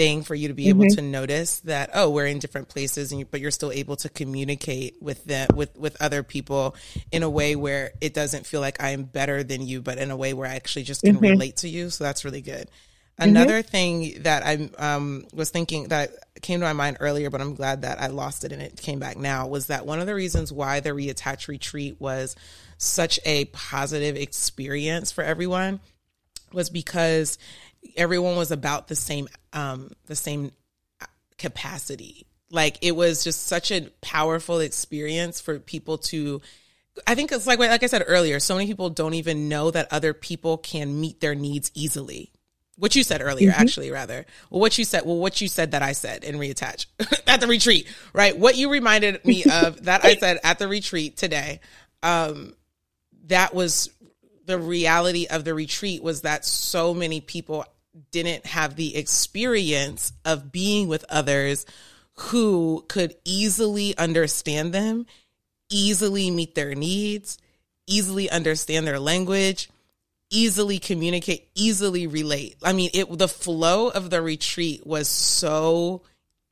thing 0.00 0.22
for 0.22 0.34
you 0.34 0.48
to 0.48 0.54
be 0.54 0.64
mm-hmm. 0.64 0.82
able 0.82 0.94
to 0.94 1.02
notice 1.02 1.60
that 1.60 1.90
oh 1.92 2.08
we're 2.08 2.24
in 2.24 2.38
different 2.38 2.68
places 2.68 3.12
and 3.12 3.18
you, 3.18 3.26
but 3.26 3.38
you're 3.38 3.50
still 3.50 3.70
able 3.70 3.96
to 3.96 4.08
communicate 4.08 4.96
with 5.02 5.22
them 5.26 5.46
with 5.54 5.76
with 5.76 6.00
other 6.00 6.22
people 6.22 6.74
in 7.12 7.22
a 7.22 7.28
way 7.28 7.54
where 7.54 7.92
it 8.00 8.14
doesn't 8.14 8.46
feel 8.46 8.62
like 8.62 8.82
I 8.82 8.90
am 8.90 9.02
better 9.02 9.42
than 9.42 9.60
you 9.60 9.82
but 9.82 9.98
in 9.98 10.10
a 10.10 10.16
way 10.16 10.32
where 10.32 10.48
I 10.48 10.54
actually 10.54 10.84
just 10.84 11.02
can 11.02 11.16
mm-hmm. 11.16 11.24
relate 11.24 11.56
to 11.58 11.68
you 11.68 11.90
so 11.90 12.02
that's 12.02 12.24
really 12.24 12.40
good. 12.40 12.70
Mm-hmm. 13.20 13.28
Another 13.28 13.60
thing 13.60 14.22
that 14.22 14.42
I 14.42 14.70
um, 14.78 15.26
was 15.34 15.50
thinking 15.50 15.88
that 15.88 16.12
came 16.40 16.60
to 16.60 16.66
my 16.66 16.72
mind 16.72 16.96
earlier, 17.00 17.28
but 17.28 17.42
I'm 17.42 17.54
glad 17.54 17.82
that 17.82 18.00
I 18.00 18.06
lost 18.06 18.44
it 18.44 18.52
and 18.52 18.62
it 18.62 18.80
came 18.80 19.00
back 19.00 19.18
now 19.18 19.48
was 19.48 19.66
that 19.66 19.84
one 19.84 20.00
of 20.00 20.06
the 20.06 20.14
reasons 20.14 20.50
why 20.50 20.80
the 20.80 20.90
reattach 20.90 21.46
retreat 21.46 21.96
was 21.98 22.36
such 22.78 23.20
a 23.26 23.44
positive 23.46 24.16
experience 24.16 25.12
for 25.12 25.22
everyone 25.22 25.80
was 26.52 26.70
because 26.70 27.36
everyone 27.96 28.36
was 28.36 28.50
about 28.50 28.88
the 28.88 28.96
same 28.96 29.28
um 29.52 29.90
the 30.06 30.16
same 30.16 30.52
capacity 31.38 32.26
like 32.50 32.78
it 32.82 32.92
was 32.92 33.24
just 33.24 33.46
such 33.46 33.70
a 33.70 33.88
powerful 34.00 34.60
experience 34.60 35.40
for 35.40 35.58
people 35.58 35.98
to 35.98 36.40
I 37.06 37.14
think 37.14 37.32
it's 37.32 37.46
like 37.46 37.58
like 37.58 37.82
I 37.82 37.86
said 37.86 38.04
earlier, 38.06 38.40
so 38.40 38.54
many 38.54 38.66
people 38.66 38.90
don't 38.90 39.14
even 39.14 39.48
know 39.48 39.70
that 39.70 39.92
other 39.92 40.12
people 40.12 40.58
can 40.58 41.00
meet 41.00 41.20
their 41.20 41.34
needs 41.34 41.70
easily. 41.74 42.32
What 42.76 42.96
you 42.96 43.04
said 43.04 43.20
earlier, 43.20 43.50
mm-hmm. 43.50 43.60
actually, 43.60 43.90
rather. 43.90 44.24
Well, 44.48 44.60
what 44.60 44.78
you 44.78 44.84
said, 44.84 45.04
well, 45.04 45.16
what 45.16 45.40
you 45.40 45.48
said 45.48 45.72
that 45.72 45.82
I 45.82 45.92
said 45.92 46.24
in 46.24 46.36
reattach 46.36 46.86
at 47.26 47.40
the 47.40 47.46
retreat, 47.46 47.86
right? 48.12 48.36
What 48.36 48.56
you 48.56 48.70
reminded 48.70 49.24
me 49.24 49.44
of 49.52 49.84
that 49.84 50.04
I 50.04 50.16
said 50.16 50.38
at 50.42 50.58
the 50.58 50.68
retreat 50.68 51.16
today. 51.16 51.60
Um, 52.02 52.54
that 53.26 53.54
was 53.54 53.90
the 54.46 54.58
reality 54.58 55.26
of 55.28 55.44
the 55.44 55.54
retreat 55.54 56.02
was 56.02 56.22
that 56.22 56.44
so 56.44 56.94
many 56.94 57.20
people 57.20 57.64
didn't 58.10 58.46
have 58.46 58.76
the 58.76 58.96
experience 58.96 60.12
of 60.24 60.52
being 60.52 60.88
with 60.88 61.04
others 61.08 61.66
who 62.14 62.84
could 62.88 63.14
easily 63.24 63.96
understand 63.96 64.72
them, 64.72 65.06
easily 65.70 66.30
meet 66.30 66.54
their 66.54 66.74
needs, 66.74 67.38
easily 67.86 68.30
understand 68.30 68.86
their 68.86 69.00
language, 69.00 69.70
easily 70.30 70.78
communicate, 70.78 71.48
easily 71.54 72.06
relate. 72.06 72.56
I 72.62 72.72
mean, 72.72 72.90
it 72.94 73.18
the 73.18 73.28
flow 73.28 73.88
of 73.88 74.10
the 74.10 74.22
retreat 74.22 74.86
was 74.86 75.08
so 75.08 76.02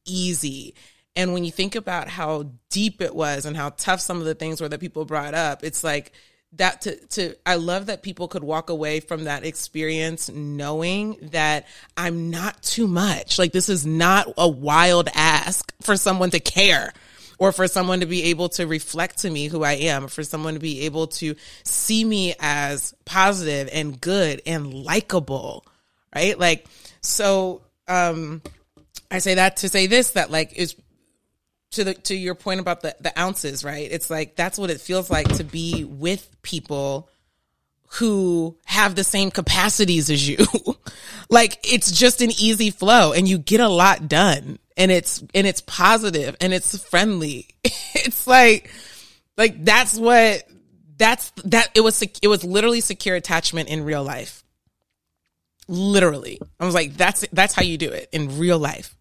easy. 0.06 0.74
And 1.14 1.32
when 1.32 1.44
you 1.44 1.50
think 1.50 1.74
about 1.74 2.08
how 2.08 2.50
deep 2.70 3.00
it 3.00 3.14
was 3.14 3.44
and 3.44 3.56
how 3.56 3.70
tough 3.70 4.00
some 4.00 4.18
of 4.18 4.24
the 4.24 4.34
things 4.34 4.60
were 4.60 4.68
that 4.68 4.80
people 4.80 5.04
brought 5.04 5.34
up, 5.34 5.64
it's 5.64 5.84
like 5.84 6.12
that 6.52 6.82
to 6.82 6.96
to 7.08 7.34
I 7.44 7.56
love 7.56 7.86
that 7.86 8.02
people 8.02 8.28
could 8.28 8.42
walk 8.42 8.70
away 8.70 9.00
from 9.00 9.24
that 9.24 9.44
experience 9.44 10.30
knowing 10.30 11.16
that 11.30 11.66
I'm 11.96 12.30
not 12.30 12.62
too 12.62 12.86
much. 12.86 13.38
Like 13.38 13.52
this 13.52 13.68
is 13.68 13.84
not 13.84 14.32
a 14.38 14.48
wild 14.48 15.08
ask 15.14 15.72
for 15.82 15.96
someone 15.96 16.30
to 16.30 16.40
care 16.40 16.92
or 17.38 17.52
for 17.52 17.68
someone 17.68 18.00
to 18.00 18.06
be 18.06 18.24
able 18.24 18.48
to 18.48 18.66
reflect 18.66 19.18
to 19.18 19.30
me 19.30 19.46
who 19.46 19.62
I 19.62 19.74
am, 19.74 20.08
for 20.08 20.24
someone 20.24 20.54
to 20.54 20.60
be 20.60 20.86
able 20.86 21.06
to 21.08 21.36
see 21.64 22.02
me 22.02 22.34
as 22.40 22.94
positive 23.04 23.68
and 23.72 24.00
good 24.00 24.42
and 24.44 24.72
likable, 24.72 25.66
right? 26.14 26.38
Like 26.38 26.66
so 27.02 27.62
um 27.86 28.42
I 29.10 29.18
say 29.18 29.34
that 29.34 29.58
to 29.58 29.68
say 29.68 29.86
this 29.86 30.12
that 30.12 30.30
like 30.30 30.54
is 30.54 30.74
to 31.72 31.84
the 31.84 31.94
to 31.94 32.14
your 32.14 32.34
point 32.34 32.60
about 32.60 32.80
the 32.80 32.96
the 33.00 33.18
ounces, 33.18 33.64
right? 33.64 33.88
It's 33.90 34.10
like 34.10 34.36
that's 34.36 34.58
what 34.58 34.70
it 34.70 34.80
feels 34.80 35.10
like 35.10 35.28
to 35.36 35.44
be 35.44 35.84
with 35.84 36.28
people 36.42 37.08
who 37.92 38.56
have 38.66 38.94
the 38.94 39.04
same 39.04 39.30
capacities 39.30 40.10
as 40.10 40.28
you. 40.28 40.38
like 41.30 41.58
it's 41.64 41.90
just 41.90 42.20
an 42.20 42.30
easy 42.38 42.70
flow 42.70 43.12
and 43.12 43.26
you 43.26 43.38
get 43.38 43.60
a 43.60 43.68
lot 43.68 44.08
done 44.08 44.58
and 44.76 44.90
it's, 44.90 45.24
and 45.34 45.46
it's 45.46 45.62
positive 45.62 46.36
and 46.40 46.52
it's 46.52 46.78
friendly. 46.84 47.48
it's 47.64 48.26
like, 48.26 48.70
like 49.36 49.64
that's 49.64 49.98
what, 49.98 50.44
that's, 50.98 51.32
that, 51.44 51.70
it 51.74 51.80
was, 51.80 52.02
it 52.02 52.28
was 52.28 52.44
literally 52.44 52.80
secure 52.80 53.16
attachment 53.16 53.68
in 53.70 53.84
real 53.84 54.04
life. 54.04 54.44
Literally. 55.66 56.40
I 56.60 56.66
was 56.66 56.74
like, 56.74 56.94
that's, 56.94 57.26
that's 57.32 57.54
how 57.54 57.62
you 57.62 57.78
do 57.78 57.90
it 57.90 58.08
in 58.12 58.38
real 58.38 58.58
life. 58.58 58.94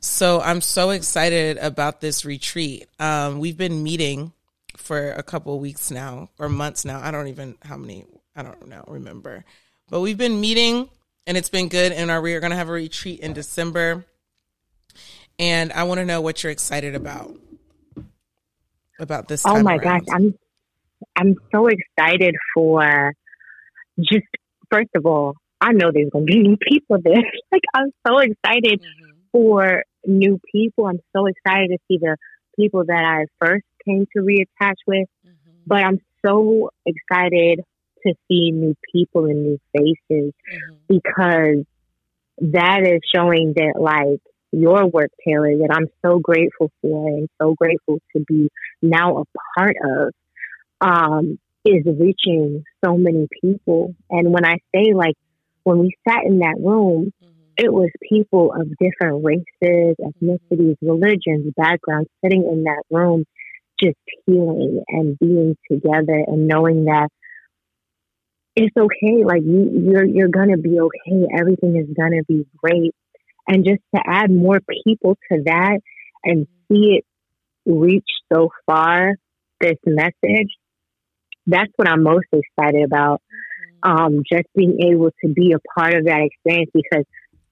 So 0.00 0.40
I'm 0.40 0.60
so 0.60 0.90
excited 0.90 1.58
about 1.58 2.00
this 2.00 2.24
retreat. 2.24 2.86
Um, 2.98 3.40
we've 3.40 3.56
been 3.56 3.82
meeting 3.82 4.32
for 4.76 5.10
a 5.10 5.22
couple 5.22 5.58
weeks 5.58 5.90
now 5.90 6.30
or 6.38 6.48
months 6.48 6.84
now. 6.84 7.00
I 7.02 7.10
don't 7.10 7.28
even 7.28 7.56
how 7.62 7.76
many 7.76 8.04
I 8.36 8.42
don't 8.42 8.68
know, 8.68 8.84
remember. 8.86 9.44
But 9.90 10.00
we've 10.00 10.18
been 10.18 10.40
meeting 10.40 10.88
and 11.26 11.36
it's 11.36 11.48
been 11.48 11.68
good. 11.68 11.92
And 11.92 12.10
our, 12.10 12.20
we're 12.20 12.40
going 12.40 12.52
to 12.52 12.56
have 12.56 12.68
a 12.68 12.72
retreat 12.72 13.20
in 13.20 13.32
December. 13.32 14.04
And 15.38 15.72
I 15.72 15.84
want 15.84 15.98
to 15.98 16.04
know 16.04 16.20
what 16.20 16.42
you're 16.42 16.52
excited 16.52 16.94
about 16.94 17.34
about 19.00 19.28
this. 19.28 19.44
oh 19.46 19.62
my 19.62 19.76
around. 19.76 20.06
gosh, 20.06 20.14
I'm 20.14 20.38
I'm 21.14 21.36
so 21.52 21.68
excited 21.68 22.34
for 22.54 23.14
just 24.00 24.26
first 24.70 24.90
of 24.96 25.06
all, 25.06 25.34
I 25.60 25.72
know 25.72 25.90
there's 25.92 26.10
going 26.10 26.26
to 26.26 26.32
be 26.32 26.38
new 26.40 26.56
people 26.56 26.98
there. 27.02 27.14
like 27.52 27.62
I'm 27.74 27.92
so 28.06 28.18
excited 28.18 28.80
mm-hmm. 28.80 29.10
for 29.32 29.84
new 30.06 30.40
people. 30.52 30.86
I'm 30.86 31.00
so 31.14 31.26
excited 31.26 31.68
to 31.70 31.78
see 31.88 31.98
the 31.98 32.16
people 32.56 32.84
that 32.86 33.04
I 33.04 33.26
first 33.44 33.64
came 33.84 34.06
to 34.16 34.22
reattach 34.22 34.76
with. 34.86 35.08
Mm-hmm. 35.26 35.50
But 35.66 35.84
I'm 35.84 36.00
so 36.24 36.70
excited 36.86 37.60
to 38.06 38.14
see 38.28 38.50
new 38.50 38.74
people 38.92 39.26
and 39.26 39.42
new 39.42 39.58
faces 39.76 40.32
mm-hmm. 40.32 40.74
because 40.88 41.64
that 42.38 42.86
is 42.86 43.00
showing 43.14 43.54
that 43.56 43.74
like 43.78 44.20
your 44.52 44.86
work, 44.86 45.10
Taylor, 45.26 45.58
that 45.58 45.70
I'm 45.72 45.88
so 46.04 46.18
grateful 46.18 46.70
for 46.80 47.08
and 47.08 47.28
so 47.40 47.54
grateful 47.54 48.00
to 48.16 48.24
be 48.26 48.48
now 48.80 49.18
a 49.18 49.24
part 49.56 49.76
of, 49.84 50.12
um, 50.80 51.38
is 51.64 51.84
reaching 51.84 52.64
so 52.84 52.96
many 52.96 53.28
people. 53.42 53.94
And 54.08 54.32
when 54.32 54.44
I 54.44 54.56
say 54.74 54.92
like, 54.94 55.16
when 55.64 55.80
we 55.80 55.94
sat 56.08 56.24
in 56.24 56.38
that 56.38 56.56
room, 56.58 57.12
mm-hmm. 57.22 57.37
It 57.58 57.72
was 57.72 57.90
people 58.08 58.52
of 58.52 58.68
different 58.78 59.24
races, 59.24 59.96
ethnicities, 60.00 60.76
religions, 60.80 61.52
backgrounds 61.56 62.08
sitting 62.24 62.48
in 62.50 62.64
that 62.64 62.84
room, 62.88 63.24
just 63.82 63.96
healing 64.26 64.82
and 64.88 65.18
being 65.18 65.56
together 65.70 66.24
and 66.26 66.46
knowing 66.46 66.84
that 66.84 67.08
it's 68.54 68.76
okay. 68.76 69.24
Like 69.24 69.42
you, 69.42 69.90
you're 69.90 70.04
you're 70.04 70.28
gonna 70.28 70.56
be 70.56 70.78
okay. 70.80 71.26
Everything 71.38 71.76
is 71.76 71.94
gonna 71.96 72.22
be 72.28 72.46
great. 72.56 72.94
And 73.48 73.64
just 73.64 73.80
to 73.94 74.02
add 74.06 74.30
more 74.30 74.60
people 74.84 75.16
to 75.32 75.42
that 75.46 75.80
and 76.24 76.46
see 76.70 76.98
it 76.98 77.04
reach 77.66 78.08
so 78.32 78.50
far, 78.66 79.14
this 79.60 79.78
message, 79.84 80.50
that's 81.46 81.72
what 81.76 81.88
I'm 81.88 82.02
most 82.02 82.26
excited 82.32 82.84
about. 82.84 83.20
Mm-hmm. 83.84 83.90
Um, 83.90 84.22
just 84.30 84.46
being 84.54 84.78
able 84.92 85.10
to 85.24 85.32
be 85.32 85.54
a 85.54 85.80
part 85.80 85.94
of 85.94 86.04
that 86.04 86.20
experience 86.20 86.70
because 86.74 87.04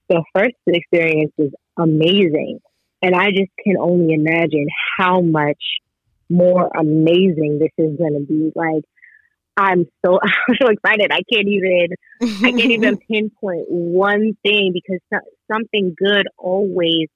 the 0.09 0.23
first 0.35 0.55
experience 0.67 1.33
was 1.37 1.53
amazing. 1.79 2.61
And 3.03 3.15
I 3.15 3.27
just 3.31 3.51
can 3.63 3.77
only 3.79 4.15
imagine 4.15 4.67
how 4.99 5.21
much 5.21 5.63
more 6.29 6.71
amazing 6.79 7.59
this 7.61 7.73
is 7.79 7.97
going 7.99 8.15
to 8.15 8.27
be. 8.27 8.53
Like, 8.55 8.85
I'm 9.57 9.87
so 10.05 10.19
I'm 10.23 10.57
so 10.61 10.69
excited. 10.69 11.11
I 11.13 11.21
can't 11.33 11.49
even 11.49 11.89
I 12.21 12.51
can't 12.51 12.73
even 12.73 12.97
pinpoint 13.11 13.67
one 13.69 14.37
thing 14.43 14.73
because 14.73 15.01
something 15.51 15.95
good 15.97 16.27
always 16.39 17.09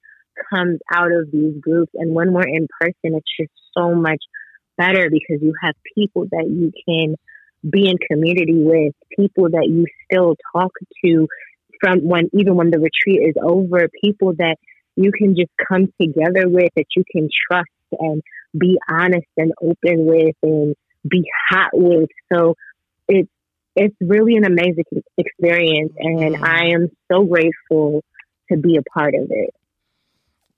comes 0.53 0.81
out 0.93 1.13
of 1.13 1.31
these 1.31 1.61
groups. 1.61 1.93
And 1.95 2.15
when 2.15 2.33
we're 2.33 2.49
in 2.49 2.67
person, 2.81 3.17
it's 3.17 3.27
just 3.39 3.53
so 3.77 3.95
much 3.95 4.23
better 4.79 5.11
because 5.11 5.43
you 5.43 5.53
have 5.63 5.75
people 5.95 6.27
that 6.31 6.47
you 6.49 6.73
can 6.87 7.17
be 7.69 7.89
in 7.89 7.97
community 8.11 8.55
with, 8.57 8.95
people 9.17 9.51
that 9.51 9.67
you 9.69 9.85
still 10.11 10.37
talk 10.55 10.73
to 11.05 11.29
from 11.81 12.01
when 12.01 12.31
even 12.33 12.55
when 12.55 12.71
the 12.71 12.79
retreat 12.79 13.21
is 13.29 13.35
over, 13.43 13.89
people 14.03 14.35
that 14.39 14.57
you 14.97 15.13
can 15.13 15.35
just 15.35 15.51
come 15.69 15.93
together 16.01 16.49
with 16.49 16.71
that 16.77 16.87
you 16.97 17.05
can 17.11 17.29
trust 17.51 17.71
and 17.93 18.23
be 18.57 18.79
honest 18.89 19.27
and 19.37 19.53
open 19.63 20.05
with 20.07 20.37
and 20.43 20.75
be 21.09 21.25
hot 21.49 21.71
with. 21.73 22.09
So 22.33 22.57
it's 23.09 23.31
it's 23.77 23.97
really 24.01 24.37
an 24.37 24.45
amazing 24.45 24.85
experience, 25.17 25.93
and 25.97 26.35
mm-hmm. 26.35 26.45
I 26.45 26.71
am 26.75 26.89
so 27.11 27.25
grateful 27.25 28.05
to 28.51 28.57
be 28.57 28.77
a 28.77 28.83
part 28.83 29.15
of 29.15 29.31
it. 29.31 29.55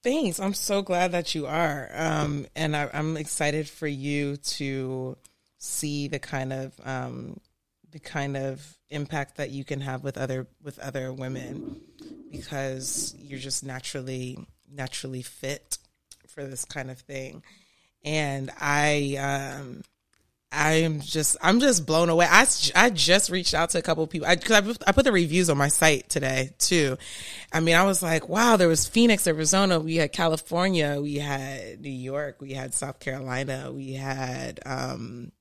Thanks. 0.03 0.41
I'm 0.41 0.55
so 0.55 0.83
glad 0.83 1.13
that 1.13 1.35
you 1.35 1.47
are, 1.47 1.89
um, 1.95 2.47
and 2.57 2.75
I, 2.75 2.89
am 2.93 3.17
excited 3.17 3.69
for 3.69 3.87
you 3.87 4.37
to 4.37 5.17
see 5.59 6.09
the 6.09 6.19
kind 6.19 6.53
of 6.53 6.73
um, 6.85 7.39
the 7.93 8.01
kind 8.01 8.37
of 8.37 8.77
impact 8.91 9.37
that 9.37 9.51
you 9.51 9.65
can 9.65 9.81
have 9.81 10.03
with 10.03 10.19
other 10.19 10.47
with 10.63 10.79
other 10.79 11.13
women 11.13 11.81
because 12.31 13.15
you're 13.19 13.39
just 13.39 13.65
naturally 13.65 14.39
naturally 14.71 15.23
fit 15.23 15.79
for 16.27 16.45
this 16.45 16.65
kind 16.65 16.91
of 16.91 16.99
thing. 16.99 17.43
And 18.05 18.51
i 18.61 19.17
um 19.61 19.83
I'm 20.55 21.01
just 21.01 21.39
I'm 21.41 21.61
just 21.61 21.87
blown 21.87 22.11
away. 22.11 22.27
I, 22.29 22.47
I 22.75 22.91
just 22.91 23.31
reached 23.31 23.55
out 23.55 23.71
to 23.71 23.79
a 23.79 23.83
couple 23.83 24.07
people. 24.07 24.29
Because 24.29 24.51
I, 24.51 24.89
I, 24.89 24.93
put 24.93 25.05
the 25.05 25.13
reviews 25.13 25.49
on 25.49 25.57
my 25.57 25.69
site 25.69 26.11
today 26.11 26.51
too. 26.59 26.99
I 27.55 27.61
mean, 27.61 27.75
I 27.75 27.85
was 27.85 28.03
like, 28.03 28.29
wow, 28.29 28.59
there 28.59 28.69
was 28.69 28.87
Phoenix, 28.87 29.27
Arizona, 29.27 29.81
we 29.81 29.97
had 29.97 30.13
California, 30.13 30.99
we 31.01 31.17
had 31.17 31.81
New 31.81 31.89
York, 31.89 32.43
we 32.43 32.53
had 32.53 32.75
South 32.75 33.01
Carolina, 33.01 33.73
we 33.73 33.95
had 33.95 34.61
um, 34.67 35.33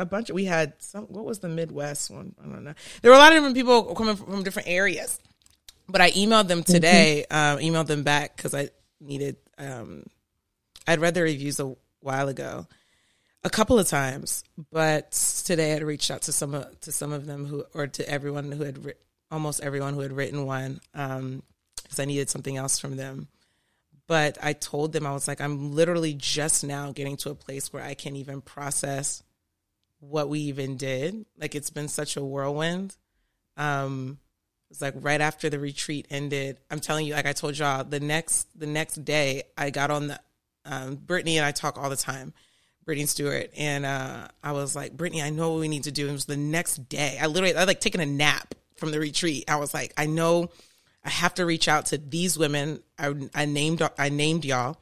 a 0.00 0.06
bunch. 0.06 0.30
Of, 0.30 0.34
we 0.34 0.44
had 0.44 0.74
some. 0.78 1.04
What 1.04 1.24
was 1.24 1.38
the 1.40 1.48
Midwest 1.48 2.10
one? 2.10 2.34
I 2.40 2.48
don't 2.48 2.64
know. 2.64 2.74
There 3.02 3.10
were 3.10 3.16
a 3.16 3.20
lot 3.20 3.32
of 3.32 3.36
different 3.36 3.56
people 3.56 3.94
coming 3.94 4.16
from, 4.16 4.42
different 4.42 4.68
areas. 4.68 5.18
But 5.88 6.00
I 6.00 6.10
emailed 6.12 6.48
them 6.48 6.62
mm-hmm. 6.62 6.72
today. 6.72 7.26
Mm-hmm. 7.30 7.64
emailed 7.64 7.86
them 7.86 8.02
back 8.02 8.36
because 8.36 8.54
I 8.54 8.70
needed. 9.00 9.36
Um, 9.58 10.04
I'd 10.86 11.00
read 11.00 11.14
the 11.14 11.22
reviews 11.22 11.60
a 11.60 11.74
while 12.00 12.28
ago 12.28 12.66
a 13.42 13.50
couple 13.50 13.78
of 13.78 13.88
times, 13.88 14.44
but 14.70 15.12
today 15.44 15.74
I 15.74 15.78
reached 15.78 16.10
out 16.10 16.22
to 16.22 16.32
some 16.32 16.54
of, 16.54 16.80
to 16.80 16.92
some 16.92 17.12
of 17.12 17.26
them 17.26 17.46
who, 17.46 17.64
or 17.74 17.86
to 17.86 18.08
everyone 18.08 18.52
who 18.52 18.64
had, 18.64 18.94
almost 19.30 19.62
everyone 19.62 19.94
who 19.94 20.00
had 20.00 20.12
written 20.12 20.44
one, 20.46 20.80
because 20.92 21.18
um, 21.18 21.42
I 21.98 22.04
needed 22.04 22.28
something 22.28 22.56
else 22.56 22.78
from 22.78 22.96
them. 22.96 23.28
But 24.06 24.38
I 24.42 24.54
told 24.54 24.92
them 24.92 25.06
I 25.06 25.12
was 25.12 25.28
like, 25.28 25.40
I'm 25.40 25.72
literally 25.72 26.14
just 26.14 26.64
now 26.64 26.90
getting 26.90 27.16
to 27.18 27.30
a 27.30 27.34
place 27.34 27.72
where 27.72 27.82
I 27.82 27.94
can 27.94 28.16
even 28.16 28.40
process 28.40 29.22
what 30.00 30.28
we 30.28 30.40
even 30.40 30.76
did. 30.76 31.24
Like 31.38 31.54
it's 31.54 31.70
been 31.70 31.88
such 31.88 32.16
a 32.16 32.24
whirlwind. 32.24 32.96
Um, 33.56 34.18
it's 34.70 34.80
like 34.80 34.94
right 34.96 35.20
after 35.20 35.50
the 35.50 35.58
retreat 35.58 36.06
ended. 36.10 36.58
I'm 36.70 36.80
telling 36.80 37.06
you, 37.06 37.14
like 37.14 37.26
I 37.26 37.32
told 37.32 37.56
y'all, 37.58 37.84
the 37.84 38.00
next 38.00 38.48
the 38.58 38.66
next 38.66 39.04
day 39.04 39.44
I 39.56 39.70
got 39.70 39.90
on 39.90 40.08
the 40.08 40.20
um, 40.64 40.96
Brittany 40.96 41.38
and 41.38 41.46
I 41.46 41.52
talk 41.52 41.78
all 41.78 41.90
the 41.90 41.96
time 41.96 42.32
Brittany 42.84 43.06
Stewart, 43.06 43.50
and 43.56 43.86
uh, 43.86 44.26
I 44.42 44.52
was 44.52 44.74
like, 44.74 44.96
Brittany, 44.96 45.22
I 45.22 45.30
know 45.30 45.52
what 45.52 45.60
we 45.60 45.68
need 45.68 45.84
to 45.84 45.92
do. 45.92 46.08
It 46.08 46.12
was 46.12 46.24
the 46.24 46.36
next 46.36 46.88
day. 46.88 47.18
I 47.20 47.26
literally, 47.26 47.54
I 47.54 47.64
like 47.64 47.80
taking 47.80 48.00
a 48.00 48.06
nap 48.06 48.54
from 48.76 48.90
the 48.90 48.98
retreat. 48.98 49.44
I 49.48 49.56
was 49.56 49.74
like, 49.74 49.92
I 49.96 50.06
know 50.06 50.50
I 51.04 51.10
have 51.10 51.34
to 51.34 51.46
reach 51.46 51.68
out 51.68 51.86
to 51.86 51.98
these 51.98 52.38
women. 52.38 52.82
I, 52.98 53.14
I 53.34 53.44
named, 53.44 53.82
I 53.98 54.08
named 54.08 54.44
y'all, 54.44 54.76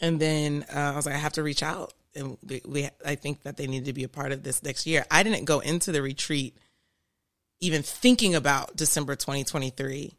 and 0.00 0.20
then 0.20 0.66
uh, 0.74 0.92
I 0.92 0.96
was 0.96 1.06
like, 1.06 1.14
I 1.14 1.18
have 1.18 1.34
to 1.34 1.42
reach 1.42 1.62
out, 1.62 1.94
and 2.16 2.38
we, 2.46 2.62
we, 2.66 2.88
I 3.04 3.14
think 3.14 3.42
that 3.42 3.56
they 3.56 3.66
need 3.66 3.84
to 3.84 3.92
be 3.92 4.04
a 4.04 4.08
part 4.08 4.32
of 4.32 4.42
this 4.42 4.62
next 4.62 4.86
year. 4.86 5.04
I 5.10 5.22
didn't 5.22 5.44
go 5.44 5.60
into 5.60 5.92
the 5.92 6.02
retreat 6.02 6.56
even 7.60 7.82
thinking 7.82 8.34
about 8.34 8.76
December 8.76 9.16
2023, 9.16 10.12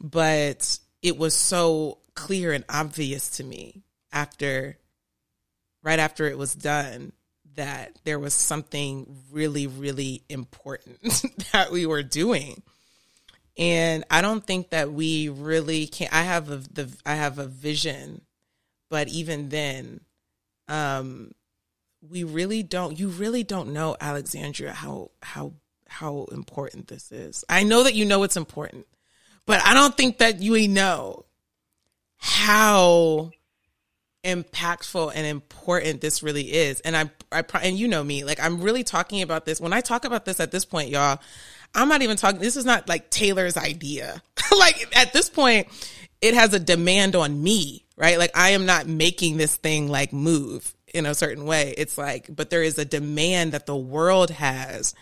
but 0.00 0.78
it 1.02 1.16
was 1.16 1.34
so 1.34 1.98
clear 2.14 2.52
and 2.52 2.64
obvious 2.68 3.30
to 3.30 3.44
me 3.44 3.82
after 4.12 4.76
right 5.82 5.98
after 5.98 6.26
it 6.26 6.36
was 6.36 6.54
done 6.54 7.12
that 7.54 7.98
there 8.04 8.18
was 8.18 8.34
something 8.34 9.16
really, 9.30 9.66
really 9.66 10.22
important 10.28 11.00
that 11.52 11.70
we 11.72 11.86
were 11.86 12.02
doing. 12.02 12.62
And 13.56 14.04
I 14.10 14.22
don't 14.22 14.46
think 14.46 14.70
that 14.70 14.92
we 14.92 15.28
really 15.28 15.86
can 15.86 16.08
I 16.12 16.22
have 16.22 16.50
a 16.50 16.56
the 16.56 16.90
I 17.04 17.14
have 17.14 17.38
a 17.38 17.46
vision, 17.46 18.22
but 18.88 19.08
even 19.08 19.48
then, 19.48 20.00
um, 20.70 21.32
we 22.08 22.24
really 22.24 22.62
don't 22.62 22.98
you 22.98 23.08
really 23.08 23.42
don't 23.42 23.72
know, 23.72 23.96
Alexandria, 24.00 24.72
how 24.72 25.10
how 25.22 25.52
how 25.88 26.26
important 26.32 26.88
this 26.88 27.12
is. 27.12 27.44
I 27.48 27.64
know 27.64 27.82
that 27.82 27.94
you 27.94 28.04
know 28.04 28.22
it's 28.22 28.36
important, 28.36 28.86
but 29.44 29.60
I 29.66 29.74
don't 29.74 29.96
think 29.96 30.18
that 30.18 30.40
you 30.40 30.68
know 30.68 31.26
how 32.16 33.32
impactful 34.24 35.12
and 35.14 35.26
important 35.26 36.00
this 36.00 36.22
really 36.22 36.52
is. 36.52 36.80
And 36.80 36.96
I, 36.96 37.10
I, 37.32 37.42
and 37.62 37.76
you 37.76 37.88
know 37.88 38.04
me, 38.04 38.24
like 38.24 38.38
I'm 38.40 38.60
really 38.60 38.84
talking 38.84 39.22
about 39.22 39.44
this. 39.44 39.60
When 39.60 39.72
I 39.72 39.80
talk 39.80 40.04
about 40.04 40.24
this 40.24 40.40
at 40.40 40.52
this 40.52 40.64
point, 40.64 40.90
y'all, 40.90 41.18
I'm 41.74 41.88
not 41.88 42.02
even 42.02 42.16
talking, 42.16 42.40
this 42.40 42.56
is 42.56 42.64
not 42.64 42.88
like 42.88 43.10
Taylor's 43.10 43.56
idea. 43.56 44.22
like 44.58 44.96
at 44.96 45.12
this 45.12 45.30
point, 45.30 45.68
it 46.20 46.34
has 46.34 46.52
a 46.54 46.60
demand 46.60 47.16
on 47.16 47.42
me, 47.42 47.84
right? 47.96 48.18
Like 48.18 48.36
I 48.36 48.50
am 48.50 48.66
not 48.66 48.86
making 48.86 49.36
this 49.36 49.56
thing 49.56 49.88
like 49.88 50.12
move 50.12 50.74
in 50.92 51.06
a 51.06 51.14
certain 51.14 51.44
way. 51.44 51.74
It's 51.76 51.96
like, 51.96 52.28
but 52.34 52.50
there 52.50 52.62
is 52.62 52.78
a 52.78 52.84
demand 52.84 53.52
that 53.52 53.66
the 53.66 53.76
world 53.76 54.30
has 54.30 54.94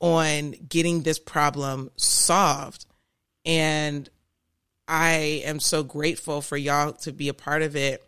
on 0.00 0.52
getting 0.68 1.02
this 1.02 1.18
problem 1.18 1.90
solved. 1.96 2.86
And 3.44 4.08
I 4.88 5.42
am 5.44 5.60
so 5.60 5.82
grateful 5.82 6.40
for 6.40 6.56
y'all 6.56 6.92
to 6.92 7.12
be 7.12 7.28
a 7.28 7.34
part 7.34 7.62
of 7.62 7.76
it. 7.76 8.02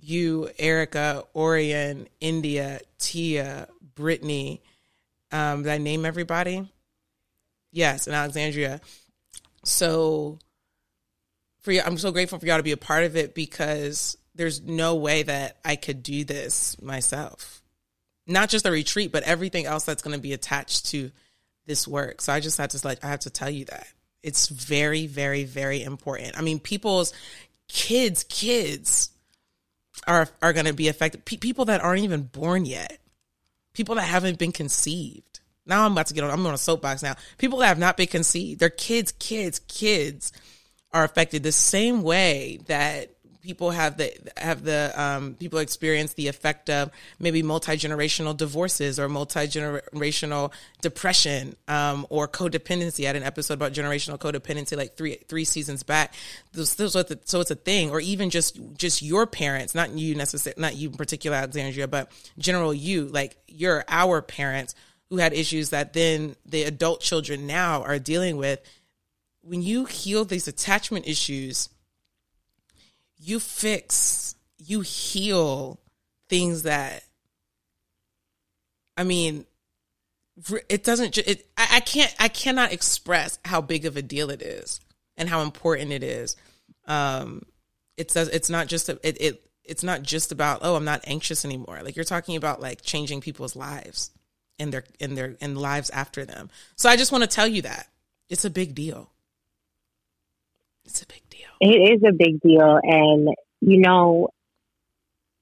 You, 0.00 0.50
Erica, 0.58 1.24
Orion, 1.34 2.08
India, 2.20 2.80
Tia, 2.98 3.68
Brittany. 3.94 4.62
Um, 5.30 5.62
did 5.62 5.72
I 5.72 5.78
name 5.78 6.04
everybody? 6.04 6.68
Yes, 7.70 8.06
and 8.06 8.16
Alexandria. 8.16 8.80
So 9.64 10.38
for 11.62 11.72
you, 11.72 11.80
I'm 11.84 11.98
so 11.98 12.12
grateful 12.12 12.38
for 12.38 12.46
y'all 12.46 12.58
to 12.58 12.62
be 12.62 12.72
a 12.72 12.76
part 12.76 13.04
of 13.04 13.16
it 13.16 13.34
because 13.34 14.16
there's 14.34 14.60
no 14.60 14.96
way 14.96 15.22
that 15.22 15.58
I 15.64 15.76
could 15.76 16.02
do 16.02 16.24
this 16.24 16.80
myself. 16.80 17.62
Not 18.26 18.48
just 18.48 18.64
the 18.64 18.70
retreat, 18.70 19.12
but 19.12 19.22
everything 19.24 19.66
else 19.66 19.84
that's 19.84 20.02
going 20.02 20.16
to 20.16 20.20
be 20.20 20.32
attached 20.32 20.86
to 20.86 21.10
this 21.66 21.86
work. 21.86 22.20
So 22.20 22.32
I 22.32 22.40
just 22.40 22.58
had 22.58 22.70
to 22.70 22.86
like 22.86 23.04
I 23.04 23.08
have 23.08 23.20
to 23.20 23.30
tell 23.30 23.50
you 23.50 23.64
that. 23.66 23.86
It's 24.22 24.48
very 24.48 25.06
very 25.06 25.44
very 25.44 25.82
important. 25.82 26.38
I 26.38 26.42
mean, 26.42 26.60
people's 26.60 27.12
kids 27.68 28.24
kids 28.28 29.10
are 30.06 30.28
are 30.40 30.52
going 30.52 30.66
to 30.66 30.72
be 30.72 30.88
affected. 30.88 31.24
P- 31.24 31.36
people 31.36 31.66
that 31.66 31.80
aren't 31.80 32.02
even 32.02 32.22
born 32.22 32.64
yet. 32.64 32.98
People 33.72 33.94
that 33.96 34.02
haven't 34.02 34.38
been 34.38 34.52
conceived. 34.52 35.40
Now 35.66 35.84
I'm 35.84 35.92
about 35.92 36.06
to 36.08 36.14
get 36.14 36.24
on 36.24 36.30
I'm 36.30 36.46
on 36.46 36.54
a 36.54 36.58
soapbox 36.58 37.02
now. 37.02 37.14
People 37.38 37.58
that 37.60 37.68
have 37.68 37.78
not 37.78 37.96
been 37.96 38.08
conceived, 38.08 38.60
their 38.60 38.70
kids 38.70 39.12
kids 39.18 39.60
kids 39.68 40.32
are 40.92 41.04
affected 41.04 41.42
the 41.42 41.52
same 41.52 42.02
way 42.02 42.58
that 42.66 43.10
people 43.42 43.72
have 43.72 43.96
the 43.96 44.12
have 44.36 44.62
the 44.62 44.92
um, 44.96 45.34
people 45.34 45.58
experience 45.58 46.14
the 46.14 46.28
effect 46.28 46.70
of 46.70 46.90
maybe 47.18 47.42
multi 47.42 47.72
generational 47.72 48.36
divorces 48.36 48.98
or 48.98 49.08
multi 49.08 49.40
generational 49.40 50.52
depression 50.80 51.56
um, 51.68 52.06
or 52.08 52.28
codependency. 52.28 53.04
I 53.04 53.08
had 53.08 53.16
an 53.16 53.24
episode 53.24 53.54
about 53.54 53.72
generational 53.72 54.18
codependency 54.18 54.76
like 54.76 54.96
three 54.96 55.16
three 55.28 55.44
seasons 55.44 55.82
back. 55.82 56.14
So, 56.52 56.64
so, 56.64 57.40
it's 57.40 57.50
a 57.50 57.54
thing, 57.54 57.90
or 57.90 58.00
even 58.00 58.30
just 58.30 58.58
just 58.76 59.02
your 59.02 59.26
parents, 59.26 59.74
not 59.74 59.90
you 59.90 60.14
necessarily, 60.14 60.60
not 60.60 60.76
you 60.76 60.88
in 60.88 60.96
particular, 60.96 61.36
Alexandria, 61.36 61.88
but 61.88 62.10
general 62.38 62.72
you, 62.72 63.06
like 63.06 63.36
your 63.48 63.84
our 63.88 64.22
parents 64.22 64.74
who 65.10 65.18
had 65.18 65.34
issues 65.34 65.70
that 65.70 65.92
then 65.92 66.36
the 66.46 66.62
adult 66.62 67.00
children 67.00 67.46
now 67.46 67.82
are 67.82 67.98
dealing 67.98 68.36
with. 68.36 68.60
When 69.42 69.62
you 69.62 69.84
heal 69.84 70.24
these 70.24 70.48
attachment 70.48 71.06
issues 71.06 71.68
you 73.22 73.38
fix, 73.38 74.34
you 74.58 74.80
heal 74.80 75.78
things 76.28 76.64
that, 76.64 77.04
I 78.96 79.04
mean, 79.04 79.46
it 80.68 80.82
doesn't, 80.82 81.16
it, 81.18 81.46
I, 81.56 81.80
can't, 81.80 82.12
I 82.18 82.26
cannot 82.26 82.72
express 82.72 83.38
how 83.44 83.60
big 83.60 83.86
of 83.86 83.96
a 83.96 84.02
deal 84.02 84.30
it 84.30 84.42
is 84.42 84.80
and 85.16 85.28
how 85.28 85.42
important 85.42 85.92
it 85.92 86.02
is. 86.02 86.36
Um, 86.86 87.42
it's, 87.96 88.16
it's 88.16 88.50
not 88.50 88.66
just, 88.66 88.88
a, 88.88 88.98
it, 89.06 89.20
it, 89.20 89.50
it's 89.62 89.84
not 89.84 90.02
just 90.02 90.32
about, 90.32 90.60
oh, 90.62 90.74
I'm 90.74 90.84
not 90.84 91.02
anxious 91.06 91.44
anymore. 91.44 91.80
Like 91.84 91.94
you're 91.94 92.04
talking 92.04 92.34
about 92.34 92.60
like 92.60 92.82
changing 92.82 93.20
people's 93.20 93.54
lives 93.54 94.10
and 94.58 94.72
their, 94.72 94.82
and 95.00 95.16
their, 95.16 95.36
and 95.40 95.56
lives 95.56 95.90
after 95.90 96.24
them. 96.24 96.50
So 96.74 96.88
I 96.88 96.96
just 96.96 97.12
want 97.12 97.22
to 97.22 97.28
tell 97.28 97.46
you 97.46 97.62
that 97.62 97.86
it's 98.28 98.44
a 98.44 98.50
big 98.50 98.74
deal. 98.74 99.11
It's 100.84 101.02
a 101.02 101.06
big 101.06 101.22
deal. 101.30 101.48
It 101.60 101.94
is 101.94 102.02
a 102.02 102.12
big 102.12 102.40
deal. 102.40 102.78
And, 102.82 103.28
you 103.60 103.78
know, 103.78 104.28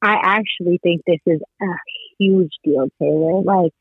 I 0.03 0.17
actually 0.23 0.79
think 0.83 1.03
this 1.07 1.21
is 1.27 1.41
a 1.61 1.67
huge 2.19 2.53
deal, 2.65 2.89
Taylor. 3.01 3.43
Like, 3.43 3.73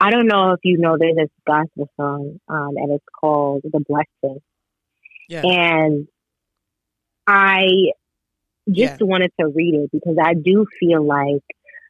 I 0.00 0.10
don't 0.10 0.26
know 0.26 0.52
if 0.52 0.60
you 0.64 0.78
know 0.78 0.96
there's 0.98 1.16
this 1.16 1.30
gospel 1.46 1.88
song, 1.96 2.40
um, 2.48 2.76
and 2.76 2.92
it's 2.92 3.04
called 3.20 3.62
The 3.64 3.80
Blessing. 3.80 4.40
Yeah. 5.28 5.42
And 5.44 6.08
I 7.26 7.66
just 8.68 9.00
yeah. 9.00 9.06
wanted 9.06 9.30
to 9.38 9.48
read 9.48 9.74
it 9.74 9.90
because 9.92 10.16
I 10.22 10.34
do 10.34 10.66
feel 10.78 11.06
like, 11.06 11.42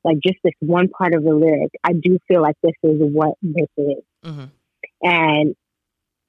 like 0.04 0.18
just 0.24 0.38
this 0.42 0.54
one 0.60 0.88
part 0.88 1.14
of 1.14 1.22
the 1.22 1.34
lyric, 1.34 1.70
I 1.84 1.92
do 1.92 2.18
feel 2.26 2.42
like 2.42 2.56
this 2.62 2.74
is 2.82 3.00
what 3.00 3.34
this 3.42 3.68
is. 3.76 4.02
Mm-hmm. 4.24 4.44
And 5.02 5.54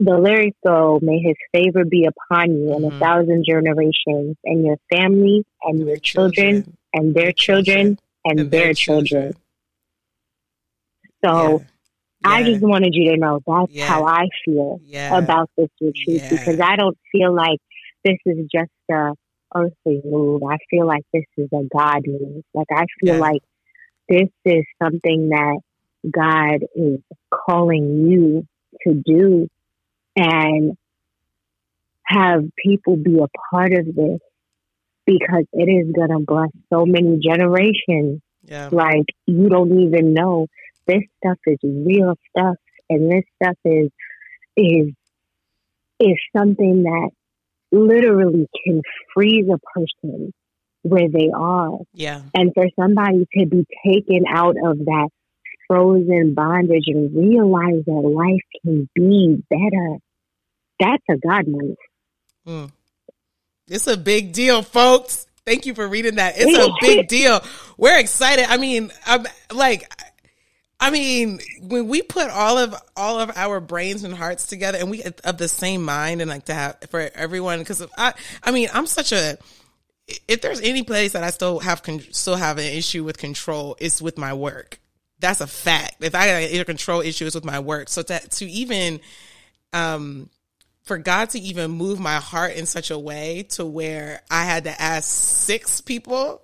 the 0.04 0.18
lyrics 0.18 0.58
go, 0.66 1.00
May 1.02 1.20
his 1.20 1.36
favor 1.54 1.86
be 1.86 2.08
upon 2.08 2.52
you 2.52 2.70
mm-hmm. 2.70 2.86
in 2.86 2.92
a 2.92 3.00
thousand 3.00 3.46
generations, 3.48 4.36
and 4.44 4.66
your 4.66 4.78
family, 4.92 5.46
and 5.64 5.80
your 5.86 5.98
children, 5.98 6.64
children, 6.64 6.78
and 6.94 7.16
their 7.16 7.32
children, 7.32 8.00
and, 8.26 8.40
and 8.40 8.52
their, 8.52 8.66
their 8.66 8.74
children. 8.74 9.34
children. 9.34 9.36
So 11.24 11.60
yeah. 11.60 11.66
I 12.32 12.44
just 12.44 12.62
wanted 12.62 12.94
you 12.94 13.12
to 13.12 13.18
know 13.18 13.42
that's 13.46 13.72
yeah. 13.72 13.86
how 13.86 14.06
I 14.06 14.28
feel 14.44 14.80
yeah. 14.84 15.16
about 15.18 15.50
this 15.56 15.70
retreat 15.80 16.24
because 16.30 16.60
I 16.60 16.76
don't 16.76 16.98
feel 17.12 17.34
like 17.34 17.60
this 18.04 18.18
is 18.26 18.48
just 18.52 18.72
a 18.92 19.14
earthly 19.56 20.02
move. 20.04 20.42
I 20.44 20.58
feel 20.70 20.88
like 20.88 21.04
this 21.14 21.26
is 21.38 21.50
a 21.54 21.64
God 21.76 22.02
move. 22.08 22.44
Like 22.54 22.68
I 22.72 22.86
feel 23.00 23.18
like 23.18 23.42
this 24.10 24.30
is 24.46 24.64
something 24.82 25.30
that 25.30 25.60
God 26.10 26.66
is 26.76 27.00
calling 27.32 28.08
you 28.10 28.48
to 28.88 28.94
do 28.94 29.48
and 30.16 30.78
have 32.06 32.44
people 32.64 32.98
be 32.98 33.18
a 33.20 33.28
part 33.52 33.74
of 33.74 33.86
this 33.86 34.20
because 35.06 35.46
it 35.54 35.70
is 35.70 35.94
going 35.94 36.10
to 36.10 36.20
bless 36.26 36.50
so 36.72 36.86
many 36.86 37.20
generations. 37.20 38.22
Yeah. 38.44 38.70
Like 38.72 39.06
you 39.26 39.50
don't 39.50 39.80
even 39.80 40.14
know 40.14 40.48
this 40.88 41.04
stuff 41.18 41.38
is 41.46 41.60
real 41.64 42.16
stuff 42.30 42.56
and 42.90 43.12
this 43.12 43.24
stuff 43.42 43.58
is 43.66 43.90
is 44.58 44.94
is 46.00 46.18
something 46.36 46.84
that 46.84 47.10
literally 47.72 48.48
can 48.66 48.82
freeze 49.14 49.46
a 49.48 49.60
person 49.74 50.34
where 50.82 51.08
they 51.08 51.30
are. 51.34 51.78
Yeah. 51.94 52.22
And 52.34 52.52
for 52.54 52.66
somebody 52.80 53.28
to 53.38 53.46
be 53.46 53.66
taken 53.86 54.24
out 54.28 54.56
of 54.64 54.80
that 54.80 55.10
frozen 55.72 56.34
bondage 56.34 56.84
and 56.88 57.16
realize 57.16 57.86
that 57.86 57.92
life 57.92 58.42
can 58.62 58.90
be 58.94 59.42
better. 59.50 60.00
That's 60.82 61.04
a 61.10 61.16
God 61.16 61.48
move. 61.48 61.78
Mm. 62.46 62.72
It's 63.70 63.88
a 63.88 63.96
big 63.96 64.34
deal, 64.34 64.64
folks. 64.64 65.28
Thank 65.46 65.66
you 65.66 65.74
for 65.74 65.88
reading 65.88 66.16
that. 66.16 66.34
It's 66.36 66.58
a 66.58 66.70
big 66.82 67.08
deal. 67.08 67.40
We're 67.78 67.98
excited. 67.98 68.48
I 68.50 68.58
mean, 68.58 68.92
I'm 69.06 69.26
like, 69.54 69.90
I 70.78 70.92
mean, 70.92 71.40
when 71.62 71.88
we 71.88 72.02
put 72.02 72.30
all 72.30 72.58
of 72.58 72.76
all 72.98 73.22
of 73.22 73.32
our 73.38 73.62
brains 73.62 74.04
and 74.04 74.14
hearts 74.14 74.48
together, 74.48 74.78
and 74.78 74.92
we 74.92 75.04
of 75.24 75.38
the 75.38 75.48
same 75.48 75.86
mind, 75.86 76.20
and 76.20 76.30
like 76.30 76.46
to 76.46 76.54
have 76.54 76.80
for 76.90 77.10
everyone, 77.16 77.60
because 77.60 77.82
I, 77.98 78.14
I 78.44 78.52
mean, 78.52 78.68
I'm 78.74 78.88
such 78.88 79.14
a. 79.14 79.38
If 80.28 80.42
there's 80.42 80.60
any 80.60 80.84
place 80.84 81.14
that 81.14 81.24
I 81.24 81.30
still 81.30 81.60
have 81.60 81.82
still 82.12 82.36
have 82.36 82.58
an 82.58 82.66
issue 82.66 83.06
with 83.06 83.18
control, 83.18 83.78
it's 83.80 84.02
with 84.02 84.18
my 84.18 84.34
work 84.34 84.82
that's 85.22 85.42
a 85.42 85.48
fact. 85.48 85.98
If 86.02 86.16
I 86.16 86.50
got 86.58 86.66
control 86.66 87.02
issues 87.02 87.36
with 87.36 87.46
my 87.46 87.60
work, 87.60 87.90
so 87.90 88.04
that 88.04 88.32
to 88.32 88.46
even, 88.46 89.00
um, 89.72 90.30
for 90.84 90.98
God 90.98 91.30
to 91.32 91.40
even 91.40 91.72
move 91.72 92.00
my 92.00 92.16
heart 92.16 92.56
in 92.56 92.66
such 92.66 92.92
a 92.92 93.00
way 93.00 93.44
to 93.52 93.66
where 93.66 94.22
I 94.30 94.44
had 94.44 94.66
to 94.66 94.82
ask 94.82 95.08
six 95.08 95.80
people 95.80 96.42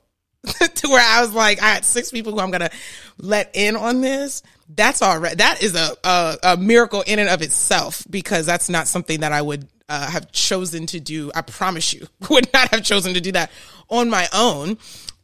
to 0.75 0.87
where 0.87 1.03
I 1.03 1.21
was 1.21 1.33
like, 1.33 1.61
I 1.61 1.73
had 1.73 1.85
six 1.85 2.11
people 2.11 2.33
who 2.33 2.39
I'm 2.39 2.51
gonna 2.51 2.69
let 3.17 3.51
in 3.55 3.75
on 3.75 4.01
this. 4.01 4.43
That's 4.69 5.01
right. 5.01 5.37
That 5.37 5.61
is 5.61 5.75
a, 5.75 5.95
a, 6.03 6.37
a 6.43 6.57
miracle 6.57 7.01
in 7.01 7.19
and 7.19 7.29
of 7.29 7.41
itself 7.41 8.05
because 8.09 8.45
that's 8.45 8.69
not 8.69 8.87
something 8.87 9.21
that 9.21 9.31
I 9.31 9.41
would 9.41 9.67
uh, 9.89 10.09
have 10.09 10.31
chosen 10.31 10.85
to 10.87 10.99
do. 10.99 11.31
I 11.33 11.41
promise 11.41 11.93
you, 11.93 12.07
would 12.29 12.51
not 12.53 12.69
have 12.69 12.83
chosen 12.83 13.13
to 13.13 13.21
do 13.21 13.31
that 13.33 13.51
on 13.89 14.09
my 14.09 14.27
own. 14.33 14.77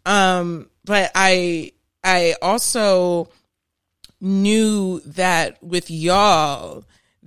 Um, 0.06 0.70
but 0.86 1.12
I, 1.16 1.74
I 2.04 2.36
also 2.42 3.30
knew 4.24 5.02
that 5.02 5.62
with 5.62 5.92
y'all 5.92 6.86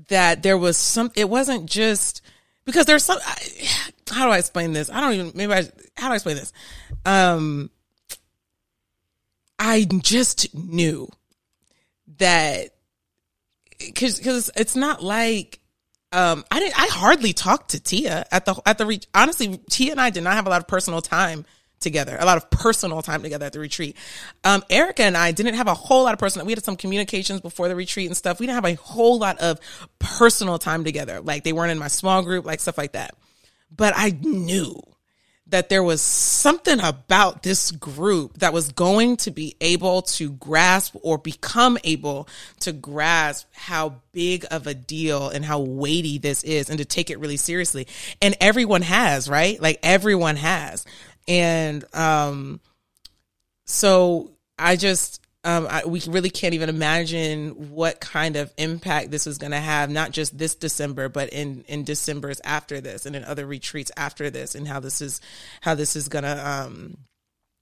that 0.09 0.43
there 0.43 0.57
was 0.57 0.77
some 0.77 1.13
it 1.15 1.29
wasn't 1.29 1.67
just 1.67 2.23
because 2.65 2.87
there's 2.87 3.05
some 3.05 3.19
I, 3.25 3.69
how 4.11 4.27
do 4.27 4.33
I 4.33 4.39
explain 4.39 4.73
this? 4.73 4.91
I 4.91 5.01
don't 5.01 5.13
even 5.13 5.33
maybe 5.35 5.53
I 5.53 5.69
how 5.97 6.09
do 6.09 6.13
I 6.13 6.15
explain 6.15 6.37
this? 6.37 6.53
Um 7.05 7.71
I 9.59 9.87
just 10.03 10.55
knew 10.55 11.09
that 12.19 12.71
cuz 13.95 14.19
cuz 14.19 14.51
it's 14.57 14.75
not 14.75 15.03
like 15.03 15.61
um 16.13 16.45
I 16.51 16.61
didn't 16.61 16.81
I 16.81 16.87
hardly 16.87 17.35
talked 17.35 17.73
to 17.73 17.81
Tia 17.81 18.25
at 18.33 18.47
the 18.47 18.61
at 18.65 18.79
the 18.79 18.87
reach 18.87 19.07
honestly 19.15 19.61
Tia 19.71 19.93
and 19.93 20.01
I 20.01 20.09
did 20.09 20.25
not 20.25 20.33
have 20.33 20.47
a 20.47 20.51
lot 20.51 20.63
of 20.63 20.67
personal 20.67 21.03
time 21.03 21.45
together, 21.81 22.17
a 22.19 22.25
lot 22.25 22.37
of 22.37 22.51
personal 22.51 23.03
time 23.03 23.23
together 23.23 23.47
at 23.47 23.53
the 23.53 23.61
retreat. 23.61 23.97
Um, 24.45 24.63
Erica 24.71 25.03
and 25.03 25.17
I 25.17 25.33
didn't 25.33 25.55
have 25.55 25.69
a 25.69 25.75
whole 25.75 26.05
lot 26.05 26.13
of 26.13 26.19
personal. 26.19 26.47
We 26.47 26.53
had 26.53 26.65
some 26.65 26.77
communications 26.77 27.41
before 27.41 27.69
the 27.69 27.77
retreat 27.77 28.07
and 28.07 28.17
stuff. 28.17 28.41
We 28.41 28.47
didn't 28.47 28.57
have 28.57 28.65
a 28.65 28.75
whole 28.75 29.19
lot 29.19 29.39
of 29.39 29.61
personal 29.99 30.59
time 30.59 30.85
together. 30.85 31.21
Like 31.21 31.45
they 31.45 31.53
weren't 31.53 31.73
in 31.73 31.79
my 31.79 31.89
small 31.89 32.23
group, 32.23 32.45
like 32.45 32.61
stuff 32.61 32.79
like 32.79 32.93
that. 32.93 33.15
But 33.75 33.95
I 33.97 34.11
knew 34.21 34.81
that 35.49 35.69
there 35.69 35.83
was 35.83 36.03
something 36.03 36.81
about 36.81 37.43
this 37.43 37.71
group 37.71 38.39
that 38.39 38.53
was 38.53 38.73
going 38.73 39.17
to 39.17 39.31
be 39.31 39.55
able 39.61 40.03
to 40.03 40.31
grasp 40.33 40.97
or 41.03 41.19
become 41.19 41.79
able 41.85 42.29
to 42.61 42.73
grasp 42.73 43.47
how 43.53 44.01
big 44.13 44.45
of 44.51 44.67
a 44.67 44.75
deal 44.75 45.29
and 45.29 45.45
how 45.45 45.61
weighty 45.61 46.19
this 46.19 46.43
is 46.43 46.69
and 46.69 46.79
to 46.79 46.85
take 46.85 47.11
it 47.11 47.21
really 47.21 47.37
seriously. 47.37 47.87
And 48.21 48.35
everyone 48.41 48.83
has, 48.83 49.29
right? 49.29 49.61
Like 49.61 49.79
everyone 49.85 50.37
has. 50.37 50.85
And 51.29 51.85
um 51.95 52.61
so 53.65 54.31
I 54.59 54.77
just 54.77 55.21
um, 55.47 55.69
I, 55.71 55.85
we 55.85 56.03
really 56.09 56.29
can't 56.29 56.55
even 56.55 56.69
imagine 56.69 57.71
what 57.71 58.01
kind 58.01 58.35
of 58.35 58.53
impact 58.59 59.13
this 59.13 59.29
is 59.29 59.39
going 59.39 59.53
to 59.53 59.61
have, 59.61 59.89
not 59.89 60.11
just 60.11 60.37
this 60.37 60.57
December, 60.57 61.09
but 61.09 61.29
in 61.29 61.65
in 61.69 61.85
December's 61.85 62.41
after 62.43 62.81
this, 62.81 63.07
and 63.07 63.15
in 63.15 63.23
other 63.23 63.47
retreats 63.47 63.93
after 63.97 64.29
this, 64.29 64.57
and 64.57 64.67
how 64.67 64.81
this 64.81 65.01
is 65.01 65.21
how 65.61 65.77
this 65.77 65.95
is 65.95 66.09
going 66.09 66.25
to 66.25 66.51
um, 66.51 66.97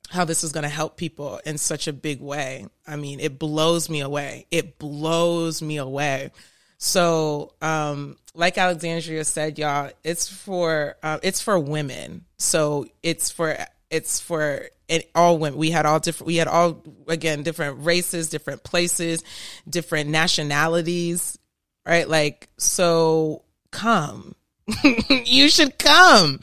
how 0.08 0.24
this 0.24 0.44
is 0.44 0.52
going 0.52 0.62
to 0.62 0.70
help 0.70 0.96
people 0.96 1.40
in 1.44 1.58
such 1.58 1.86
a 1.86 1.92
big 1.92 2.22
way. 2.22 2.66
I 2.86 2.96
mean, 2.96 3.20
it 3.20 3.38
blows 3.38 3.90
me 3.90 4.00
away. 4.00 4.46
It 4.50 4.78
blows 4.78 5.60
me 5.60 5.76
away. 5.76 6.30
So, 6.78 7.54
um, 7.62 8.16
like 8.34 8.58
Alexandria 8.58 9.24
said, 9.24 9.58
y'all, 9.58 9.90
it's 10.02 10.28
for 10.28 10.96
uh, 11.02 11.18
it's 11.22 11.40
for 11.40 11.58
women. 11.58 12.24
So 12.38 12.86
it's 13.02 13.30
for 13.30 13.56
it's 13.90 14.20
for 14.20 14.66
it. 14.88 15.10
all 15.14 15.38
women. 15.38 15.58
We 15.58 15.70
had 15.70 15.86
all 15.86 16.00
different. 16.00 16.26
We 16.26 16.36
had 16.36 16.48
all 16.48 16.82
again 17.08 17.42
different 17.42 17.84
races, 17.84 18.28
different 18.28 18.64
places, 18.64 19.22
different 19.68 20.10
nationalities. 20.10 21.38
Right, 21.86 22.08
like 22.08 22.48
so. 22.58 23.42
Come, 23.70 24.36
you 25.08 25.48
should 25.48 25.80
come. 25.80 26.40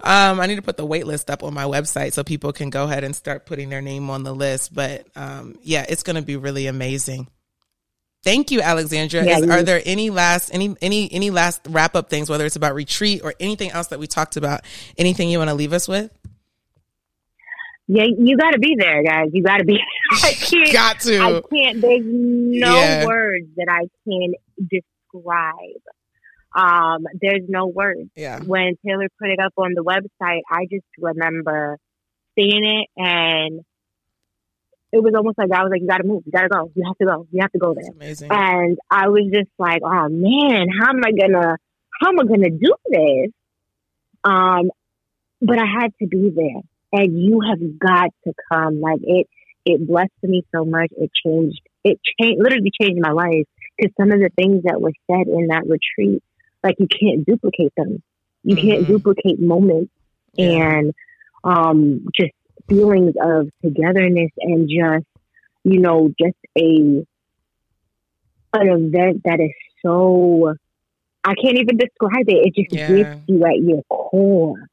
Um, 0.00 0.38
I 0.38 0.46
need 0.46 0.56
to 0.56 0.62
put 0.62 0.76
the 0.76 0.84
wait 0.84 1.06
list 1.06 1.30
up 1.30 1.42
on 1.42 1.54
my 1.54 1.64
website 1.64 2.12
so 2.12 2.22
people 2.22 2.52
can 2.52 2.68
go 2.68 2.84
ahead 2.84 3.04
and 3.04 3.16
start 3.16 3.46
putting 3.46 3.70
their 3.70 3.80
name 3.80 4.10
on 4.10 4.22
the 4.22 4.34
list. 4.34 4.74
But 4.74 5.06
um, 5.16 5.56
yeah, 5.62 5.86
it's 5.88 6.02
going 6.02 6.16
to 6.16 6.22
be 6.22 6.36
really 6.36 6.66
amazing. 6.66 7.28
Thank 8.24 8.50
you, 8.50 8.62
Alexandria. 8.62 9.24
Yeah, 9.24 9.38
Is, 9.38 9.50
are 9.50 9.62
there 9.62 9.82
any 9.84 10.08
last 10.08 10.48
any 10.52 10.74
any 10.80 11.12
any 11.12 11.30
last 11.30 11.60
wrap 11.68 11.94
up 11.94 12.08
things, 12.08 12.30
whether 12.30 12.46
it's 12.46 12.56
about 12.56 12.74
retreat 12.74 13.20
or 13.22 13.34
anything 13.38 13.70
else 13.70 13.88
that 13.88 13.98
we 13.98 14.06
talked 14.06 14.38
about? 14.38 14.62
Anything 14.96 15.28
you 15.28 15.38
want 15.38 15.50
to 15.50 15.54
leave 15.54 15.74
us 15.74 15.86
with? 15.86 16.10
Yeah, 17.86 18.04
you 18.04 18.38
got 18.38 18.52
to 18.52 18.58
be 18.58 18.76
there, 18.78 19.02
guys. 19.02 19.28
You 19.34 19.42
got 19.42 19.58
to 19.58 19.64
be. 19.64 19.78
I 20.12 20.32
can't. 20.40 20.72
got 20.72 21.00
to. 21.00 21.18
I 21.18 21.42
can't. 21.52 21.82
There's 21.82 22.02
no 22.02 22.74
yeah. 22.76 23.04
words 23.04 23.46
that 23.56 23.66
I 23.68 23.88
can 24.08 24.32
describe. 24.58 25.82
Um, 26.56 27.04
there's 27.20 27.42
no 27.46 27.66
words. 27.66 28.08
Yeah. 28.16 28.40
When 28.40 28.76
Taylor 28.86 29.08
put 29.20 29.28
it 29.28 29.38
up 29.38 29.52
on 29.58 29.74
the 29.74 29.84
website, 29.84 30.40
I 30.50 30.66
just 30.70 30.86
remember 30.98 31.78
seeing 32.38 32.64
it, 32.64 32.88
and 32.96 33.60
it 34.94 35.02
was 35.02 35.12
almost 35.16 35.38
like 35.38 35.50
I 35.52 35.62
was 35.62 35.70
like, 35.70 35.80
"You 35.80 35.88
got 35.88 35.98
to 35.98 36.06
move. 36.06 36.22
You 36.24 36.32
got 36.32 36.42
to 36.42 36.48
go. 36.48 36.70
You 36.74 36.84
have 36.86 36.98
to 36.98 37.04
go. 37.04 37.26
You 37.30 37.40
have 37.42 37.52
to 37.52 37.58
go 37.58 37.74
there." 37.74 37.90
amazing. 37.90 38.30
And 38.30 38.78
I 38.90 39.08
was 39.08 39.28
just 39.32 39.50
like, 39.58 39.82
"Oh 39.84 40.08
man, 40.08 40.68
how 40.78 40.90
am 40.90 41.00
I 41.04 41.12
gonna? 41.12 41.56
How 42.00 42.08
am 42.08 42.20
I 42.20 42.24
gonna 42.24 42.50
do 42.50 42.74
this?" 42.88 43.30
Um, 44.24 44.70
but 45.40 45.58
I 45.58 45.66
had 45.66 45.92
to 46.00 46.06
be 46.06 46.30
there 46.34 46.62
and 46.94 47.20
you 47.20 47.40
have 47.40 47.78
got 47.78 48.10
to 48.24 48.32
come. 48.50 48.80
Like 48.80 49.00
it, 49.02 49.26
it 49.64 49.86
blessed 49.86 50.12
me 50.22 50.44
so 50.54 50.64
much. 50.64 50.90
It 50.96 51.10
changed, 51.24 51.60
it 51.82 51.98
changed, 52.20 52.40
literally 52.40 52.70
changed 52.80 53.00
my 53.02 53.10
life 53.10 53.46
because 53.76 53.92
some 53.98 54.12
of 54.12 54.20
the 54.20 54.30
things 54.36 54.62
that 54.64 54.80
were 54.80 54.92
said 55.10 55.26
in 55.26 55.48
that 55.48 55.64
retreat, 55.66 56.22
like 56.62 56.76
you 56.78 56.86
can't 56.86 57.26
duplicate 57.26 57.72
them. 57.76 58.02
You 58.44 58.56
mm-hmm. 58.56 58.68
can't 58.68 58.86
duplicate 58.86 59.40
moments 59.40 59.90
yeah. 60.34 60.46
and 60.46 60.94
um, 61.42 62.06
just 62.14 62.32
feelings 62.68 63.14
of 63.20 63.48
togetherness 63.62 64.30
and 64.38 64.68
just, 64.68 65.06
you 65.64 65.80
know, 65.80 66.12
just 66.20 66.36
a 66.56 67.06
an 68.56 68.68
event 68.68 69.22
that 69.24 69.40
is 69.40 69.50
so 69.82 70.54
I 71.24 71.34
can't 71.34 71.58
even 71.58 71.76
describe 71.76 72.28
it. 72.28 72.46
It 72.46 72.54
just 72.54 72.72
yeah. 72.72 72.88
gets 72.88 73.20
you 73.26 73.44
at 73.44 73.56
your 73.56 73.82
core. 73.84 74.68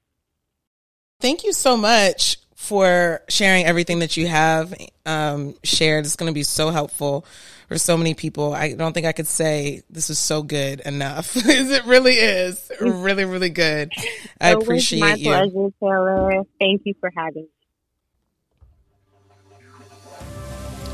Thank 1.20 1.44
you 1.44 1.54
so 1.54 1.78
much 1.78 2.38
for 2.56 3.22
sharing 3.30 3.66
everything 3.66 4.00
that 4.00 4.18
you 4.18 4.28
have 4.28 4.74
um, 5.06 5.56
shared. 5.64 6.06
It's 6.06 6.16
going 6.16 6.30
to 6.30 6.34
be 6.34 6.44
so 6.44 6.70
helpful 6.70 7.26
for 7.68 7.78
so 7.78 7.96
many 7.96 8.14
people. 8.14 8.54
I 8.54 8.74
don't 8.74 8.92
think 8.94 9.06
I 9.06 9.14
could 9.14 9.28
say 9.28 9.82
this 9.90 10.10
is 10.10 10.20
so 10.20 10.44
good 10.44 10.82
enough. 10.82 11.32
it 11.36 11.86
really 11.86 12.16
is 12.16 12.70
really, 12.82 13.24
really 13.24 13.50
good. 13.50 13.92
I 14.40 14.50
appreciate 14.52 15.00
my 15.00 15.14
you. 15.14 15.30
My 15.30 15.50
pleasure, 15.50 15.70
Taylor. 15.80 16.44
Thank 16.60 16.82
you 16.86 16.94
for 17.00 17.12
having 17.16 17.44
me. 17.44 17.61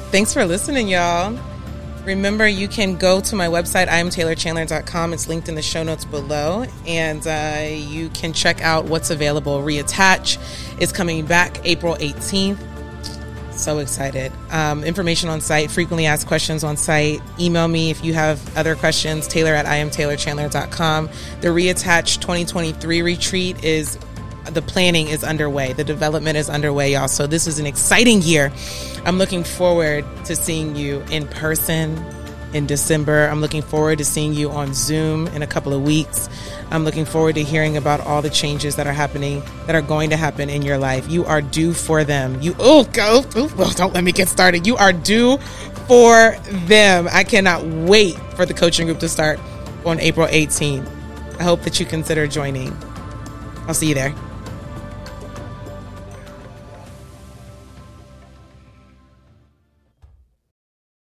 Thanks 0.09 0.33
for 0.33 0.45
listening, 0.45 0.87
y'all. 0.87 1.37
Remember, 2.05 2.47
you 2.47 2.69
can 2.69 2.95
go 2.95 3.19
to 3.19 3.35
my 3.35 3.47
website, 3.47 3.87
imtaylorchandler.com. 3.87 5.11
It's 5.11 5.27
linked 5.27 5.49
in 5.49 5.55
the 5.55 5.61
show 5.61 5.83
notes 5.83 6.05
below. 6.05 6.65
And 6.87 7.27
uh, 7.27 7.67
you 7.69 8.07
can 8.09 8.31
check 8.31 8.61
out 8.61 8.85
what's 8.85 9.09
available. 9.09 9.59
Reattach 9.59 10.39
is 10.81 10.93
coming 10.93 11.25
back 11.25 11.59
April 11.65 11.95
18th. 11.95 12.57
So 13.51 13.79
excited. 13.79 14.31
Um, 14.49 14.85
information 14.85 15.27
on 15.27 15.41
site, 15.41 15.69
frequently 15.69 16.05
asked 16.05 16.27
questions 16.27 16.63
on 16.63 16.77
site. 16.77 17.21
Email 17.37 17.67
me 17.67 17.89
if 17.89 18.01
you 18.05 18.13
have 18.13 18.55
other 18.55 18.75
questions, 18.75 19.27
taylor 19.27 19.53
at 19.53 19.65
imtaylorchandler.com. 19.65 21.09
The 21.41 21.49
Reattach 21.49 22.21
2023 22.21 23.01
retreat 23.01 23.61
is 23.65 23.97
the 24.51 24.61
planning 24.61 25.07
is 25.07 25.23
underway. 25.23 25.73
The 25.73 25.83
development 25.83 26.37
is 26.37 26.49
underway, 26.49 26.93
y'all. 26.93 27.07
So 27.07 27.27
this 27.27 27.47
is 27.47 27.59
an 27.59 27.65
exciting 27.65 28.21
year. 28.21 28.51
I'm 29.05 29.17
looking 29.17 29.43
forward 29.43 30.05
to 30.25 30.35
seeing 30.35 30.75
you 30.75 31.03
in 31.11 31.27
person 31.27 31.97
in 32.53 32.65
December. 32.65 33.27
I'm 33.27 33.41
looking 33.41 33.61
forward 33.61 33.97
to 33.99 34.05
seeing 34.05 34.33
you 34.33 34.49
on 34.51 34.73
Zoom 34.73 35.27
in 35.27 35.41
a 35.41 35.47
couple 35.47 35.73
of 35.73 35.83
weeks. 35.83 36.29
I'm 36.71 36.83
looking 36.83 37.05
forward 37.05 37.35
to 37.35 37.43
hearing 37.43 37.77
about 37.77 38.01
all 38.01 38.21
the 38.21 38.29
changes 38.29 38.75
that 38.75 38.87
are 38.87 38.93
happening, 38.93 39.41
that 39.65 39.75
are 39.75 39.81
going 39.81 40.09
to 40.09 40.17
happen 40.17 40.49
in 40.49 40.61
your 40.61 40.77
life. 40.77 41.09
You 41.09 41.25
are 41.25 41.41
due 41.41 41.73
for 41.73 42.03
them. 42.03 42.41
You, 42.41 42.55
oh, 42.59 42.83
go, 42.85 43.23
oh, 43.35 43.53
well, 43.57 43.71
don't 43.71 43.93
let 43.93 44.03
me 44.03 44.11
get 44.11 44.27
started. 44.27 44.67
You 44.67 44.75
are 44.77 44.93
due 44.93 45.37
for 45.87 46.35
them. 46.65 47.07
I 47.11 47.23
cannot 47.23 47.65
wait 47.65 48.15
for 48.35 48.45
the 48.45 48.53
coaching 48.53 48.87
group 48.87 48.99
to 48.99 49.09
start 49.09 49.39
on 49.85 49.99
April 49.99 50.27
18th. 50.27 50.91
I 51.39 51.43
hope 51.43 51.61
that 51.61 51.79
you 51.79 51.85
consider 51.85 52.27
joining. 52.27 52.75
I'll 53.67 53.73
see 53.73 53.87
you 53.87 53.95
there. 53.95 54.13